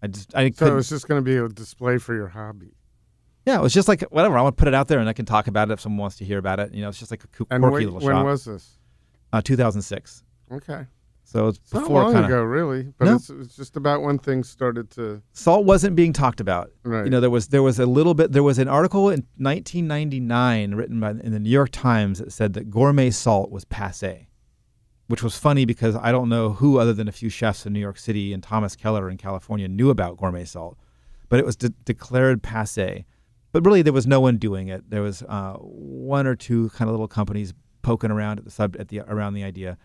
I 0.01 0.07
just, 0.07 0.35
I 0.35 0.51
So 0.51 0.67
it 0.67 0.75
was 0.75 0.89
just 0.89 1.07
going 1.07 1.23
to 1.23 1.25
be 1.25 1.37
a 1.37 1.47
display 1.47 1.97
for 1.97 2.13
your 2.13 2.27
hobby. 2.27 2.73
yeah, 3.45 3.57
it 3.57 3.61
was 3.61 3.73
just 3.73 3.87
like 3.87 4.01
whatever. 4.11 4.37
I 4.37 4.41
want 4.41 4.57
to 4.57 4.59
put 4.61 4.67
it 4.67 4.73
out 4.73 4.87
there, 4.87 4.99
and 4.99 5.07
I 5.09 5.13
can 5.13 5.25
talk 5.25 5.47
about 5.47 5.69
it 5.69 5.73
if 5.73 5.79
someone 5.81 5.99
wants 5.99 6.17
to 6.17 6.25
hear 6.25 6.37
about 6.37 6.59
it. 6.59 6.73
You 6.73 6.81
know, 6.81 6.89
it's 6.89 6.99
just 6.99 7.09
like 7.11 7.23
a 7.23 7.27
coo- 7.27 7.47
And 7.49 7.61
quirky 7.63 7.85
wait, 7.85 7.85
little 7.93 8.07
when 8.07 8.15
shop. 8.15 8.25
was 8.25 8.45
this? 8.45 8.77
uh, 9.31 9.41
2006. 9.41 10.23
Okay, 10.51 10.85
So 11.25 11.47
it's 11.47 11.57
before 11.57 12.03
long 12.03 12.13
kind 12.13 12.25
ago, 12.25 12.43
really, 12.43 12.93
but 12.99 13.05
No. 13.05 13.15
it's, 13.15 13.29
it's 13.29 13.55
just 13.55 13.75
about 13.75 14.03
when 14.03 14.19
things 14.19 14.49
started 14.49 14.89
to. 14.91 15.21
salt 15.31 15.65
wasn't 15.65 15.95
being 15.95 16.13
talked 16.13 16.39
about. 16.39 16.69
Right. 16.83 17.05
You 17.05 17.09
know, 17.09 17.19
there 17.21 17.29
was 17.31 17.47
there 17.47 17.63
was 17.63 17.79
a 17.79 17.85
little 17.85 18.13
bit. 18.13 18.33
There 18.33 18.43
was 18.43 18.59
an 18.59 18.67
article 18.67 19.09
in 19.09 19.25
1999 19.37 20.75
written 20.75 20.99
by 20.99 21.11
in 21.11 21.31
the 21.31 21.39
New 21.39 21.49
York 21.49 21.69
Times 21.71 22.19
that 22.19 22.31
said 22.31 22.53
that 22.53 22.69
gourmet 22.69 23.09
salt 23.09 23.51
was 23.51 23.65
passe, 23.65 24.27
which 25.07 25.23
was 25.23 25.37
funny 25.37 25.65
because 25.65 25.95
I 25.95 26.11
don't 26.11 26.29
know 26.29 26.49
who 26.53 26.77
other 26.79 26.93
than 26.93 27.07
a 27.07 27.11
few 27.11 27.29
chefs 27.29 27.65
in 27.65 27.73
New 27.73 27.79
York 27.79 27.97
City 27.97 28.33
and 28.33 28.41
Thomas 28.43 28.75
Keller 28.75 29.09
in 29.09 29.17
California 29.17 29.67
knew 29.67 29.89
about 29.89 30.17
gourmet 30.17 30.45
salt. 30.45 30.77
but 31.29 31.39
it 31.39 31.45
was 31.45 31.55
de- 31.55 31.69
declared 31.85 32.43
passe. 32.43 33.05
But 33.51 33.65
really, 33.65 33.81
there 33.81 33.93
was 33.93 34.07
no 34.07 34.19
one 34.19 34.37
doing 34.37 34.67
it. 34.67 34.89
There 34.89 35.01
was 35.03 35.23
uh, 35.23 35.53
one 35.59 36.25
or 36.27 36.35
two 36.35 36.69
kind 36.69 36.89
of 36.89 36.93
little 36.93 37.07
companies 37.07 37.53
poking 37.81 38.11
around 38.11 38.39
at 38.39 38.45
the 38.45 38.51
sub 38.51 38.75
at 38.79 38.87
the 38.89 39.01
around 39.01 39.33
the 39.33 39.43
idea. 39.43 39.77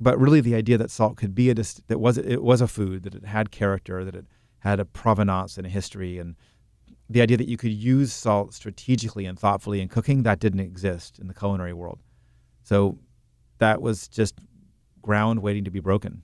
But 0.00 0.18
really, 0.18 0.40
the 0.40 0.54
idea 0.54 0.78
that 0.78 0.90
salt 0.90 1.16
could 1.16 1.34
be 1.34 1.50
a 1.50 1.54
that 1.54 1.98
was 2.00 2.16
it 2.16 2.42
was 2.42 2.60
a 2.60 2.68
food 2.68 3.02
that 3.02 3.14
it 3.14 3.24
had 3.26 3.50
character, 3.50 4.04
that 4.04 4.14
it 4.14 4.24
had 4.60 4.80
a 4.80 4.84
provenance 4.84 5.58
and 5.58 5.66
a 5.66 5.70
history, 5.70 6.18
and 6.18 6.36
the 7.08 7.20
idea 7.20 7.36
that 7.36 7.48
you 7.48 7.56
could 7.56 7.72
use 7.72 8.12
salt 8.12 8.54
strategically 8.54 9.26
and 9.26 9.38
thoughtfully 9.38 9.80
in 9.80 9.88
cooking 9.88 10.22
that 10.22 10.38
didn't 10.38 10.60
exist 10.60 11.18
in 11.18 11.26
the 11.26 11.34
culinary 11.34 11.72
world. 11.72 11.98
So 12.62 12.98
that 13.58 13.82
was 13.82 14.08
just 14.08 14.36
ground 15.02 15.42
waiting 15.42 15.64
to 15.64 15.70
be 15.70 15.80
broken. 15.80 16.22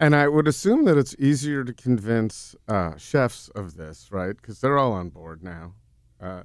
And 0.00 0.16
I 0.16 0.26
would 0.26 0.48
assume 0.48 0.84
that 0.86 0.96
it's 0.98 1.14
easier 1.18 1.62
to 1.64 1.72
convince 1.72 2.56
uh, 2.66 2.96
chefs 2.96 3.48
of 3.50 3.76
this, 3.76 4.08
right? 4.10 4.34
Because 4.34 4.60
they're 4.60 4.78
all 4.78 4.92
on 4.92 5.10
board 5.10 5.44
now. 5.44 5.74
Uh, 6.20 6.42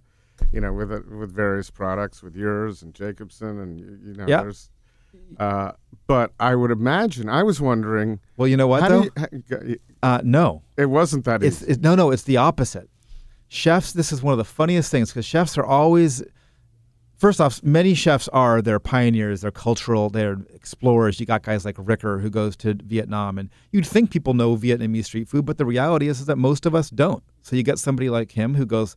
you 0.52 0.62
know, 0.62 0.74
with 0.74 0.92
it, 0.92 1.10
with 1.10 1.34
various 1.34 1.72
products, 1.72 2.22
with 2.22 2.36
yours 2.36 2.84
and 2.84 2.94
Jacobsen, 2.94 3.60
and 3.60 3.80
you, 3.80 4.13
know, 4.13 4.26
Yeah. 4.28 4.42
there's. 4.42 4.70
Uh, 5.39 5.71
but 6.08 6.32
I 6.39 6.56
would 6.56 6.71
imagine. 6.71 7.30
I 7.30 7.43
was 7.43 7.62
wondering. 7.62 8.19
Well, 8.38 8.47
you 8.47 8.58
know 8.58 8.67
what 8.67 8.88
though? 8.88 9.03
you, 9.03 9.80
how, 10.01 10.15
uh, 10.15 10.21
no, 10.23 10.63
it 10.77 10.86
wasn't 10.86 11.25
that 11.25 11.43
it's 11.43 11.62
easy. 11.62 11.73
it, 11.73 11.82
no, 11.82 11.95
no. 11.95 12.12
It's 12.12 12.23
the 12.23 12.38
opposite. 12.38 12.89
Chefs. 13.49 13.93
This 13.93 14.12
is 14.12 14.21
one 14.23 14.32
of 14.32 14.38
the 14.38 14.45
funniest 14.45 14.89
things 14.89 15.10
because 15.10 15.25
chefs 15.25 15.58
are 15.58 15.65
always. 15.65 16.23
First 17.17 17.41
off, 17.41 17.63
many 17.63 17.95
chefs 17.95 18.27
are 18.27 18.62
they're 18.62 18.80
pioneers, 18.80 19.41
they're 19.41 19.49
cultural, 19.49 20.12
they're 20.12 20.38
explorers. 20.53 21.19
You 21.19 21.25
got 21.25 21.41
guys 21.41 21.65
like 21.65 21.75
Ricker 21.80 22.19
who 22.19 22.30
goes 22.30 22.56
to 22.58 22.75
Vietnam, 22.75 23.39
and 23.39 23.49
you'd 23.71 23.88
think 23.88 24.12
people 24.12 24.36
know 24.36 24.56
Vietnamese 24.56 25.06
street 25.06 25.27
food, 25.27 25.43
but 25.43 25.58
the 25.58 25.65
reality 25.65 26.10
is, 26.10 26.19
is 26.19 26.27
that 26.27 26.38
most 26.38 26.67
of 26.67 26.75
us 26.75 26.91
don't. 26.91 27.23
So 27.41 27.56
you 27.56 27.63
get 27.63 27.80
somebody 27.80 28.12
like 28.12 28.34
him 28.34 28.53
who 28.53 28.67
goes, 28.67 28.95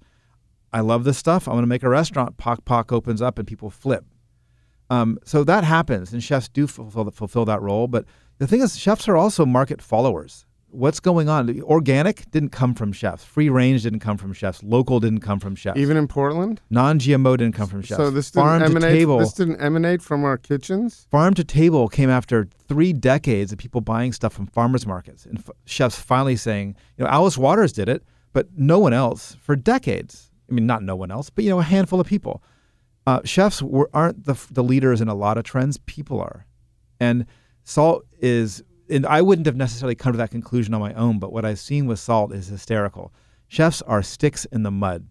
"I 0.71 0.81
love 0.81 1.05
this 1.05 1.17
stuff. 1.17 1.49
I'm 1.49 1.55
going 1.55 1.63
to 1.63 1.67
make 1.67 1.83
a 1.83 1.89
restaurant." 1.89 2.37
Pok 2.37 2.67
Pok 2.67 2.93
opens 2.93 3.23
up, 3.23 3.39
and 3.39 3.49
people 3.49 3.71
flip. 3.71 4.05
Um, 4.91 5.19
so 5.25 5.45
that 5.45 5.65
happens, 5.65 6.13
and 6.13 6.23
chefs 6.23 6.49
do 6.49 6.67
fulfill, 6.67 7.11
fulfill 7.11 7.45
that 7.47 7.63
role. 7.63 7.87
But 7.89 8.05
the 8.39 8.47
thing 8.47 8.61
is, 8.61 8.77
chefs 8.79 9.09
are 9.09 9.17
also 9.17 9.47
market 9.47 9.81
followers. 9.81 10.45
What's 10.73 11.01
going 11.01 11.29
on? 11.29 11.61
Organic 11.63 12.31
didn't 12.31 12.51
come 12.51 12.75
from 12.75 12.93
chefs. 12.93 13.25
Free 13.25 13.49
range 13.49 13.83
didn't 13.83 13.99
come 14.01 14.17
from 14.17 14.33
chefs. 14.33 14.63
Local 14.63 15.01
didn't 15.01 15.19
come 15.21 15.41
from 15.41 15.57
chefs. 15.57 15.77
Even 15.79 15.97
in 15.97 16.07
Portland. 16.07 16.61
Non-GMO 16.71 17.37
didn't 17.37 17.57
come 17.57 17.67
from 17.67 17.83
chefs. 17.83 17.97
So 17.99 18.11
this 18.11 18.31
didn't 18.31 18.47
farm 18.47 18.61
to 18.61 18.67
emanate. 18.67 18.93
table. 18.93 19.19
This 19.19 19.33
didn't 19.33 19.61
emanate 19.61 20.01
from 20.01 20.23
our 20.25 20.39
kitchens. 20.39 21.09
farm 21.11 21.35
to 21.35 21.43
table 21.45 21.89
came 21.89 22.09
after 22.09 22.49
three 22.69 22.93
decades 22.93 23.51
of 23.51 23.59
people 23.59 23.81
buying 23.81 24.13
stuff 24.13 24.33
from 24.33 24.47
farmers 24.47 24.87
markets 24.87 25.27
and 25.27 25.39
f- 25.39 25.51
chefs 25.65 25.99
finally 25.99 26.37
saying, 26.37 26.77
you 26.97 27.05
know, 27.05 27.11
Alice 27.11 27.37
Waters 27.37 27.73
did 27.73 27.89
it, 27.89 28.05
but 28.33 28.47
no 28.57 28.79
one 28.79 28.93
else 28.93 29.37
for 29.41 29.57
decades. 29.57 30.31
I 30.49 30.53
mean, 30.53 30.67
not 30.67 30.85
no 30.85 30.95
one 30.95 31.11
else, 31.11 31.31
but 31.31 31.43
you 31.43 31.51
know, 31.51 31.59
a 31.59 31.65
handful 31.65 32.01
of 32.01 32.07
people. 32.07 32.45
Uh, 33.11 33.21
chefs 33.25 33.61
were, 33.61 33.91
aren't 33.93 34.25
the, 34.25 34.37
the 34.53 34.63
leaders 34.63 35.01
in 35.01 35.09
a 35.09 35.15
lot 35.15 35.37
of 35.37 35.43
trends. 35.43 35.79
People 35.79 36.21
are, 36.21 36.47
and 37.01 37.27
salt 37.65 38.05
is. 38.21 38.63
And 38.89 39.05
I 39.05 39.21
wouldn't 39.21 39.47
have 39.47 39.57
necessarily 39.57 39.97
come 39.97 40.13
to 40.13 40.19
that 40.19 40.31
conclusion 40.31 40.75
on 40.75 40.81
my 40.81 40.95
own, 40.95 41.19
but 41.19 41.33
what 41.33 41.45
I've 41.45 41.59
seen 41.59 41.87
with 41.87 41.99
salt 41.99 42.33
is 42.33 42.47
hysterical. 42.47 43.13
Chefs 43.49 43.83
are 43.83 44.03
sticks 44.03 44.45
in 44.47 44.63
the 44.63 44.71
mud. 44.71 45.09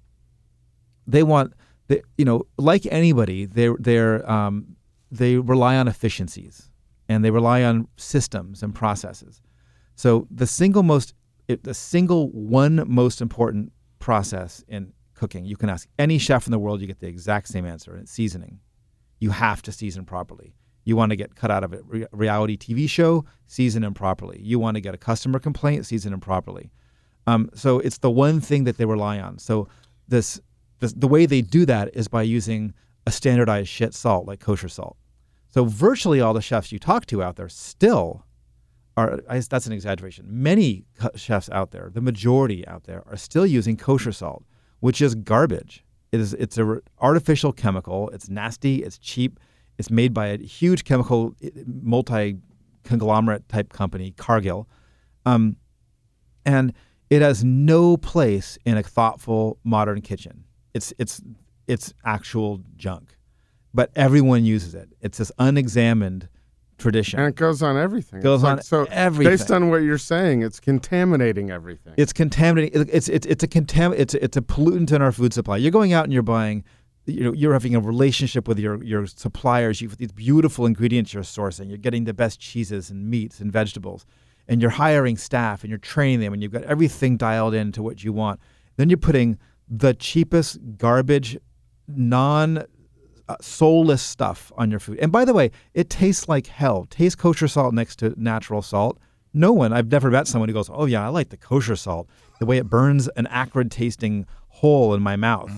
They 1.07 1.23
want, 1.23 1.53
they, 1.87 2.01
you 2.17 2.25
know, 2.25 2.43
like 2.57 2.85
anybody, 2.89 3.45
they 3.45 3.69
they're 3.79 4.29
um, 4.29 4.77
they 5.11 5.35
rely 5.37 5.75
on 5.75 5.87
efficiencies 5.89 6.69
and 7.09 7.25
they 7.25 7.31
rely 7.31 7.63
on 7.63 7.87
systems 7.97 8.63
and 8.63 8.73
processes. 8.73 9.41
So 9.95 10.25
the 10.31 10.47
single 10.47 10.83
most, 10.83 11.13
the 11.47 11.73
single 11.73 12.29
one 12.31 12.85
most 12.87 13.21
important 13.21 13.73
process 13.99 14.63
in 14.69 14.93
cooking, 15.19 15.45
you 15.45 15.57
can 15.57 15.69
ask 15.69 15.87
any 15.99 16.17
chef 16.17 16.47
in 16.47 16.51
the 16.51 16.59
world, 16.59 16.81
you 16.81 16.87
get 16.87 16.99
the 16.99 17.07
exact 17.07 17.49
same 17.49 17.65
answer. 17.65 17.91
And 17.91 18.03
it's 18.03 18.11
seasoning. 18.11 18.59
You 19.19 19.31
have 19.31 19.61
to 19.63 19.71
season 19.71 20.05
properly. 20.05 20.55
You 20.85 20.95
want 20.95 21.11
to 21.11 21.15
get 21.15 21.35
cut 21.35 21.51
out 21.51 21.63
of 21.63 21.73
a 21.73 21.81
re- 21.83 22.07
reality 22.11 22.57
TV 22.57 22.89
show, 22.89 23.25
season 23.47 23.81
them 23.81 23.93
properly. 23.93 24.39
You 24.41 24.57
want 24.59 24.75
to 24.75 24.81
get 24.81 24.95
a 24.95 24.97
customer 24.97 25.37
complaint, 25.37 25.85
season 25.85 26.11
them 26.11 26.21
properly. 26.21 26.71
Um, 27.27 27.49
so 27.53 27.79
it's 27.79 27.99
the 27.99 28.09
one 28.09 28.39
thing 28.39 28.63
that 28.63 28.77
they 28.77 28.85
rely 28.85 29.19
on. 29.19 29.37
So 29.37 29.67
this, 30.07 30.39
this 30.79 30.93
the 30.93 31.07
way 31.07 31.25
they 31.25 31.41
do 31.41 31.65
that 31.65 31.89
is 31.93 32.07
by 32.07 32.23
using 32.23 32.73
a 33.05 33.11
standardized 33.11 33.69
shit 33.69 33.93
salt 33.93 34.25
like 34.25 34.39
kosher 34.39 34.69
salt. 34.69 34.97
So 35.49 35.65
virtually 35.65 36.21
all 36.21 36.33
the 36.33 36.41
chefs 36.41 36.71
you 36.71 36.79
talk 36.79 37.05
to 37.07 37.21
out 37.21 37.35
there 37.35 37.49
still 37.49 38.25
are 38.95 39.19
I, 39.29 39.39
that's 39.39 39.67
an 39.67 39.73
exaggeration. 39.73 40.25
Many 40.27 40.85
chefs 41.15 41.49
out 41.49 41.71
there, 41.71 41.89
the 41.93 42.01
majority 42.01 42.67
out 42.67 42.83
there, 42.83 43.03
are 43.07 43.17
still 43.17 43.45
using 43.45 43.77
kosher 43.77 44.11
salt, 44.11 44.43
which 44.79 45.01
is 45.01 45.15
garbage. 45.15 45.83
It 46.11 46.19
is 46.19 46.33
it's 46.33 46.57
a 46.57 46.65
r- 46.65 46.83
artificial 46.99 47.53
chemical. 47.53 48.09
It's 48.09 48.29
nasty. 48.29 48.83
It's 48.83 48.97
cheap. 48.97 49.39
It's 49.77 49.89
made 49.89 50.13
by 50.13 50.27
a 50.27 50.37
huge 50.37 50.83
chemical 50.83 51.35
multi 51.65 52.37
conglomerate 52.83 53.47
type 53.49 53.71
company, 53.71 54.13
Cargill, 54.17 54.67
um, 55.25 55.55
and 56.45 56.73
it 57.09 57.21
has 57.21 57.43
no 57.43 57.97
place 57.97 58.57
in 58.65 58.77
a 58.77 58.83
thoughtful 58.83 59.59
modern 59.63 60.01
kitchen. 60.01 60.43
It's 60.73 60.93
it's 60.97 61.21
it's 61.67 61.93
actual 62.05 62.61
junk, 62.75 63.15
but 63.73 63.91
everyone 63.95 64.43
uses 64.43 64.73
it. 64.73 64.89
It's 65.01 65.17
this 65.17 65.31
unexamined 65.37 66.29
tradition. 66.79 67.19
And 67.19 67.27
it 67.29 67.35
goes 67.35 67.61
on 67.61 67.77
everything. 67.77 68.21
Goes 68.21 68.39
It's 68.39 68.43
like- 68.43 68.57
on 68.57 68.63
so 68.63 68.87
everything. 68.89 69.31
Based 69.33 69.51
on 69.51 69.69
what 69.69 69.83
you're 69.83 69.97
saying, 69.97 70.41
it's 70.41 70.59
contaminating 70.59 71.51
everything. 71.51 71.93
It's 71.97 72.13
contaminating. 72.13 72.87
It's 72.91 73.07
it's 73.09 73.25
it's 73.27 73.43
a 73.43 73.47
contam. 73.47 73.93
It's 73.97 74.13
it's 74.15 74.37
a 74.37 74.41
pollutant 74.41 74.91
in 74.91 75.01
our 75.01 75.11
food 75.11 75.33
supply. 75.33 75.57
You're 75.57 75.71
going 75.71 75.93
out 75.93 76.05
and 76.05 76.13
you're 76.13 76.23
buying. 76.23 76.63
You 77.05 77.23
know, 77.23 77.33
you're 77.33 77.53
having 77.53 77.73
a 77.75 77.79
relationship 77.79 78.47
with 78.47 78.59
your 78.59 78.83
your 78.83 79.07
suppliers. 79.07 79.81
You've 79.81 79.97
these 79.97 80.11
beautiful 80.11 80.65
ingredients 80.65 81.13
you're 81.13 81.23
sourcing. 81.23 81.67
You're 81.69 81.77
getting 81.77 82.03
the 82.05 82.13
best 82.13 82.39
cheeses 82.39 82.89
and 82.91 83.09
meats 83.09 83.39
and 83.39 83.51
vegetables, 83.51 84.05
and 84.47 84.61
you're 84.61 84.69
hiring 84.71 85.17
staff 85.17 85.63
and 85.63 85.69
you're 85.71 85.79
training 85.79 86.19
them, 86.19 86.33
and 86.33 86.43
you've 86.43 86.51
got 86.51 86.63
everything 86.63 87.17
dialed 87.17 87.55
into 87.55 87.81
what 87.81 88.03
you 88.03 88.13
want. 88.13 88.39
Then 88.77 88.89
you're 88.89 88.97
putting 88.97 89.37
the 89.67 89.93
cheapest 89.95 90.59
garbage, 90.77 91.37
non 91.87 92.63
uh, 93.29 93.35
soulless 93.39 94.01
stuff 94.01 94.51
on 94.57 94.71
your 94.71 94.79
food. 94.79 94.97
And 94.99 95.11
by 95.11 95.23
the 95.23 95.33
way, 95.33 95.51
it 95.73 95.89
tastes 95.89 96.27
like 96.27 96.47
hell. 96.47 96.87
Taste 96.89 97.19
kosher 97.19 97.47
salt 97.47 97.73
next 97.73 97.97
to 97.97 98.13
natural 98.17 98.61
salt. 98.61 98.97
No 99.33 99.53
one, 99.53 99.71
I've 99.71 99.91
never 99.91 100.09
met 100.09 100.27
someone 100.27 100.49
who 100.49 100.53
goes, 100.53 100.69
"Oh 100.73 100.85
yeah, 100.85 101.05
I 101.05 101.09
like 101.09 101.29
the 101.29 101.37
kosher 101.37 101.75
salt. 101.75 102.09
The 102.39 102.47
way 102.47 102.57
it 102.57 102.67
burns 102.67 103.07
an 103.09 103.27
acrid 103.27 103.69
tasting 103.69 104.25
hole 104.47 104.95
in 104.95 105.03
my 105.03 105.15
mouth." 105.15 105.51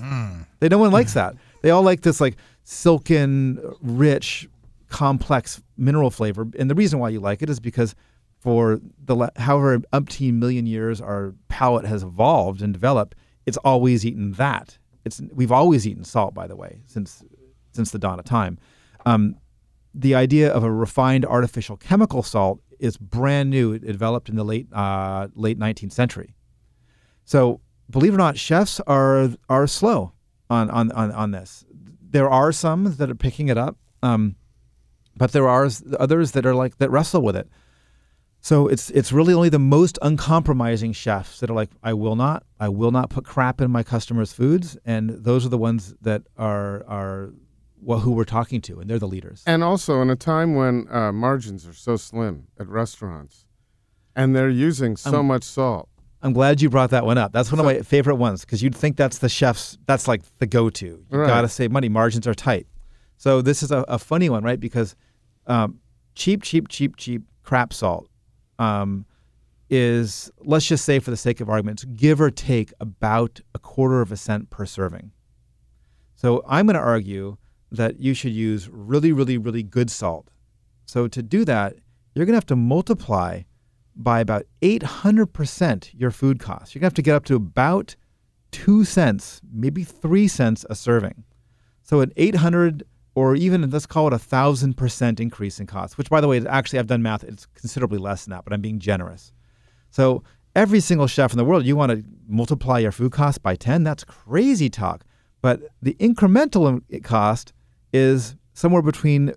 They 0.60 0.68
no 0.68 0.78
one 0.78 0.92
likes 0.92 1.14
that. 1.14 1.36
They 1.62 1.70
all 1.70 1.82
like 1.82 2.02
this 2.02 2.20
like 2.20 2.36
silken, 2.66 3.60
rich, 3.82 4.50
complex 4.90 5.64
mineral 5.78 6.12
flavor. 6.12 6.48
And 6.60 6.70
the 6.70 6.76
reason 6.76 7.00
why 7.00 7.10
you 7.10 7.22
like 7.22 7.42
it 7.42 7.50
is 7.50 7.62
because 7.62 7.96
for 8.40 8.82
the 9.06 9.32
however 9.38 9.80
umpteen 9.94 10.34
million 10.34 10.66
years 10.66 11.00
our 11.00 11.34
palate 11.48 11.86
has 11.86 12.04
evolved 12.04 12.62
and 12.62 12.74
developed, 12.74 13.16
it's 13.46 13.58
always 13.58 14.06
eaten 14.06 14.34
that. 14.34 14.78
It's 15.06 15.22
we've 15.34 15.52
always 15.52 15.88
eaten 15.88 16.04
salt, 16.04 16.34
by 16.34 16.48
the 16.48 16.56
way, 16.56 16.82
since 16.86 17.24
since 17.72 17.92
the 17.92 18.00
dawn 18.00 18.20
of 18.20 18.26
time. 18.26 18.58
Um, 19.06 19.36
the 19.94 20.16
idea 20.16 20.52
of 20.52 20.64
a 20.64 20.72
refined 20.72 21.26
artificial 21.26 21.78
chemical 21.78 22.24
salt 22.24 22.62
is 22.80 22.98
brand 22.98 23.50
new. 23.50 23.74
It 23.74 23.86
developed 23.86 24.30
in 24.30 24.36
the 24.36 24.44
late 24.44 24.72
uh, 24.74 25.28
late 25.36 25.60
19th 25.60 25.92
century. 25.92 26.34
So 27.26 27.62
believe 27.90 28.14
it 28.14 28.16
or 28.16 28.20
not, 28.20 28.38
chefs 28.38 28.80
are 28.82 29.30
are 29.50 29.68
slow 29.68 30.14
on 30.50 30.70
on 30.70 30.92
on, 30.92 31.12
on 31.12 31.32
this. 31.32 31.66
There 32.10 32.30
are 32.30 32.52
some 32.52 32.96
that 32.96 33.10
are 33.10 33.16
picking 33.16 33.48
it 33.50 33.58
up, 33.58 33.78
um, 34.02 34.36
but 35.16 35.32
there 35.32 35.48
are 35.48 35.70
others 36.00 36.32
that 36.32 36.46
are 36.46 36.56
like 36.56 36.78
that 36.78 36.90
wrestle 36.90 37.22
with 37.22 37.36
it. 37.36 37.50
So 38.42 38.68
it's 38.68 38.90
it's 38.90 39.12
really 39.12 39.34
only 39.34 39.50
the 39.50 39.60
most 39.60 40.00
uncompromising 40.02 40.94
chefs 40.94 41.40
that 41.40 41.50
are 41.50 41.54
like, 41.54 41.70
I 41.84 41.94
will 41.94 42.16
not, 42.16 42.44
I 42.60 42.70
will 42.70 42.92
not 42.92 43.12
put 43.12 43.24
crap 43.24 43.62
in 43.62 43.70
my 43.70 43.84
customers' 43.84 44.34
foods, 44.34 44.78
and 44.84 45.12
those 45.12 45.46
are 45.46 45.50
the 45.50 45.60
ones 45.60 45.94
that 46.02 46.24
are 46.38 46.84
are 46.88 47.34
well, 47.82 48.00
who 48.00 48.12
we're 48.12 48.24
talking 48.24 48.62
to, 48.62 48.80
and 48.80 48.90
they're 48.90 49.00
the 49.00 49.08
leaders. 49.08 49.44
And 49.48 49.64
also 49.64 50.02
in 50.02 50.10
a 50.10 50.16
time 50.16 50.56
when 50.56 50.88
uh, 50.92 51.12
margins 51.12 51.66
are 51.68 51.74
so 51.74 51.98
slim 51.98 52.48
at 52.60 52.68
restaurants, 52.68 53.46
and 54.16 54.36
they're 54.36 54.50
using 54.50 54.96
so 54.98 55.20
Um, 55.20 55.28
much 55.28 55.44
salt. 55.44 55.90
I'm 56.22 56.34
glad 56.34 56.62
you 56.62 56.70
brought 56.70 56.92
that 56.92 57.06
one 57.06 57.18
up. 57.18 57.32
That's 57.34 57.52
one 57.52 57.58
So- 57.58 57.68
of 57.68 57.76
my 57.76 57.82
favorite 57.82 58.16
ones 58.18 58.42
because 58.46 58.62
you'd 58.62 58.76
think 58.76 58.96
that's 58.98 59.18
the 59.18 59.30
chef's. 59.30 59.78
That's 59.88 60.08
like 60.08 60.22
the 60.38 60.46
go-to. 60.46 60.86
You 61.10 61.18
Right. 61.20 61.28
got 61.28 61.42
to 61.42 61.50
save 61.50 61.72
money. 61.72 61.90
Margins 61.90 62.28
are 62.28 62.36
tight. 62.36 62.68
So 63.18 63.42
this 63.42 63.64
is 63.64 63.72
a, 63.72 63.80
a 63.88 63.98
funny 63.98 64.30
one, 64.30 64.44
right? 64.44 64.60
Because 64.60 64.96
um, 65.48 65.80
cheap, 66.14 66.44
cheap, 66.44 66.68
cheap, 66.68 66.96
cheap 66.98 67.24
crap 67.42 67.74
salt 67.74 68.08
um, 68.60 69.06
is 69.70 70.30
let's 70.44 70.68
just 70.68 70.86
say, 70.86 71.00
for 71.00 71.10
the 71.10 71.18
sake 71.18 71.42
of 71.42 71.50
arguments, 71.50 71.84
give 71.96 72.22
or 72.22 72.30
take 72.30 72.72
about 72.80 73.40
a 73.56 73.60
quarter 73.60 74.02
of 74.02 74.12
a 74.12 74.18
cent 74.18 74.50
per 74.52 74.66
serving. 74.66 75.12
So 76.16 76.44
I'm 76.48 76.68
going 76.68 76.76
to 76.76 76.80
argue 76.82 77.38
that 77.72 78.00
you 78.00 78.14
should 78.14 78.34
use 78.34 78.70
really, 78.70 79.12
really, 79.12 79.38
really 79.38 79.64
good 79.64 79.90
salt. 79.90 80.30
So 80.86 81.08
to 81.08 81.24
do 81.24 81.46
that, 81.46 81.76
you're 82.14 82.26
going 82.26 82.34
to 82.34 82.38
have 82.38 82.46
to 82.48 82.56
multiply 82.56 83.44
by 83.96 84.20
about 84.20 84.46
800% 84.62 85.92
your 85.94 86.12
food 86.12 86.40
costs. 86.40 86.74
You're 86.74 86.82
going 86.82 86.90
to 86.90 86.94
have 86.94 86.96
to 86.96 87.02
get 87.02 87.16
up 87.16 87.26
to 87.26 87.36
about 87.36 87.96
2 88.52 88.84
cents, 88.84 89.42
maybe 89.54 89.84
3 89.84 90.28
cents 90.28 90.66
a 90.70 90.76
serving. 90.76 91.24
So 91.84 92.02
an 92.02 92.12
800 92.18 92.84
or 93.14 93.36
even 93.36 93.70
let's 93.70 93.86
call 93.86 94.08
it 94.08 94.14
a 94.14 94.18
1000% 94.18 95.20
increase 95.20 95.60
in 95.60 95.68
cost, 95.68 95.98
which 95.98 96.10
by 96.10 96.22
the 96.22 96.28
way, 96.28 96.46
actually 96.48 96.80
I've 96.80 96.88
done 96.88 97.02
math, 97.02 97.24
it's 97.24 97.46
considerably 97.46 97.98
less 97.98 98.26
than 98.26 98.32
that, 98.32 98.46
but 98.46 98.54
I'm 98.54 98.62
being 98.62 98.80
generous. 98.80 99.34
So 99.90 100.24
every 100.56 100.80
single 100.80 101.08
chef 101.08 101.32
in 101.32 101.38
the 101.38 101.46
world, 101.46 101.66
you 101.66 101.76
want 101.76 101.92
to 101.92 102.04
multiply 102.28 102.80
your 102.80 102.94
food 102.94 103.12
cost 103.12 103.44
by 103.44 103.56
10, 103.56 103.84
that's 103.84 104.06
crazy 104.06 104.70
talk. 104.70 105.04
But 105.42 105.62
the 105.82 105.96
incremental 105.96 106.68
um, 106.68 106.84
cost 107.04 107.52
is 107.94 108.36
somewhere 108.54 108.82
between 108.82 109.34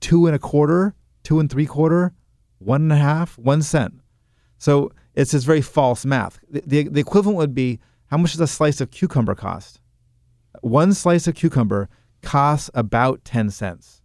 two 0.00 0.26
and 0.26 0.34
a 0.34 0.38
quarter, 0.38 0.94
two 1.22 1.40
and 1.40 1.50
three 1.50 1.66
quarter, 1.66 2.12
one 2.58 2.82
and 2.82 2.92
a 2.92 2.96
half, 2.96 3.38
one 3.38 3.62
cent. 3.62 3.94
So 4.58 4.92
it's 5.14 5.32
this 5.32 5.44
very 5.44 5.60
false 5.60 6.04
math. 6.04 6.38
The, 6.48 6.62
the, 6.66 6.88
the 6.88 7.00
equivalent 7.00 7.38
would 7.38 7.54
be 7.54 7.80
how 8.06 8.16
much 8.16 8.32
does 8.32 8.40
a 8.40 8.46
slice 8.46 8.80
of 8.80 8.90
cucumber 8.90 9.34
cost? 9.34 9.80
One 10.60 10.94
slice 10.94 11.26
of 11.26 11.34
cucumber 11.34 11.88
costs 12.22 12.70
about 12.74 13.24
10 13.24 13.50
cents. 13.50 14.02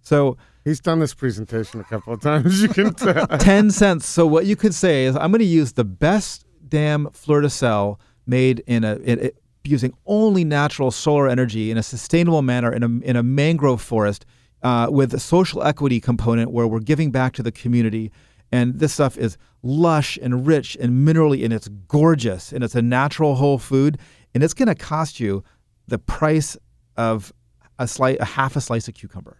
So 0.00 0.36
He's 0.64 0.80
done 0.80 0.98
this 0.98 1.12
presentation 1.12 1.80
a 1.80 1.84
couple 1.84 2.14
of 2.14 2.22
times. 2.22 2.62
You 2.62 2.68
can 2.68 2.94
tell. 2.94 3.26
10 3.38 3.70
cents. 3.70 4.06
So 4.06 4.26
what 4.26 4.46
you 4.46 4.56
could 4.56 4.74
say 4.74 5.04
is 5.04 5.14
I'm 5.14 5.30
going 5.30 5.40
to 5.40 5.44
use 5.44 5.74
the 5.74 5.84
best 5.84 6.46
damn 6.66 7.10
fleur 7.10 7.42
de 7.42 7.50
sel 7.50 8.00
made 8.26 8.64
in 8.66 8.82
a 8.82 8.96
in, 8.96 9.20
it, 9.20 9.36
using 9.64 9.92
only 10.06 10.44
natural 10.44 10.90
solar 10.90 11.28
energy 11.28 11.70
in 11.70 11.78
a 11.78 11.82
sustainable 11.82 12.42
manner 12.42 12.72
in 12.72 12.82
a 12.82 12.88
in 13.08 13.16
a 13.16 13.22
mangrove 13.22 13.80
forest 13.80 14.24
uh, 14.62 14.88
with 14.90 15.12
a 15.14 15.20
social 15.20 15.62
equity 15.62 16.00
component 16.00 16.50
where 16.50 16.66
we're 16.66 16.80
giving 16.80 17.10
back 17.10 17.32
to 17.34 17.42
the 17.42 17.52
community. 17.52 18.10
And 18.50 18.78
this 18.78 18.92
stuff 18.92 19.16
is 19.18 19.36
lush 19.62 20.18
and 20.22 20.46
rich 20.46 20.76
and 20.80 21.06
minerally, 21.06 21.44
and 21.44 21.52
it's 21.52 21.68
gorgeous, 21.88 22.52
and 22.52 22.62
it's 22.62 22.74
a 22.74 22.82
natural 22.82 23.34
whole 23.34 23.58
food, 23.58 23.98
and 24.34 24.44
it's 24.44 24.54
going 24.54 24.68
to 24.68 24.74
cost 24.74 25.18
you 25.18 25.42
the 25.88 25.98
price 25.98 26.56
of 26.96 27.32
a 27.78 27.88
slice, 27.88 28.16
a 28.20 28.24
half 28.24 28.54
a 28.56 28.60
slice 28.60 28.86
of 28.86 28.94
cucumber, 28.94 29.38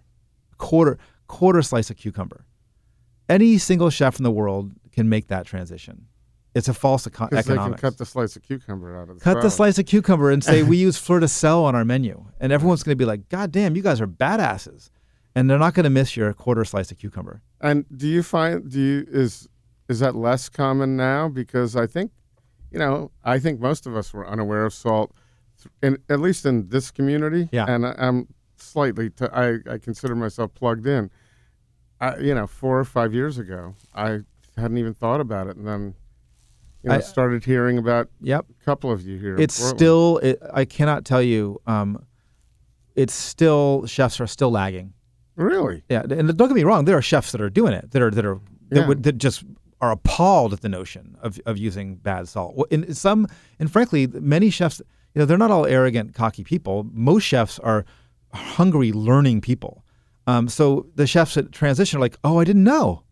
quarter 0.59 0.99
quarter 1.27 1.63
slice 1.63 1.91
of 1.91 1.97
cucumber. 1.97 2.45
Any 3.29 3.57
single 3.59 3.91
chef 3.91 4.19
in 4.19 4.25
the 4.25 4.31
world 4.31 4.73
can 4.93 5.09
make 5.09 5.29
that 5.29 5.47
transition. 5.47 6.07
It's 6.55 6.69
a 6.69 6.75
false 6.75 7.07
eco- 7.07 7.27
Because 7.29 7.47
they 7.47 7.57
can 7.57 7.75
cut 7.75 7.99
the 7.99 8.07
slice 8.07 8.37
of 8.37 8.43
cucumber 8.43 8.97
out 8.97 9.09
of 9.09 9.19
the 9.19 9.25
Cut 9.25 9.43
the 9.43 9.51
slice 9.51 9.79
of 9.79 9.87
cucumber 9.87 10.31
and 10.31 10.43
say 10.43 10.63
we 10.63 10.77
use 10.89 10.97
fleur 10.97 11.21
de 11.21 11.29
sel 11.29 11.65
on 11.65 11.75
our 11.75 11.85
menu, 11.85 12.27
and 12.41 12.53
everyone's 12.53 12.83
going 12.83 12.93
to 12.97 13.03
be 13.03 13.05
like, 13.05 13.29
"God 13.29 13.51
damn, 13.51 13.75
you 13.75 13.83
guys 13.83 14.01
are 14.01 14.07
badasses," 14.07 14.91
and 15.35 15.51
they're 15.51 15.59
not 15.59 15.75
going 15.75 15.85
to 15.85 15.91
miss 15.91 16.17
your 16.17 16.33
quarter 16.33 16.65
slice 16.65 16.91
of 16.93 16.99
cucumber. 16.99 17.43
And 17.61 17.85
do 17.97 18.07
you 18.07 18.23
find 18.23 18.71
do 18.71 18.81
you 18.81 19.07
is 19.11 19.49
is 19.89 19.99
that 20.01 20.15
less 20.15 20.49
common 20.49 20.97
now? 20.97 21.29
Because 21.29 21.75
I 21.77 21.87
think, 21.87 22.13
you 22.71 22.79
know, 22.79 23.11
I 23.25 23.39
think 23.39 23.61
most 23.61 23.87
of 23.87 23.97
us 23.97 24.15
were 24.15 24.27
unaware 24.27 24.65
of 24.65 24.73
salt, 24.73 25.13
in, 25.83 25.99
at 26.09 26.21
least 26.21 26.47
in 26.47 26.69
this 26.69 26.91
community. 26.91 27.49
Yeah. 27.53 27.67
And 27.69 27.85
I, 27.87 27.95
I'm 27.99 28.29
slightly. 28.57 29.11
T- 29.11 29.27
I 29.33 29.59
I 29.69 29.79
consider 29.79 30.15
myself 30.15 30.55
plugged 30.55 30.87
in. 30.87 31.11
I, 32.01 32.19
you 32.19 32.35
know, 32.35 32.47
four 32.47 32.79
or 32.79 32.85
five 32.85 33.13
years 33.13 33.39
ago, 33.39 33.75
I 33.95 34.21
hadn't 34.57 34.79
even 34.79 34.95
thought 34.95 35.21
about 35.21 35.47
it, 35.49 35.57
and 35.57 35.67
then, 35.67 35.95
you 36.85 36.91
know, 36.91 36.97
I- 36.97 37.01
started 37.01 37.45
hearing 37.45 37.79
about 37.79 38.09
Yep, 38.21 38.47
a 38.61 38.65
couple 38.65 38.93
of 38.93 39.03
you 39.03 39.19
here. 39.19 39.37
it's 39.39 39.55
still. 39.55 40.19
It, 40.19 40.41
I 40.53 40.65
cannot 40.65 41.05
tell 41.05 41.23
you. 41.23 41.61
Um, 41.67 42.05
it's 42.95 43.13
still 43.15 43.87
chefs 43.87 44.21
are 44.21 44.27
still 44.27 44.51
lagging. 44.51 44.93
really. 45.37 45.83
Yeah, 45.89 46.03
and 46.03 46.37
don't 46.37 46.49
get 46.49 46.55
me 46.55 46.63
wrong. 46.63 46.85
There 46.85 46.97
are 46.97 47.03
chefs 47.03 47.33
that 47.33 47.41
are 47.41 47.51
doing 47.51 47.73
it. 47.73 47.91
That 47.91 48.03
are 48.03 48.11
that 48.11 48.25
are 48.25 48.39
that, 48.71 48.81
Yeah. 48.83 48.87
would, 48.87 49.03
that 49.03 49.19
just 49.19 49.45
are 49.81 49.91
appalled 49.91 50.53
at 50.53 50.61
the 50.61 50.69
notion 50.69 51.17
of, 51.21 51.41
of 51.47 51.59
using 51.59 51.97
bad 51.97 52.29
salt. 52.29 52.55
Well, 52.57 52.67
in 52.71 52.95
some, 52.95 53.27
and 53.59 53.71
frankly, 53.71 54.07
many 54.07 54.49
chefs, 54.49 54.81
you 55.15 55.19
know, 55.19 55.27
they're 55.27 55.37
not 55.37 55.51
all 55.51 55.67
arrogant, 55.67 56.15
cocky 56.15 56.45
people. 56.45 56.87
Most 56.93 57.25
chefs 57.25 57.59
are 57.59 57.85
hungry, 58.33 58.93
learning 58.93 59.41
people. 59.43 59.85
Um, 60.27 60.49
so 60.49 60.87
the 60.95 61.07
chefs 61.07 61.35
that 61.35 61.53
transition 61.53 61.99
are 61.99 62.01
like, 62.01 62.17
oh, 62.25 62.39
I 62.41 62.45
didn't 62.45 62.65
know. 62.65 63.03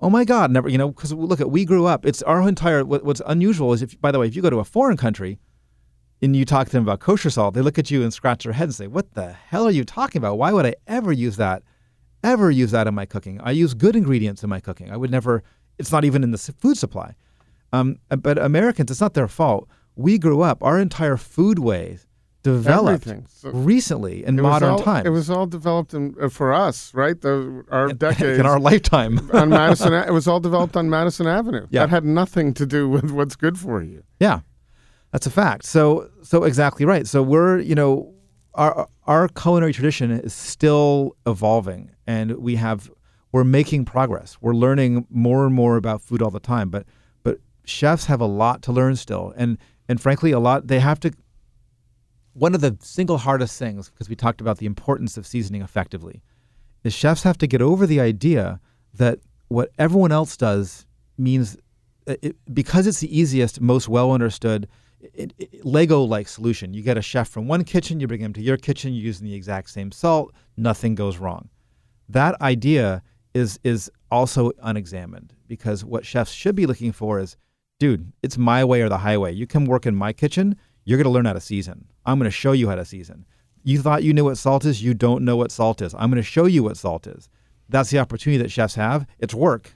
Oh 0.00 0.10
my 0.10 0.24
God, 0.24 0.50
never, 0.50 0.68
you 0.68 0.76
know, 0.76 0.90
because 0.90 1.12
look 1.12 1.40
at 1.40 1.50
we 1.50 1.64
grew 1.64 1.86
up. 1.86 2.04
It's 2.04 2.22
our 2.22 2.46
entire. 2.46 2.84
What, 2.84 3.04
what's 3.04 3.22
unusual 3.26 3.72
is 3.72 3.82
if, 3.82 3.98
by 4.00 4.12
the 4.12 4.18
way, 4.18 4.26
if 4.26 4.36
you 4.36 4.42
go 4.42 4.50
to 4.50 4.58
a 4.58 4.64
foreign 4.64 4.96
country, 4.96 5.38
and 6.22 6.34
you 6.34 6.44
talk 6.44 6.66
to 6.66 6.72
them 6.72 6.82
about 6.82 7.00
kosher 7.00 7.30
salt, 7.30 7.54
they 7.54 7.62
look 7.62 7.78
at 7.78 7.90
you 7.90 8.02
and 8.02 8.12
scratch 8.12 8.44
their 8.44 8.52
head 8.52 8.64
and 8.64 8.74
say, 8.74 8.86
"What 8.86 9.14
the 9.14 9.32
hell 9.32 9.66
are 9.66 9.70
you 9.70 9.84
talking 9.84 10.18
about? 10.18 10.38
Why 10.38 10.52
would 10.52 10.66
I 10.66 10.74
ever 10.86 11.12
use 11.12 11.36
that? 11.36 11.62
Ever 12.22 12.50
use 12.50 12.70
that 12.72 12.86
in 12.86 12.94
my 12.94 13.06
cooking? 13.06 13.40
I 13.40 13.52
use 13.52 13.74
good 13.74 13.96
ingredients 13.96 14.42
in 14.42 14.50
my 14.50 14.60
cooking. 14.60 14.90
I 14.90 14.96
would 14.96 15.10
never. 15.10 15.42
It's 15.78 15.92
not 15.92 16.04
even 16.04 16.22
in 16.22 16.30
the 16.30 16.38
food 16.38 16.76
supply. 16.76 17.14
Um, 17.72 17.98
but 18.08 18.38
Americans, 18.38 18.90
it's 18.90 19.00
not 19.00 19.14
their 19.14 19.28
fault. 19.28 19.68
We 19.94 20.18
grew 20.18 20.42
up. 20.42 20.62
Our 20.62 20.78
entire 20.78 21.16
food 21.16 21.58
ways 21.58 22.06
developed. 22.54 23.08
So- 23.28 23.50
recently 23.50 24.24
in 24.24 24.40
modern 24.40 24.70
all- 24.70 24.78
times. 24.78 25.06
It 25.06 25.10
was 25.10 25.28
all 25.30 25.46
developed 25.46 25.92
in, 25.94 26.14
uh, 26.20 26.28
for 26.28 26.52
us, 26.52 26.92
right? 26.94 27.20
The, 27.20 27.64
our 27.70 27.88
decades. 28.06 28.38
in 28.38 28.46
our 28.46 28.60
lifetime. 28.60 29.18
on 29.40 29.48
Madison. 29.50 29.92
It 30.10 30.12
was 30.12 30.26
all 30.28 30.40
developed 30.40 30.76
on 30.76 30.88
Madison 30.90 31.26
Avenue. 31.26 31.66
Yeah. 31.70 31.80
That 31.82 31.90
had 31.90 32.04
nothing 32.04 32.54
to 32.54 32.66
do 32.66 32.88
with 32.88 33.10
what's 33.10 33.36
good 33.36 33.58
for 33.58 33.82
you. 33.82 34.02
Yeah, 34.20 34.40
that's 35.12 35.26
a 35.26 35.30
fact. 35.30 35.64
So, 35.64 36.10
so 36.22 36.44
exactly 36.44 36.84
right. 36.86 37.06
So 37.06 37.22
we're, 37.22 37.58
you 37.60 37.74
know, 37.74 38.12
our 38.54 38.86
our 39.06 39.28
culinary 39.28 39.72
tradition 39.72 40.10
is 40.10 40.32
still 40.32 41.16
evolving, 41.26 41.90
and 42.06 42.36
we 42.38 42.56
have 42.56 42.90
we're 43.32 43.44
making 43.44 43.84
progress. 43.84 44.38
We're 44.40 44.54
learning 44.54 45.06
more 45.10 45.44
and 45.46 45.54
more 45.54 45.76
about 45.76 46.00
food 46.00 46.22
all 46.22 46.30
the 46.30 46.40
time. 46.40 46.70
But 46.70 46.84
but 47.22 47.38
chefs 47.64 48.06
have 48.06 48.20
a 48.20 48.26
lot 48.26 48.62
to 48.62 48.72
learn 48.72 48.96
still, 48.96 49.32
and 49.36 49.58
and 49.88 50.00
frankly, 50.00 50.32
a 50.32 50.38
lot 50.40 50.66
they 50.68 50.80
have 50.80 50.98
to. 51.00 51.10
One 52.38 52.54
of 52.54 52.60
the 52.60 52.76
single 52.82 53.16
hardest 53.16 53.58
things, 53.58 53.88
because 53.88 54.10
we 54.10 54.14
talked 54.14 54.42
about 54.42 54.58
the 54.58 54.66
importance 54.66 55.16
of 55.16 55.26
seasoning 55.26 55.62
effectively, 55.62 56.22
is 56.84 56.92
chefs 56.92 57.22
have 57.22 57.38
to 57.38 57.46
get 57.46 57.62
over 57.62 57.86
the 57.86 57.98
idea 57.98 58.60
that 58.92 59.20
what 59.48 59.70
everyone 59.78 60.12
else 60.12 60.36
does 60.36 60.86
means 61.16 61.56
uh, 62.06 62.16
it, 62.20 62.36
because 62.52 62.86
it's 62.86 63.00
the 63.00 63.18
easiest, 63.18 63.60
most 63.62 63.88
well 63.88 64.12
understood, 64.12 64.68
Lego 65.62 66.02
like 66.02 66.28
solution. 66.28 66.74
You 66.74 66.82
get 66.82 66.98
a 66.98 67.02
chef 67.02 67.28
from 67.28 67.48
one 67.48 67.64
kitchen, 67.64 68.00
you 68.00 68.06
bring 68.06 68.20
him 68.20 68.34
to 68.34 68.42
your 68.42 68.58
kitchen, 68.58 68.92
you're 68.92 69.04
using 69.04 69.26
the 69.26 69.34
exact 69.34 69.70
same 69.70 69.90
salt, 69.90 70.34
nothing 70.58 70.94
goes 70.94 71.16
wrong. 71.16 71.48
That 72.08 72.38
idea 72.42 73.02
is 73.32 73.58
is 73.64 73.90
also 74.10 74.52
unexamined 74.62 75.32
because 75.48 75.86
what 75.86 76.04
chefs 76.04 76.32
should 76.32 76.54
be 76.54 76.66
looking 76.66 76.92
for 76.92 77.18
is, 77.18 77.38
dude, 77.78 78.12
it's 78.22 78.36
my 78.36 78.62
way 78.62 78.82
or 78.82 78.90
the 78.90 78.98
highway. 78.98 79.32
You 79.32 79.46
come 79.46 79.64
work 79.64 79.86
in 79.86 79.96
my 79.96 80.12
kitchen, 80.12 80.56
you're 80.86 80.96
gonna 80.96 81.10
learn 81.10 81.26
how 81.26 81.34
to 81.34 81.40
season. 81.40 81.84
I'm 82.06 82.18
gonna 82.18 82.30
show 82.30 82.52
you 82.52 82.68
how 82.70 82.76
to 82.76 82.84
season. 82.86 83.26
You 83.62 83.82
thought 83.82 84.02
you 84.04 84.14
knew 84.14 84.24
what 84.24 84.38
salt 84.38 84.64
is, 84.64 84.82
you 84.82 84.94
don't 84.94 85.24
know 85.24 85.36
what 85.36 85.50
salt 85.52 85.82
is. 85.82 85.92
I'm 85.94 86.08
gonna 86.10 86.22
show 86.22 86.46
you 86.46 86.62
what 86.62 86.78
salt 86.78 87.06
is. 87.06 87.28
That's 87.68 87.90
the 87.90 87.98
opportunity 87.98 88.42
that 88.42 88.50
chefs 88.50 88.76
have. 88.76 89.06
It's 89.18 89.34
work, 89.34 89.74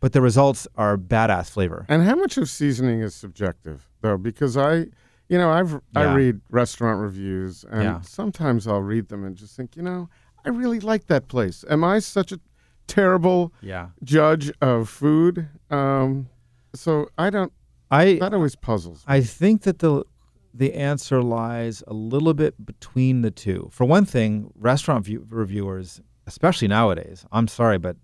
but 0.00 0.12
the 0.12 0.20
results 0.22 0.66
are 0.76 0.96
badass 0.96 1.50
flavor. 1.50 1.84
And 1.88 2.02
how 2.02 2.16
much 2.16 2.36
of 2.38 2.48
seasoning 2.48 3.00
is 3.00 3.14
subjective, 3.14 3.86
though? 4.00 4.16
Because 4.16 4.56
I, 4.56 4.86
you 5.28 5.38
know, 5.38 5.50
I've 5.50 5.78
I 5.94 6.04
read 6.14 6.40
restaurant 6.50 6.98
reviews, 7.00 7.64
and 7.70 7.82
Yeah. 7.82 8.00
sometimes 8.00 8.66
I'll 8.66 8.80
read 8.82 9.08
them 9.10 9.22
and 9.24 9.36
just 9.36 9.54
think, 9.54 9.76
you 9.76 9.82
know, 9.82 10.08
I 10.44 10.48
really 10.48 10.80
like 10.80 11.06
that 11.08 11.28
place. 11.28 11.62
Am 11.68 11.84
I 11.84 11.98
such 11.98 12.32
a 12.32 12.40
terrible 12.86 13.52
Yeah. 13.60 13.88
judge 14.02 14.50
of 14.62 14.88
food? 14.88 15.48
Um, 15.70 16.28
so 16.74 17.08
I 17.18 17.28
don't. 17.30 17.52
I 17.90 18.14
That 18.20 18.32
always 18.32 18.56
puzzles. 18.56 18.98
me. 19.06 19.14
I 19.16 19.20
think 19.20 19.62
that 19.62 19.80
the 19.80 20.04
the 20.52 20.74
answer 20.74 21.22
lies 21.22 21.82
a 21.86 21.94
little 21.94 22.34
bit 22.34 22.64
between 22.64 23.22
the 23.22 23.30
two. 23.30 23.68
For 23.72 23.84
one 23.84 24.04
thing, 24.04 24.52
restaurant 24.54 25.04
view, 25.04 25.26
reviewers, 25.28 26.00
especially 26.26 26.68
nowadays, 26.68 27.24
I'm 27.30 27.48
sorry, 27.48 27.78
but 27.78 27.96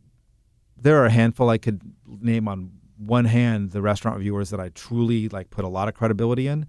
there 0.76 1.02
are 1.02 1.06
a 1.06 1.10
handful 1.10 1.50
I 1.50 1.58
could 1.58 1.80
name 2.06 2.48
on 2.48 2.70
one 2.98 3.24
hand 3.24 3.70
the 3.70 3.82
restaurant 3.82 4.16
reviewers 4.16 4.50
that 4.50 4.60
I 4.60 4.70
truly 4.70 5.28
like 5.28 5.50
put 5.50 5.64
a 5.64 5.68
lot 5.68 5.88
of 5.88 5.94
credibility 5.94 6.46
in, 6.46 6.66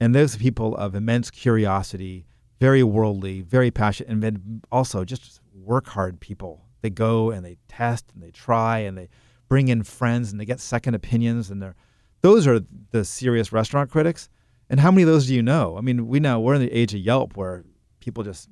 and 0.00 0.14
those 0.14 0.36
people 0.36 0.74
of 0.76 0.94
immense 0.94 1.30
curiosity, 1.30 2.26
very 2.60 2.82
worldly, 2.82 3.40
very 3.40 3.70
passionate, 3.70 4.10
and 4.10 4.22
then 4.22 4.62
also 4.70 5.04
just 5.04 5.40
work 5.54 5.86
hard 5.88 6.20
people. 6.20 6.66
They 6.82 6.90
go 6.90 7.30
and 7.30 7.44
they 7.44 7.58
test 7.68 8.06
and 8.12 8.22
they 8.22 8.32
try 8.32 8.78
and 8.80 8.98
they 8.98 9.08
bring 9.48 9.68
in 9.68 9.82
friends 9.84 10.32
and 10.32 10.40
they 10.40 10.44
get 10.44 10.60
second 10.60 10.94
opinions 10.94 11.50
and 11.50 11.62
they're 11.62 11.76
those 12.22 12.46
are 12.46 12.60
the 12.92 13.04
serious 13.04 13.52
restaurant 13.52 13.90
critics. 13.90 14.28
And 14.72 14.80
how 14.80 14.90
many 14.90 15.02
of 15.02 15.08
those 15.08 15.26
do 15.28 15.34
you 15.34 15.42
know? 15.42 15.76
I 15.76 15.82
mean, 15.82 16.08
we 16.08 16.18
now 16.18 16.40
we're 16.40 16.54
in 16.54 16.60
the 16.62 16.72
age 16.72 16.94
of 16.94 17.00
Yelp 17.00 17.36
where 17.36 17.62
people 18.00 18.24
just 18.24 18.48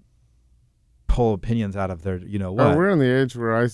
pull 1.09 1.33
opinions 1.35 1.77
out 1.77 1.91
of 1.91 2.03
their, 2.03 2.19
you 2.19 2.39
know 2.39 2.53
what? 2.53 2.67
Oh, 2.69 2.77
we're 2.77 2.91
in 2.91 2.99
the 3.01 3.11
age 3.11 3.35
where 3.35 3.57
I 3.57 3.69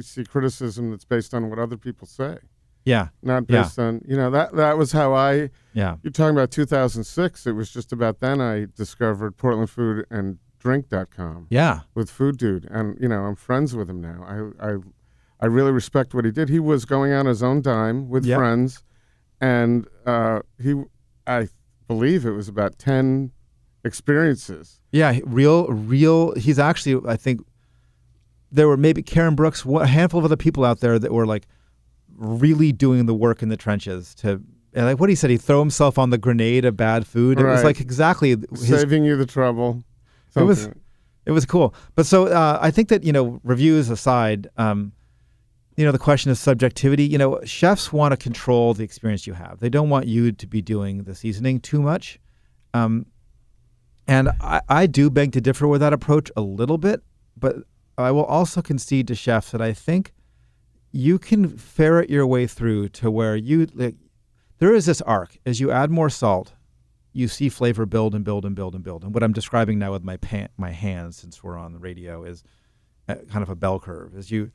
see 0.00 0.24
criticism 0.24 0.90
that's 0.90 1.04
based 1.04 1.32
on 1.32 1.48
what 1.48 1.58
other 1.60 1.76
people 1.78 2.06
say, 2.08 2.38
yeah, 2.84 3.08
not 3.22 3.44
Yeah. 3.48 3.62
based 3.62 3.78
on 3.78 4.02
you 4.06 4.16
know 4.16 4.28
that 4.32 4.54
that 4.56 4.76
was 4.76 4.90
how 4.92 5.14
I 5.14 5.50
yeah, 5.72 5.96
You're 6.02 6.10
talking 6.10 6.36
about 6.36 6.50
2006. 6.50 7.46
It 7.46 7.52
was 7.52 7.70
just 7.70 7.92
about 7.92 8.18
then 8.20 8.40
I 8.40 8.66
discovered 8.76 9.36
Portland 9.36 9.70
Food 9.70 10.04
and 10.10 10.38
Drink.com 10.58 11.46
yeah, 11.50 11.80
with 11.94 12.10
Food 12.10 12.38
Dude, 12.38 12.66
and 12.70 12.98
you 13.00 13.06
know 13.08 13.22
I'm 13.24 13.36
friends 13.36 13.76
with 13.76 13.88
him 13.88 14.00
now. 14.00 14.52
I 14.60 14.72
I 14.72 14.76
I 15.40 15.46
really 15.46 15.70
respect 15.70 16.12
what 16.12 16.24
he 16.24 16.30
did. 16.32 16.48
He 16.48 16.58
was 16.58 16.84
going 16.86 17.12
on 17.12 17.26
his 17.26 17.42
own 17.42 17.62
dime 17.62 18.08
with 18.08 18.24
Yep. 18.24 18.38
friends, 18.38 18.82
and 19.40 19.86
uh, 20.06 20.40
he, 20.60 20.82
I 21.26 21.48
believe 21.88 22.24
it 22.24 22.30
was 22.32 22.48
about 22.48 22.78
ten 22.78 23.30
experiences. 23.84 24.80
Yeah, 24.92 25.18
real, 25.24 25.66
real. 25.68 26.34
He's 26.34 26.58
actually, 26.58 27.00
I 27.08 27.16
think, 27.16 27.40
there 28.50 28.68
were 28.68 28.76
maybe 28.76 29.02
Karen 29.02 29.34
Brooks, 29.34 29.64
a 29.64 29.86
handful 29.86 30.18
of 30.18 30.24
other 30.24 30.36
people 30.36 30.64
out 30.64 30.80
there 30.80 30.98
that 30.98 31.12
were 31.12 31.26
like 31.26 31.46
really 32.16 32.72
doing 32.72 33.06
the 33.06 33.14
work 33.14 33.42
in 33.42 33.48
the 33.48 33.56
trenches 33.56 34.14
to. 34.16 34.40
And 34.76 34.86
like 34.86 34.98
what 34.98 35.08
he 35.08 35.14
said, 35.14 35.30
he 35.30 35.36
throw 35.36 35.60
himself 35.60 35.98
on 35.98 36.10
the 36.10 36.18
grenade 36.18 36.64
of 36.64 36.76
bad 36.76 37.06
food. 37.06 37.38
It 37.38 37.44
was 37.44 37.60
like 37.64 37.80
exactly 37.80 38.30
his 38.30 38.66
saving 38.68 39.04
you 39.04 39.16
the 39.16 39.26
trouble. 39.26 39.84
It 40.36 40.42
was- 40.44 40.68
It 41.26 41.30
was 41.32 41.46
cool. 41.46 41.74
But 41.94 42.04
so 42.06 42.26
uh, 42.26 42.58
I 42.60 42.70
think 42.70 42.88
that, 42.90 43.02
you 43.02 43.10
know, 43.12 43.40
reviews 43.44 43.88
aside, 43.88 44.48
um, 44.58 44.92
you 45.76 45.84
know, 45.84 45.92
the 45.92 45.98
question 45.98 46.30
of 46.30 46.38
subjectivity, 46.38 47.04
you 47.04 47.18
know, 47.18 47.40
chefs 47.44 47.92
want 47.92 48.12
to 48.12 48.16
control 48.16 48.74
the 48.74 48.84
experience 48.84 49.26
you 49.26 49.32
have. 49.32 49.58
They 49.60 49.68
don't 49.68 49.90
want 49.90 50.06
you 50.06 50.32
to 50.32 50.46
be 50.46 50.62
doing 50.62 51.04
the 51.04 51.14
seasoning 51.14 51.60
too 51.60 51.82
much. 51.82 52.20
Um, 52.72 53.06
and 54.06 54.30
I, 54.40 54.60
I 54.68 54.86
do 54.86 55.10
beg 55.10 55.32
to 55.32 55.40
differ 55.40 55.66
with 55.66 55.80
that 55.80 55.92
approach 55.92 56.30
a 56.36 56.40
little 56.40 56.78
bit, 56.78 57.02
but 57.36 57.56
I 57.98 58.10
will 58.10 58.24
also 58.24 58.62
concede 58.62 59.08
to 59.08 59.14
chefs 59.14 59.50
that 59.50 59.60
I 59.60 59.72
think 59.72 60.12
you 60.92 61.18
can 61.18 61.56
ferret 61.56 62.10
your 62.10 62.26
way 62.26 62.46
through 62.46 62.90
to 62.90 63.10
where 63.10 63.34
you, 63.34 63.66
like, 63.74 63.96
there 64.58 64.74
is 64.74 64.86
this 64.86 65.00
arc. 65.02 65.38
As 65.44 65.58
you 65.58 65.72
add 65.72 65.90
more 65.90 66.10
salt, 66.10 66.52
you 67.12 67.26
see 67.28 67.48
flavor 67.48 67.86
build 67.86 68.14
and 68.14 68.24
build 68.24 68.44
and 68.44 68.54
build 68.54 68.74
and 68.74 68.84
build. 68.84 69.02
And 69.02 69.12
what 69.12 69.22
I'm 69.22 69.32
describing 69.32 69.78
now 69.78 69.92
with 69.92 70.04
my 70.04 70.16
pan, 70.18 70.48
my 70.56 70.70
hands, 70.70 71.16
since 71.16 71.42
we're 71.42 71.58
on 71.58 71.72
the 71.72 71.78
radio, 71.78 72.24
is 72.24 72.44
uh 73.08 73.16
kind 73.30 73.42
of 73.42 73.50
a 73.50 73.56
bell 73.56 73.80
curve. 73.80 74.16
As 74.16 74.30
you, 74.30 74.50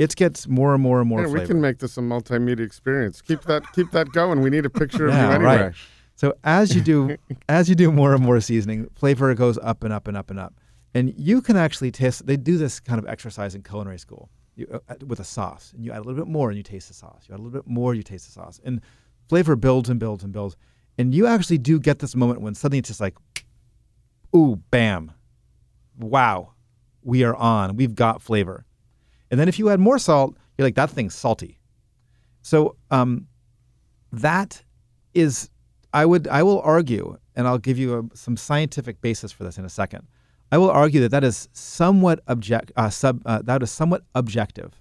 it 0.00 0.16
gets 0.16 0.48
more 0.48 0.72
and 0.74 0.82
more 0.82 1.00
and 1.00 1.08
more 1.08 1.22
Yeah, 1.22 1.32
we 1.32 1.46
can 1.46 1.60
make 1.60 1.78
this 1.78 1.96
a 1.98 2.00
multimedia 2.00 2.60
experience. 2.60 3.20
Keep 3.20 3.42
that 3.42 3.62
keep 3.74 3.90
that 3.90 4.12
going. 4.12 4.40
We 4.40 4.50
need 4.50 4.64
a 4.66 4.70
picture 4.70 5.06
of 5.08 5.14
Yeah, 5.14 5.28
you 5.28 5.34
anyway. 5.34 5.56
right. 5.64 5.74
so 6.16 6.34
as 6.42 6.74
you 6.74 6.80
do, 6.80 7.16
as 7.48 7.68
you 7.68 7.74
do 7.74 7.92
more 7.92 8.14
and 8.14 8.22
more 8.24 8.40
seasoning, 8.40 8.88
flavor 8.94 9.34
goes 9.34 9.58
up 9.58 9.84
and 9.84 9.92
up 9.92 10.08
and 10.08 10.16
up 10.16 10.30
and 10.30 10.40
up. 10.40 10.54
And 10.94 11.12
you 11.16 11.40
can 11.42 11.56
actually 11.56 11.90
taste. 11.92 12.26
They 12.26 12.36
do 12.36 12.56
this 12.56 12.80
kind 12.80 12.98
of 12.98 13.06
exercise 13.06 13.54
in 13.54 13.62
culinary 13.62 13.98
school 13.98 14.30
you, 14.56 14.80
uh, 14.88 14.94
with 15.06 15.20
a 15.20 15.24
sauce, 15.24 15.72
and 15.74 15.84
you 15.84 15.92
add 15.92 15.98
a 15.98 16.02
little 16.02 16.24
bit 16.24 16.30
more, 16.30 16.48
and 16.48 16.56
you 16.56 16.62
taste 16.64 16.88
the 16.88 16.94
sauce. 16.94 17.26
You 17.28 17.34
add 17.34 17.40
a 17.40 17.42
little 17.42 17.58
bit 17.60 17.66
more, 17.68 17.94
you 17.94 18.02
taste 18.02 18.26
the 18.26 18.32
sauce, 18.32 18.60
and 18.64 18.80
flavor 19.28 19.54
builds 19.54 19.88
and 19.90 20.00
builds 20.00 20.24
and 20.24 20.32
builds. 20.32 20.56
And 20.98 21.14
you 21.14 21.26
actually 21.26 21.58
do 21.58 21.78
get 21.78 21.98
this 22.00 22.16
moment 22.16 22.40
when 22.40 22.54
suddenly 22.54 22.78
it's 22.78 22.88
just 22.88 23.00
like, 23.00 23.16
ooh, 24.34 24.56
bam, 24.70 25.12
wow, 25.98 26.52
we 27.02 27.22
are 27.24 27.36
on. 27.36 27.76
We've 27.76 27.94
got 27.94 28.20
flavor. 28.22 28.64
And 29.30 29.38
then 29.38 29.48
if 29.48 29.58
you 29.58 29.70
add 29.70 29.80
more 29.80 29.98
salt, 29.98 30.36
you're 30.56 30.66
like, 30.66 30.74
that 30.74 30.90
thing's 30.90 31.14
salty. 31.14 31.58
So 32.42 32.76
um, 32.90 33.26
that 34.12 34.62
is, 35.14 35.50
I 35.92 36.06
would, 36.06 36.26
I 36.28 36.42
will 36.42 36.60
argue, 36.62 37.18
and 37.36 37.46
I'll 37.46 37.58
give 37.58 37.78
you 37.78 37.98
a, 37.98 38.16
some 38.16 38.36
scientific 38.36 39.00
basis 39.00 39.32
for 39.32 39.44
this 39.44 39.58
in 39.58 39.64
a 39.64 39.68
second. 39.68 40.06
I 40.52 40.58
will 40.58 40.70
argue 40.70 41.00
that 41.02 41.10
that 41.10 41.24
is 41.24 41.48
somewhat 41.52 42.20
object, 42.26 42.72
uh, 42.76 42.90
sub, 42.90 43.22
uh, 43.24 43.40
that 43.42 43.62
is 43.62 43.70
somewhat 43.70 44.02
objective. 44.14 44.80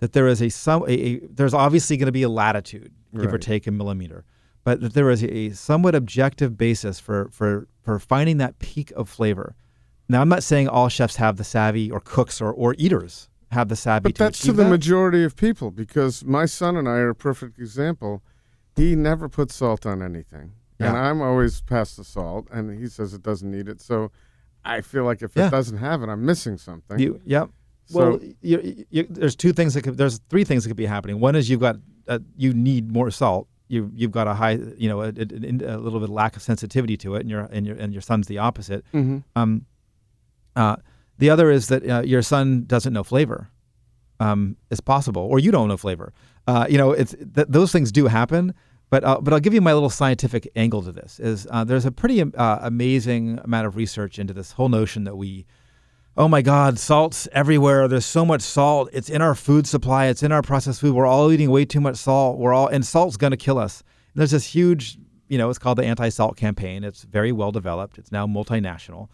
That 0.00 0.12
there 0.12 0.28
is 0.28 0.40
a 0.42 0.50
some, 0.50 0.82
a, 0.82 0.92
a 0.92 1.20
there's 1.26 1.54
obviously 1.54 1.96
going 1.96 2.06
to 2.06 2.12
be 2.12 2.22
a 2.22 2.28
latitude, 2.28 2.92
give 3.18 3.32
or 3.32 3.38
take 3.38 3.66
a 3.66 3.70
millimeter, 3.70 4.24
but 4.62 4.80
that 4.80 4.92
there 4.92 5.10
is 5.10 5.22
a, 5.22 5.32
a 5.34 5.50
somewhat 5.50 5.94
objective 5.94 6.56
basis 6.58 7.00
for 7.00 7.28
for 7.32 7.68
for 7.82 7.98
finding 7.98 8.36
that 8.38 8.58
peak 8.58 8.92
of 8.92 9.08
flavor. 9.08 9.54
Now, 10.08 10.20
I'm 10.20 10.28
not 10.28 10.42
saying 10.42 10.68
all 10.68 10.88
chefs 10.88 11.16
have 11.16 11.38
the 11.38 11.44
savvy, 11.44 11.90
or 11.90 12.00
cooks, 12.00 12.40
or 12.40 12.52
or 12.52 12.74
eaters 12.76 13.28
have 13.54 13.68
the 13.68 13.76
savvy 13.76 14.02
But 14.10 14.14
to 14.16 14.24
that's 14.24 14.40
to 14.42 14.52
the 14.52 14.64
that. 14.64 14.70
majority 14.70 15.24
of 15.24 15.34
people 15.36 15.70
because 15.70 16.24
my 16.24 16.44
son 16.46 16.76
and 16.76 16.86
I 16.88 16.98
are 17.04 17.10
a 17.10 17.14
perfect 17.14 17.58
example. 17.58 18.22
He 18.76 18.94
never 18.96 19.28
puts 19.28 19.54
salt 19.54 19.86
on 19.86 20.02
anything. 20.02 20.52
And 20.80 20.96
I'm 20.96 21.22
always 21.22 21.60
past 21.62 21.96
the 21.96 22.04
salt 22.04 22.46
and 22.50 22.78
he 22.78 22.88
says 22.88 23.14
it 23.14 23.22
doesn't 23.22 23.50
need 23.50 23.68
it. 23.68 23.80
So 23.80 24.10
I 24.64 24.80
feel 24.82 25.04
like 25.04 25.22
if 25.22 25.34
Yeah. 25.36 25.46
it 25.46 25.50
doesn't 25.50 25.78
have 25.78 26.02
it, 26.02 26.08
I'm 26.10 26.24
missing 26.26 26.58
something. 26.58 26.98
You, 26.98 27.20
yep. 27.24 27.48
So- 27.86 27.98
well, 27.98 28.20
you, 28.42 28.84
you, 28.90 29.06
there's 29.08 29.36
two 29.36 29.52
things 29.52 29.74
that 29.74 29.82
could, 29.82 29.96
there's 29.96 30.18
three 30.30 30.44
things 30.44 30.64
that 30.64 30.68
could 30.70 30.76
be 30.76 30.86
happening. 30.86 31.20
One 31.20 31.36
is 31.36 31.48
you've 31.48 31.60
got 31.60 31.76
uh, 32.08 32.18
you 32.36 32.52
need 32.52 32.90
more 32.92 33.10
salt. 33.10 33.46
You 33.68 33.90
you've 33.94 34.10
got 34.10 34.26
a 34.26 34.34
high 34.34 34.58
you 34.76 34.88
know 34.90 35.00
a, 35.02 35.08
a, 35.08 35.76
a 35.76 35.78
little 35.78 36.00
bit 36.00 36.10
of 36.10 36.10
lack 36.10 36.36
of 36.36 36.42
sensitivity 36.42 36.96
to 36.98 37.14
it, 37.14 37.20
and 37.20 37.30
your 37.30 37.48
and 37.50 37.66
your 37.66 37.76
and 37.76 37.92
your 37.94 38.02
son's 38.02 38.26
the 38.26 38.36
opposite. 38.38 38.84
Mhm. 38.92 39.22
Um, 39.36 39.64
uh, 40.56 40.76
the 41.18 41.30
other 41.30 41.50
is 41.50 41.68
that 41.68 41.88
uh, 41.88 42.02
your 42.02 42.22
son 42.22 42.64
doesn't 42.66 42.92
know 42.92 43.04
flavor. 43.04 43.50
Um, 44.20 44.56
it's 44.70 44.80
possible, 44.80 45.22
or 45.22 45.38
you 45.38 45.50
don't 45.50 45.68
know 45.68 45.76
flavor. 45.76 46.12
Uh, 46.46 46.66
you 46.68 46.78
know, 46.78 46.92
it's 46.92 47.14
th- 47.14 47.48
those 47.48 47.72
things 47.72 47.92
do 47.92 48.06
happen. 48.06 48.54
But 48.90 49.02
uh, 49.02 49.20
but 49.20 49.32
I'll 49.32 49.40
give 49.40 49.54
you 49.54 49.60
my 49.60 49.72
little 49.72 49.90
scientific 49.90 50.48
angle 50.54 50.82
to 50.82 50.92
this. 50.92 51.18
Is 51.18 51.48
uh, 51.50 51.64
there's 51.64 51.86
a 51.86 51.90
pretty 51.90 52.22
uh, 52.22 52.58
amazing 52.62 53.40
amount 53.42 53.66
of 53.66 53.76
research 53.76 54.18
into 54.18 54.32
this 54.32 54.52
whole 54.52 54.68
notion 54.68 55.04
that 55.04 55.16
we 55.16 55.46
oh 56.16 56.28
my 56.28 56.42
God, 56.42 56.78
salt's 56.78 57.28
everywhere. 57.32 57.88
There's 57.88 58.06
so 58.06 58.24
much 58.24 58.42
salt. 58.42 58.88
It's 58.92 59.08
in 59.08 59.20
our 59.20 59.34
food 59.34 59.66
supply. 59.66 60.06
It's 60.06 60.22
in 60.22 60.32
our 60.32 60.42
processed 60.42 60.80
food. 60.80 60.94
We're 60.94 61.06
all 61.06 61.32
eating 61.32 61.50
way 61.50 61.64
too 61.64 61.80
much 61.80 61.96
salt. 61.96 62.38
We're 62.38 62.54
all, 62.54 62.68
and 62.68 62.86
salt's 62.86 63.16
going 63.16 63.32
to 63.32 63.36
kill 63.36 63.58
us. 63.58 63.82
And 64.12 64.20
there's 64.20 64.30
this 64.30 64.46
huge, 64.46 64.98
you 65.28 65.38
know, 65.38 65.50
it's 65.50 65.58
called 65.58 65.78
the 65.78 65.84
anti-salt 65.84 66.36
campaign. 66.36 66.84
It's 66.84 67.02
very 67.02 67.32
well 67.32 67.50
developed. 67.50 67.98
It's 67.98 68.12
now 68.12 68.26
multinational. 68.26 69.08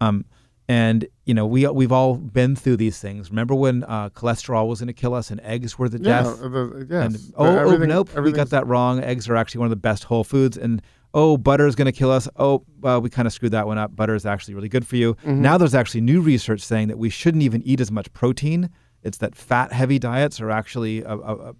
Um, 0.00 0.24
and 0.72 1.06
you 1.28 1.34
know, 1.34 1.46
we 1.54 1.66
we've 1.68 1.92
all 1.92 2.14
been 2.16 2.56
through 2.56 2.78
these 2.78 2.98
things. 2.98 3.30
Remember 3.30 3.54
when 3.54 3.84
uh, 3.84 4.08
cholesterol 4.10 4.66
was 4.68 4.78
going 4.80 4.86
to 4.86 5.00
kill 5.04 5.14
us 5.20 5.30
and 5.30 5.38
eggs 5.42 5.78
were 5.78 5.88
the 5.88 5.98
Yeah, 5.98 6.22
death? 6.22 6.42
uh, 6.42 6.48
the, 6.48 6.86
yes. 6.88 7.04
And 7.06 7.34
oh, 7.36 7.58
oh 7.72 7.76
nope, 7.76 8.08
we 8.16 8.32
got 8.32 8.50
that 8.50 8.66
wrong. 8.66 8.94
Eggs 9.02 9.28
are 9.28 9.36
actually 9.36 9.58
one 9.58 9.66
of 9.66 9.70
the 9.78 9.84
best 9.90 10.04
whole 10.04 10.24
foods, 10.24 10.56
and 10.56 10.80
oh, 11.12 11.36
butter 11.36 11.66
is 11.66 11.74
going 11.74 11.90
to 11.94 11.98
kill 12.02 12.10
us. 12.10 12.26
Oh, 12.36 12.64
well, 12.80 13.00
we 13.02 13.10
kind 13.10 13.26
of 13.28 13.34
screwed 13.34 13.52
that 13.52 13.66
one 13.66 13.76
up. 13.76 13.94
Butter 13.94 14.14
is 14.14 14.24
actually 14.24 14.54
really 14.54 14.70
good 14.70 14.86
for 14.86 14.96
you. 14.96 15.14
Mm-hmm. 15.14 15.42
Now 15.42 15.58
there's 15.58 15.74
actually 15.74 16.00
new 16.00 16.22
research 16.22 16.62
saying 16.62 16.88
that 16.88 16.98
we 16.98 17.10
shouldn't 17.10 17.42
even 17.42 17.62
eat 17.62 17.80
as 17.80 17.90
much 17.90 18.10
protein. 18.14 18.70
It's 19.02 19.18
that 19.18 19.34
fat-heavy 19.36 19.98
diets 19.98 20.40
are 20.40 20.50
actually 20.50 21.02
a, 21.02 21.14
a, 21.14 21.50
a 21.50 21.54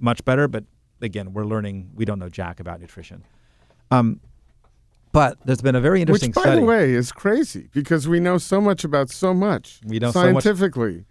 much 0.00 0.24
better. 0.24 0.48
But 0.48 0.64
again, 1.00 1.32
we're 1.32 1.44
learning. 1.44 1.90
We 1.94 2.04
don't 2.04 2.18
know 2.18 2.28
jack 2.28 2.58
about 2.60 2.80
nutrition. 2.80 3.24
Um, 3.92 4.20
but 5.12 5.38
there's 5.44 5.60
been 5.62 5.74
a 5.76 5.80
very 5.80 6.00
interesting 6.00 6.30
Which, 6.30 6.34
by 6.36 6.42
study. 6.42 6.60
the 6.60 6.66
way, 6.66 6.92
is 6.94 7.12
crazy 7.12 7.68
because 7.72 8.08
we 8.08 8.18
know 8.20 8.38
so 8.38 8.60
much 8.60 8.82
about 8.84 9.10
so 9.10 9.32
much 9.34 9.80
We 9.86 9.98
know 9.98 10.10
so 10.10 10.32
much- 10.32 10.42
scientifically, 10.44 11.04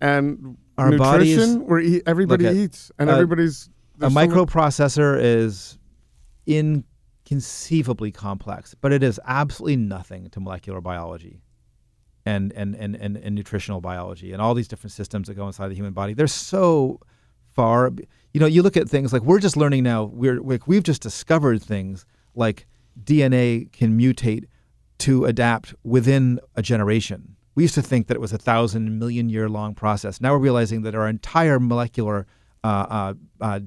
and 0.00 0.56
Our 0.76 0.96
bodies- 0.96 1.56
Where 1.56 1.80
e- 1.80 2.02
everybody 2.06 2.46
at, 2.46 2.54
eats, 2.54 2.92
and 2.98 3.10
uh, 3.10 3.14
everybody's 3.14 3.68
a 3.96 4.00
there's 4.00 4.12
so 4.12 4.20
much- 4.20 4.30
microprocessor 4.30 5.18
is 5.20 5.78
inconceivably 6.46 8.10
complex, 8.12 8.74
but 8.80 8.92
it 8.92 9.02
is 9.02 9.20
absolutely 9.26 9.76
nothing 9.76 10.28
to 10.30 10.40
molecular 10.40 10.80
biology 10.80 11.40
and, 12.24 12.52
and, 12.52 12.74
and, 12.74 12.96
and, 12.96 13.16
and 13.16 13.34
nutritional 13.34 13.80
biology 13.80 14.32
and 14.32 14.40
all 14.42 14.54
these 14.54 14.68
different 14.68 14.92
systems 14.92 15.28
that 15.28 15.34
go 15.34 15.46
inside 15.46 15.68
the 15.68 15.74
human 15.74 15.92
body. 15.92 16.14
They're 16.14 16.26
so 16.26 17.00
far. 17.54 17.90
You 18.32 18.40
know, 18.40 18.46
you 18.46 18.62
look 18.62 18.76
at 18.76 18.88
things 18.88 19.12
like 19.12 19.22
we're 19.22 19.40
just 19.40 19.56
learning 19.56 19.82
now, 19.84 20.04
we're, 20.04 20.40
we 20.42 20.58
we've 20.66 20.82
just 20.82 21.02
discovered 21.02 21.62
things 21.62 22.04
like 22.34 22.66
DNA 23.04 23.70
can 23.72 23.98
mutate 23.98 24.44
to 24.98 25.24
adapt 25.24 25.74
within 25.84 26.40
a 26.56 26.62
generation. 26.62 27.36
We 27.54 27.64
used 27.64 27.74
to 27.74 27.82
think 27.82 28.06
that 28.06 28.14
it 28.14 28.20
was 28.20 28.32
a 28.32 28.38
thousand 28.38 28.98
million 28.98 29.28
year 29.28 29.48
long 29.48 29.74
process. 29.74 30.20
Now 30.20 30.32
we're 30.32 30.38
realizing 30.38 30.82
that 30.82 30.94
our 30.94 31.08
entire 31.08 31.58
molecular 31.58 32.26
uh, 32.62 32.66
uh, 32.66 33.14
uh, 33.40 33.60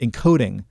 encoding 0.00 0.64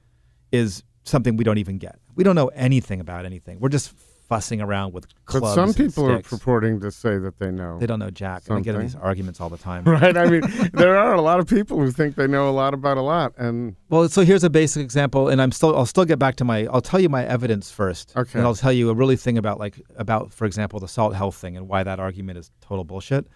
is 0.51 0.84
something 1.03 1.38
we 1.38 1.43
don't 1.43 1.57
even 1.57 1.78
get. 1.78 1.99
We 2.15 2.24
don't 2.24 2.36
know 2.36 2.47
anything 2.49 2.99
about 2.99 3.26
anything. 3.26 3.59
We're 3.59 3.70
just 3.70 3.93
fussing 4.28 4.61
around 4.61 4.93
with 4.93 5.07
clubs. 5.25 5.55
But 5.55 5.55
some 5.55 5.73
people 5.73 6.09
are 6.09 6.21
purporting 6.21 6.80
to 6.82 6.91
say 6.91 7.17
that 7.17 7.39
they 7.39 7.49
know. 7.49 7.80
They 7.80 7.86
don't 7.86 7.99
know 7.99 8.09
Jack. 8.09 8.43
And 8.47 8.57
I 8.57 8.61
get 8.61 8.75
in 8.75 8.82
these 8.82 8.95
arguments 8.95 9.39
all 9.39 9.49
the 9.49 9.57
time. 9.57 9.84
right? 9.86 10.15
I 10.15 10.25
mean, 10.30 10.41
there 10.73 10.97
are 10.97 11.13
a 11.13 11.21
lot 11.21 11.39
of 11.39 11.47
people 11.47 11.78
who 11.80 11.91
think 11.91 12.15
they 12.15 12.28
know 12.28 12.49
a 12.49 12.51
lot 12.51 12.73
about 12.73 12.97
a 12.97 13.01
lot, 13.01 13.34
and 13.38 13.75
Well, 13.89 14.09
so 14.09 14.23
here's 14.23 14.43
a 14.43 14.49
basic 14.49 14.84
example, 14.84 15.30
and 15.30 15.41
I'm 15.41 15.51
still 15.51 15.75
I'll 15.75 15.86
still 15.86 16.05
get 16.05 16.19
back 16.19 16.36
to 16.38 16.45
my 16.45 16.67
I'll 16.67 16.82
tell 16.82 16.99
you 16.99 17.09
my 17.09 17.25
evidence 17.25 17.71
first. 17.71 18.13
Okay. 18.15 18.38
And 18.38 18.45
I'll 18.45 18.55
tell 18.55 18.73
you 18.73 18.89
a 18.89 18.93
really 18.93 19.15
thing 19.15 19.38
about 19.38 19.59
like 19.59 19.82
about 19.95 20.34
for 20.34 20.45
example 20.45 20.80
the 20.80 20.88
salt 20.88 21.15
health 21.15 21.36
thing 21.36 21.55
and 21.55 21.67
why 21.67 21.84
that 21.84 21.99
argument 21.99 22.38
is 22.38 22.51
total 22.61 22.84
bullshit, 22.84 23.28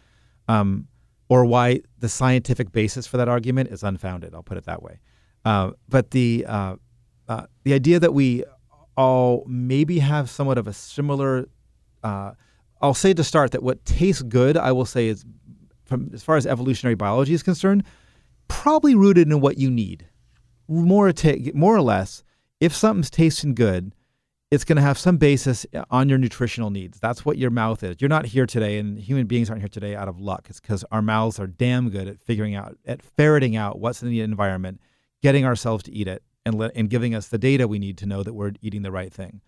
um, 0.47 0.87
or 1.29 1.45
why 1.45 1.81
the 1.99 2.09
scientific 2.09 2.71
basis 2.71 3.07
for 3.07 3.17
that 3.17 3.29
argument 3.29 3.69
is 3.69 3.83
unfounded. 3.83 4.35
I'll 4.35 4.43
put 4.43 4.57
it 4.57 4.65
that 4.65 4.83
way. 4.83 4.99
Uh, 5.45 5.71
but 5.87 6.11
the 6.11 6.45
uh, 6.47 6.75
uh, 7.29 7.45
the 7.63 7.73
idea 7.73 7.99
that 7.99 8.13
we 8.13 8.43
all 8.97 9.43
maybe 9.47 9.99
have 9.99 10.29
somewhat 10.29 10.57
of 10.57 10.67
a 10.67 10.73
similar, 10.73 11.47
uh, 12.03 12.31
I'll 12.81 12.93
say 12.93 13.13
to 13.13 13.23
start 13.23 13.51
that 13.51 13.63
what 13.63 13.83
tastes 13.85 14.21
good, 14.21 14.57
I 14.57 14.71
will 14.71 14.85
say 14.85 15.07
is 15.07 15.25
from 15.85 16.09
as 16.13 16.23
far 16.23 16.37
as 16.37 16.47
evolutionary 16.47 16.95
biology 16.95 17.33
is 17.33 17.43
concerned, 17.43 17.83
probably 18.47 18.95
rooted 18.95 19.27
in 19.27 19.41
what 19.41 19.57
you 19.57 19.69
need 19.69 20.07
more 20.67 21.11
ta- 21.11 21.35
more 21.53 21.75
or 21.75 21.81
less 21.81 22.23
if 22.59 22.73
something's 22.73 23.09
tasting 23.09 23.53
good 23.53 23.91
it's 24.51 24.65
going 24.65 24.75
to 24.75 24.81
have 24.81 24.97
some 24.99 25.15
basis 25.15 25.65
on 25.89 26.09
your 26.09 26.17
nutritional 26.17 26.69
needs. 26.69 26.99
That's 26.99 27.23
what 27.23 27.37
your 27.37 27.49
mouth 27.49 27.83
is. 27.83 27.95
You're 27.99 28.09
not 28.09 28.25
here 28.25 28.45
today, 28.45 28.77
and 28.77 28.99
human 28.99 29.25
beings 29.25 29.49
aren't 29.49 29.61
here 29.61 29.69
today 29.69 29.95
out 29.95 30.09
of 30.09 30.19
luck. 30.19 30.47
It's 30.49 30.59
because 30.59 30.83
our 30.91 31.01
mouths 31.01 31.39
are 31.39 31.47
damn 31.47 31.89
good 31.89 32.09
at 32.09 32.19
figuring 32.19 32.53
out, 32.53 32.77
at 32.85 33.01
ferreting 33.01 33.55
out 33.55 33.79
what's 33.79 34.03
in 34.03 34.09
the 34.09 34.19
environment, 34.19 34.81
getting 35.23 35.45
ourselves 35.45 35.83
to 35.83 35.93
eat 35.93 36.09
it, 36.09 36.21
and 36.45 36.55
let, 36.55 36.75
and 36.75 36.89
giving 36.89 37.15
us 37.15 37.27
the 37.27 37.37
data 37.37 37.67
we 37.67 37.79
need 37.79 37.97
to 37.99 38.05
know 38.05 38.23
that 38.23 38.33
we're 38.33 38.53
eating 38.61 38.81
the 38.81 38.91
right 38.91 39.13
thing. 39.13 39.41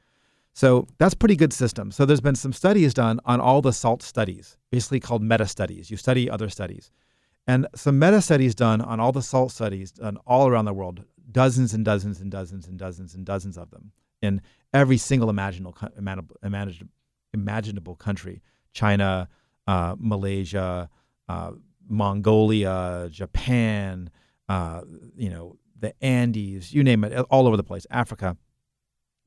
So 0.54 0.88
that's 1.00 1.16
pretty 1.16 1.36
good 1.36 1.52
system. 1.52 1.91
So 1.91 2.06
there's 2.06 2.22
been 2.22 2.36
some 2.36 2.54
studies 2.54 2.94
done 2.94 3.20
on 3.26 3.41
all 3.41 3.62
the 3.62 3.74
salt 3.74 4.04
studies, 4.04 4.58
basically 4.70 5.00
called 5.00 5.24
meta 5.24 5.48
studies. 5.48 5.89
You 5.89 5.98
study 5.98 6.30
other 6.30 6.50
studies. 6.50 6.91
And 7.48 7.68
some 7.76 7.98
meta 7.98 8.22
studies 8.22 8.54
done 8.54 8.80
on 8.80 9.00
all 9.00 9.12
the 9.12 9.24
salt 9.24 9.52
studies 9.52 9.91
done 9.91 10.18
all 10.28 10.48
around 10.48 10.66
the 10.66 10.74
world, 10.74 11.04
dozens 11.32 11.74
and 11.74 11.84
dozens 11.84 12.22
and 12.22 12.32
dozens 12.32 12.68
and 12.68 12.78
dozens 12.78 13.16
and 13.16 13.26
dozens 13.26 13.58
of 13.58 13.72
them 13.72 13.91
in 14.22 14.41
every 14.74 14.98
single 14.98 15.30
imaginable 15.30 15.76
imaginable, 15.98 16.38
imaginable, 17.34 17.96
country 17.96 18.41
China, 18.72 19.28
uh, 19.68 19.96
Malaysia, 20.00 20.89
uh, 21.28 21.52
Mongolia, 21.88 23.10
Japan, 23.12 24.10
uh, 24.50 24.82
you 25.16 25.30
know, 25.30 25.58
the 25.84 25.94
Andes, 26.04 26.74
you 26.74 26.84
name 26.84 27.04
it, 27.04 27.14
all 27.30 27.46
over 27.48 27.56
the 27.58 27.64
place, 27.64 27.86
Africa. 27.92 28.36